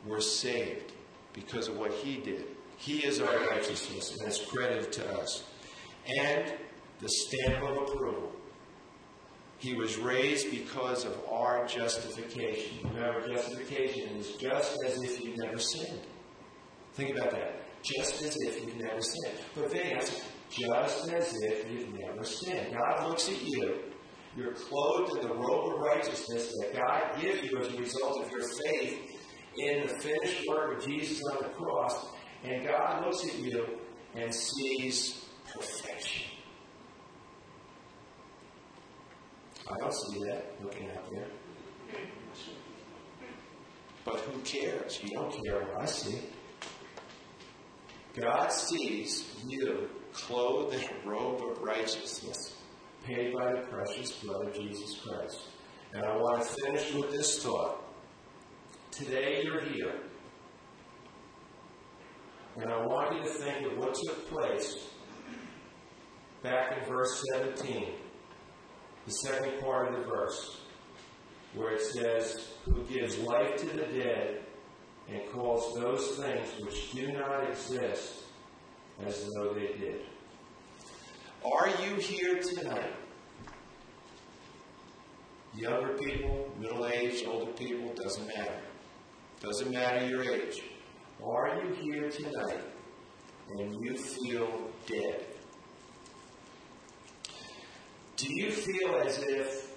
we're 0.06 0.20
saved 0.20 0.92
because 1.32 1.66
of 1.66 1.76
what 1.76 1.90
he 1.92 2.18
did. 2.18 2.44
He 2.76 2.98
is 2.98 3.20
our 3.20 3.36
righteousness 3.48 4.16
and 4.16 4.28
it's 4.28 4.44
credited 4.44 4.92
to 4.92 5.18
us. 5.18 5.42
And 6.20 6.54
the 7.00 7.08
stamp 7.08 7.64
of 7.64 7.76
approval. 7.78 8.30
He 9.64 9.72
was 9.72 9.96
raised 9.96 10.50
because 10.50 11.06
of 11.06 11.18
our 11.32 11.66
justification. 11.66 12.80
Remember, 12.84 13.26
justification 13.26 14.10
is 14.18 14.32
just 14.32 14.76
as 14.84 15.02
if 15.02 15.24
you 15.24 15.34
never 15.38 15.58
sinned. 15.58 16.02
Think 16.92 17.16
about 17.16 17.30
that. 17.30 17.62
Just 17.82 18.20
as 18.20 18.36
if 18.42 18.60
you've 18.60 18.76
never 18.76 19.00
sinned. 19.00 19.38
But 19.54 19.70
then, 19.70 20.00
just 20.50 21.08
as 21.10 21.34
if 21.44 21.70
you've 21.70 21.98
never 21.98 22.24
sinned. 22.24 22.76
God 22.78 23.08
looks 23.08 23.26
at 23.30 23.42
you. 23.42 23.78
You're 24.36 24.52
clothed 24.52 25.16
in 25.16 25.28
the 25.28 25.34
robe 25.34 25.72
of 25.72 25.80
righteousness 25.80 26.52
that 26.60 26.74
God 26.74 27.18
gives 27.22 27.50
you 27.50 27.58
as 27.58 27.72
a 27.72 27.78
result 27.78 28.22
of 28.22 28.30
your 28.30 28.46
faith 28.66 28.98
in 29.56 29.86
the 29.86 29.94
finished 29.94 30.46
work 30.46 30.76
of 30.76 30.86
Jesus 30.86 31.22
on 31.32 31.38
the 31.42 31.48
cross. 31.48 32.06
And 32.44 32.66
God 32.66 33.06
looks 33.06 33.26
at 33.26 33.38
you 33.38 33.78
and 34.14 34.34
sees 34.34 35.24
perfection. 35.54 36.33
I 39.70 39.78
don't 39.78 39.94
see 39.94 40.24
that 40.24 40.52
looking 40.62 40.90
out 40.90 41.10
there. 41.10 41.26
But 44.04 44.20
who 44.20 44.40
cares? 44.40 45.00
You 45.02 45.10
don't 45.10 45.32
care 45.44 45.60
what 45.60 45.82
I 45.82 45.86
see. 45.86 46.18
God 48.14 48.52
sees 48.52 49.34
you 49.46 49.88
clothed 50.12 50.74
in 50.74 50.80
a 50.80 51.08
robe 51.08 51.42
of 51.42 51.62
righteousness, 51.62 52.56
paid 53.04 53.34
by 53.34 53.52
the 53.52 53.60
precious 53.62 54.12
blood 54.12 54.48
of 54.48 54.54
Jesus 54.54 55.00
Christ. 55.00 55.46
And 55.94 56.04
I 56.04 56.16
want 56.16 56.42
to 56.42 56.48
finish 56.62 56.92
with 56.92 57.10
this 57.10 57.42
thought. 57.42 57.82
Today 58.90 59.42
you're 59.42 59.62
here. 59.62 59.94
And 62.56 62.70
I 62.70 62.84
want 62.86 63.16
you 63.16 63.22
to 63.22 63.28
think 63.28 63.66
of 63.66 63.78
what 63.78 63.94
took 63.94 64.28
place 64.28 64.88
back 66.42 66.78
in 66.78 66.88
verse 66.88 67.24
17 67.32 67.94
the 69.06 69.12
second 69.12 69.60
part 69.60 69.88
of 69.88 69.98
the 69.98 70.06
verse, 70.06 70.60
where 71.54 71.74
it 71.74 71.82
says, 71.82 72.52
Who 72.64 72.82
gives 72.84 73.18
life 73.18 73.56
to 73.56 73.66
the 73.66 73.86
dead 73.86 74.40
and 75.08 75.20
calls 75.32 75.74
those 75.74 76.16
things 76.18 76.48
which 76.60 76.92
do 76.92 77.12
not 77.12 77.48
exist 77.48 78.24
as 79.04 79.28
though 79.34 79.52
they 79.52 79.68
did. 79.78 80.00
Are 81.44 81.68
you 81.82 81.96
here 81.96 82.40
tonight? 82.40 82.94
Younger 85.54 85.94
people, 85.98 86.50
middle 86.58 86.86
aged, 86.86 87.26
older 87.26 87.52
people, 87.52 87.92
doesn't 87.94 88.26
matter. 88.26 88.60
Doesn't 89.40 89.70
matter 89.70 90.06
your 90.06 90.24
age. 90.24 90.62
Are 91.24 91.60
you 91.62 91.74
here 91.74 92.10
tonight 92.10 92.60
and 93.50 93.84
you 93.84 93.96
feel 93.96 94.70
dead? 94.86 95.24
Do 98.16 98.26
you 98.30 98.50
feel 98.52 98.94
as 99.04 99.18
if 99.18 99.74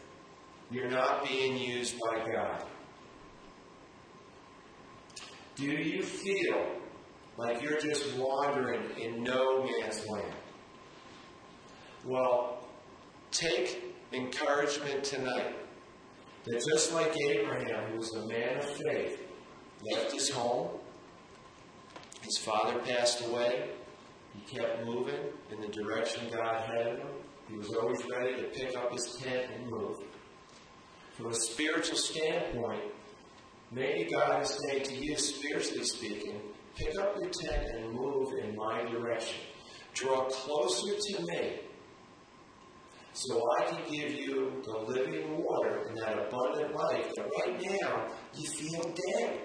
you're 0.69 0.89
not 0.89 1.27
being 1.27 1.57
used 1.57 1.95
by 1.99 2.23
God? 2.31 2.63
Do 5.55 5.65
you 5.65 6.03
feel 6.03 6.67
like 7.37 7.63
you're 7.63 7.79
just 7.79 8.15
wandering 8.15 8.91
in 8.99 9.23
no 9.23 9.63
man's 9.63 10.05
land? 10.07 10.33
Well, 12.05 12.67
take 13.31 13.95
encouragement 14.13 15.03
tonight 15.03 15.55
that 16.45 16.63
just 16.71 16.93
like 16.93 17.15
Abraham, 17.29 17.91
who 17.91 17.97
was 17.97 18.13
a 18.13 18.27
man 18.27 18.57
of 18.57 18.65
faith, 18.65 19.19
left 19.91 20.11
his 20.11 20.29
home, 20.29 20.69
his 22.21 22.37
father 22.37 22.79
passed 22.79 23.25
away, 23.25 23.69
he 24.33 24.57
kept 24.57 24.85
moving 24.85 25.19
in 25.51 25.59
the 25.59 25.67
direction 25.67 26.27
God 26.31 26.61
had 26.61 26.85
him. 26.99 27.07
He 27.49 27.55
was 27.55 27.69
always 27.75 28.01
ready 28.11 28.41
to 28.41 28.47
pick 28.49 28.75
up 28.75 28.91
his 28.91 29.17
tent 29.21 29.51
and 29.55 29.69
move. 29.69 29.97
From 31.15 31.27
a 31.27 31.33
spiritual 31.33 31.97
standpoint, 31.97 32.83
maybe 33.71 34.09
God 34.11 34.43
is 34.43 34.59
saying 34.67 34.83
to 34.83 34.95
you, 34.95 35.17
spiritually 35.17 35.85
speaking, 35.85 36.41
pick 36.75 36.97
up 36.99 37.15
your 37.15 37.29
tent 37.29 37.67
and 37.73 37.93
move 37.93 38.33
in 38.43 38.55
my 38.55 38.83
direction. 38.83 39.39
Draw 39.93 40.25
closer 40.25 40.93
to 40.95 41.21
me 41.23 41.59
so 43.13 43.41
I 43.59 43.65
can 43.65 43.91
give 43.91 44.11
you 44.11 44.61
the 44.63 44.77
living 44.77 45.41
water 45.41 45.87
and 45.87 45.97
that 45.97 46.19
abundant 46.19 46.75
life 46.75 47.07
that 47.15 47.29
right 47.39 47.61
now 47.81 48.07
you 48.35 48.47
feel 48.47 48.81
dead. 48.83 49.39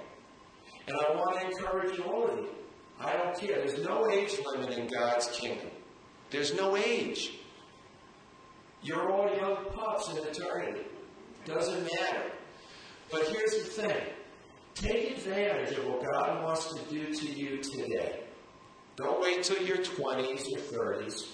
And 0.89 0.97
I 0.97 1.15
want 1.15 1.41
to 1.41 1.47
encourage 1.47 1.97
you 1.97 2.05
all 2.05 2.29
of 2.29 2.39
you. 2.39 2.49
I 3.01 3.17
don't 3.17 3.35
care. 3.39 3.65
There's 3.65 3.83
no 3.83 4.11
age 4.11 4.33
limit 4.45 4.77
in 4.77 4.89
God's 4.89 5.29
kingdom. 5.29 5.71
There's 6.31 6.55
no 6.55 6.77
age. 6.77 7.39
You're 8.83 9.13
all 9.13 9.35
young 9.37 9.65
pups 9.75 10.11
in 10.11 10.19
eternity. 10.19 10.87
Doesn't 11.45 11.83
matter. 11.83 12.33
But 13.11 13.29
here's 13.29 13.53
the 13.53 13.83
thing. 13.83 14.03
Take 14.75 15.19
advantage 15.19 15.77
of 15.77 15.87
what 15.87 16.03
God 16.13 16.43
wants 16.43 16.73
to 16.75 16.81
do 16.91 17.15
to 17.15 17.27
you 17.27 17.63
today. 17.63 18.21
Don't 18.97 19.21
wait 19.21 19.43
till 19.43 19.63
your 19.63 19.79
20s 19.79 20.47
or 20.53 20.59
30s. 20.59 21.27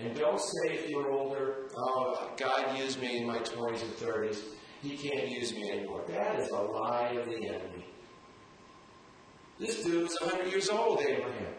And 0.00 0.16
don't 0.16 0.40
say 0.40 0.74
if 0.74 0.88
you're 0.88 1.10
older, 1.10 1.68
oh, 1.76 2.30
God 2.36 2.76
used 2.78 3.00
me 3.00 3.18
in 3.18 3.26
my 3.26 3.38
20s 3.38 3.82
and 3.82 3.92
30s. 3.96 4.38
He 4.82 4.96
can't 4.96 5.28
use 5.28 5.52
me 5.52 5.70
anymore. 5.70 6.02
That 6.08 6.40
is 6.40 6.48
a 6.50 6.56
lie 6.56 7.10
of 7.10 7.26
the 7.26 7.48
enemy. 7.48 7.86
This 9.58 9.84
dude 9.84 10.02
was 10.02 10.16
100 10.20 10.50
years 10.50 10.68
old, 10.68 11.00
Abraham. 11.00 11.54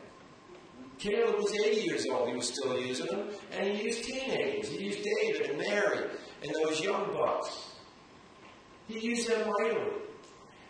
Caleb 0.97 1.35
was 1.37 1.53
80 1.53 1.81
years 1.81 2.05
old. 2.07 2.29
He 2.29 2.35
was 2.35 2.47
still 2.47 2.79
using 2.79 3.07
them. 3.07 3.29
And 3.51 3.75
he 3.75 3.83
used 3.85 4.03
teenagers. 4.03 4.69
He 4.69 4.85
used 4.85 5.05
David 5.21 5.49
and 5.49 5.59
Mary 5.59 6.09
and 6.41 6.51
those 6.63 6.81
young 6.81 7.11
bucks. 7.13 7.71
He 8.87 8.99
used 8.99 9.29
them 9.29 9.49
mightily. 9.59 9.91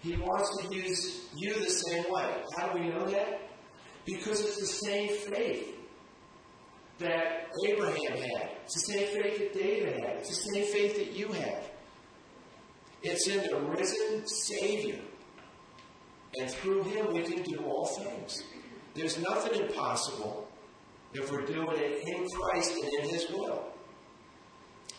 He 0.01 0.15
wants 0.17 0.57
to 0.57 0.75
use 0.75 1.27
you 1.35 1.53
the 1.53 1.69
same 1.69 2.05
way. 2.11 2.29
How 2.55 2.69
do 2.69 2.79
we 2.79 2.89
know 2.89 3.07
that? 3.07 3.49
Because 4.05 4.41
it's 4.41 4.59
the 4.59 4.65
same 4.65 5.09
faith 5.09 5.75
that 6.99 7.49
Abraham 7.67 8.17
had. 8.17 8.51
It's 8.63 8.73
the 8.75 8.93
same 8.93 9.07
faith 9.07 9.37
that 9.39 9.53
David 9.53 9.93
had. 9.99 10.17
It's 10.17 10.29
the 10.29 10.53
same 10.53 10.65
faith 10.65 10.95
that 10.97 11.11
you 11.13 11.27
have. 11.29 11.63
It's 13.03 13.27
in 13.27 13.43
the 13.49 13.59
risen 13.59 14.27
Savior. 14.27 14.99
And 16.37 16.49
through 16.49 16.83
him 16.83 17.13
we 17.13 17.21
can 17.21 17.43
do 17.43 17.57
all 17.65 17.85
things. 17.85 18.43
There's 18.95 19.19
nothing 19.19 19.61
impossible 19.61 20.47
if 21.13 21.29
we're 21.29 21.45
doing 21.45 21.77
it 21.77 22.07
in 22.07 22.29
Christ 22.29 22.71
and 22.81 22.93
in 23.03 23.09
his 23.09 23.29
will. 23.29 23.65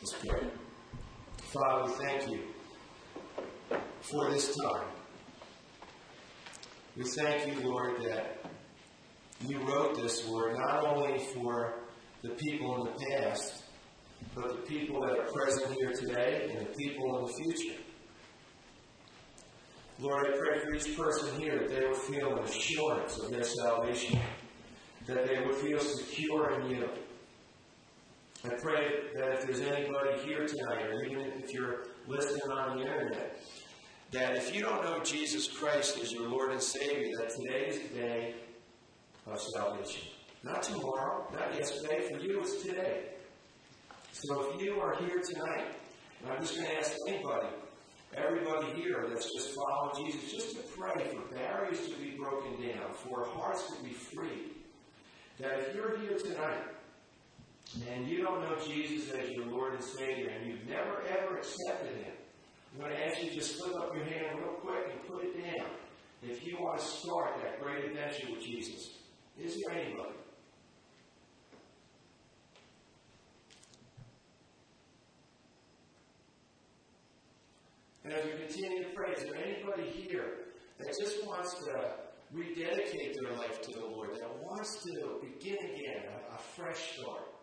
Let's 0.01 0.12
pray. 0.12 0.49
Father, 1.38 1.84
we 1.84 2.05
thank 2.05 2.30
you 2.30 2.40
for 4.03 4.30
this 4.30 4.55
time. 4.55 4.86
We 6.94 7.05
thank 7.05 7.47
you, 7.47 7.70
Lord, 7.70 8.03
that 8.03 8.44
you 9.47 9.61
wrote 9.61 9.97
this 9.97 10.28
word 10.28 10.57
not 10.59 10.84
only 10.84 11.18
for 11.18 11.80
the 12.20 12.30
people 12.30 12.86
in 12.86 12.92
the 12.92 13.07
past, 13.07 13.64
but 14.34 14.49
the 14.49 14.62
people 14.62 15.01
that 15.07 15.18
are 15.18 15.26
present 15.32 15.74
here 15.74 15.92
today 15.92 16.51
and 16.51 16.66
the 16.66 16.72
people 16.74 17.18
in 17.18 17.26
the 17.26 17.32
future. 17.32 17.80
Lord, 19.99 20.26
I 20.26 20.36
pray 20.36 20.59
for 20.59 20.74
each 20.74 20.97
person 20.97 21.40
here 21.40 21.59
that 21.59 21.70
they 21.70 21.86
would 21.86 21.97
feel 21.97 22.36
an 22.36 22.44
assurance 22.44 23.18
of 23.18 23.30
their 23.30 23.44
salvation, 23.44 24.18
that 25.07 25.26
they 25.26 25.40
would 25.44 25.55
feel 25.55 25.80
secure 25.80 26.61
in 26.61 26.70
you. 26.70 26.88
I 28.44 28.51
pray 28.61 28.90
that 29.14 29.32
if 29.32 29.47
there's 29.47 29.61
anybody 29.61 30.20
here 30.22 30.47
tonight, 30.47 30.86
or 30.86 31.05
even 31.05 31.32
if 31.42 31.53
you're 31.53 31.86
listening 32.07 32.42
on 32.53 32.76
the 32.76 32.82
internet, 32.84 33.40
that 34.12 34.36
if 34.36 34.55
you 34.55 34.61
don't 34.61 34.84
know 34.84 35.01
Jesus 35.03 35.49
Christ 35.49 35.99
as 36.03 36.12
your 36.12 36.28
Lord 36.28 36.53
and 36.53 36.62
Savior, 36.62 37.12
that 37.18 37.30
today 37.30 37.66
is 37.66 37.78
the 37.80 37.99
day 37.99 38.34
of 39.26 39.40
salvation. 39.40 40.09
Not 40.44 40.62
tomorrow, 40.62 41.26
not 41.32 41.55
yesterday. 41.55 42.01
For 42.09 42.20
you, 42.20 42.40
it's 42.40 42.62
today. 42.62 43.05
So 44.12 44.53
if 44.53 44.62
you 44.62 44.78
are 44.80 44.94
here 44.97 45.20
tonight, 45.20 45.74
and 46.22 46.32
I'm 46.32 46.40
just 46.40 46.55
going 46.55 46.68
to 46.68 46.76
ask 46.76 46.92
anybody, 47.09 47.49
everybody 48.17 48.73
here 48.73 49.07
that's 49.09 49.33
just 49.33 49.55
following 49.55 50.07
Jesus, 50.07 50.33
just 50.33 50.57
to 50.57 50.62
pray 50.79 51.05
for 51.05 51.35
barriers 51.35 51.87
to 51.89 51.95
be 51.97 52.17
broken 52.19 52.53
down, 52.61 52.95
for 52.95 53.25
hearts 53.27 53.71
to 53.77 53.83
be 53.83 53.91
free. 53.91 54.53
That 55.39 55.59
if 55.61 55.75
you're 55.75 55.99
here 55.99 56.17
tonight 56.19 56.64
and 57.91 58.09
you 58.09 58.23
don't 58.23 58.41
know 58.41 58.57
Jesus 58.67 59.12
as 59.12 59.31
your 59.31 59.47
Lord 59.47 59.75
and 59.75 59.85
Savior, 59.85 60.31
and 60.31 60.51
you've 60.51 60.67
never 60.67 61.03
ever 61.09 61.37
accepted 61.37 61.95
Him, 61.97 62.14
I'm 62.75 62.81
going 62.81 62.93
to 62.93 63.07
ask 63.07 63.23
you 63.23 63.31
to 63.31 63.35
just 63.35 63.59
slip 63.59 63.77
up 63.77 63.95
your 63.95 64.05
hand 64.05 64.39
real 64.39 64.55
quick 64.55 64.91
and 64.91 65.07
put 65.07 65.25
it 65.25 65.43
down. 65.43 65.67
If 66.23 66.47
you 66.47 66.57
want 66.59 66.79
to 66.79 66.85
start 66.85 67.35
that 67.43 67.61
great 67.62 67.85
adventure 67.85 68.29
with 68.31 68.43
Jesus, 68.43 68.95
is 69.41 69.61
there 69.61 69.75
anybody? 69.75 70.14
And 78.07 78.14
as 78.14 78.24
we 78.24 78.30
continue 78.38 78.84
to 78.84 78.90
pray, 78.90 79.11
is 79.14 79.24
there 79.24 79.34
anybody 79.34 79.82
here 79.82 80.46
that 80.78 80.94
just 80.96 81.26
wants 81.26 81.54
to 81.54 81.94
rededicate 82.30 83.16
their 83.20 83.32
life 83.36 83.61
to 83.62 83.72
the 83.72 83.84
Lord, 83.84 84.14
that 84.14 84.30
wants 84.44 84.84
to 84.84 85.18
begin 85.20 85.59
again, 85.59 86.04
a, 86.30 86.36
a 86.36 86.38
fresh 86.38 86.92
start? 86.96 87.34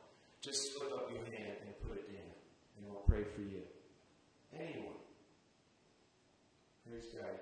Just 0.41 0.73
slip 0.73 0.93
up 0.93 1.09
your 1.11 1.25
hand 1.25 1.57
and 1.65 1.73
put 1.85 1.97
it 1.97 2.07
down, 2.07 2.31
and 2.77 2.87
we'll 2.87 3.03
pray 3.05 3.25
for 3.35 3.41
you. 3.41 3.63
Anyone? 4.57 4.95
Praise 6.89 7.11
God. 7.13 7.39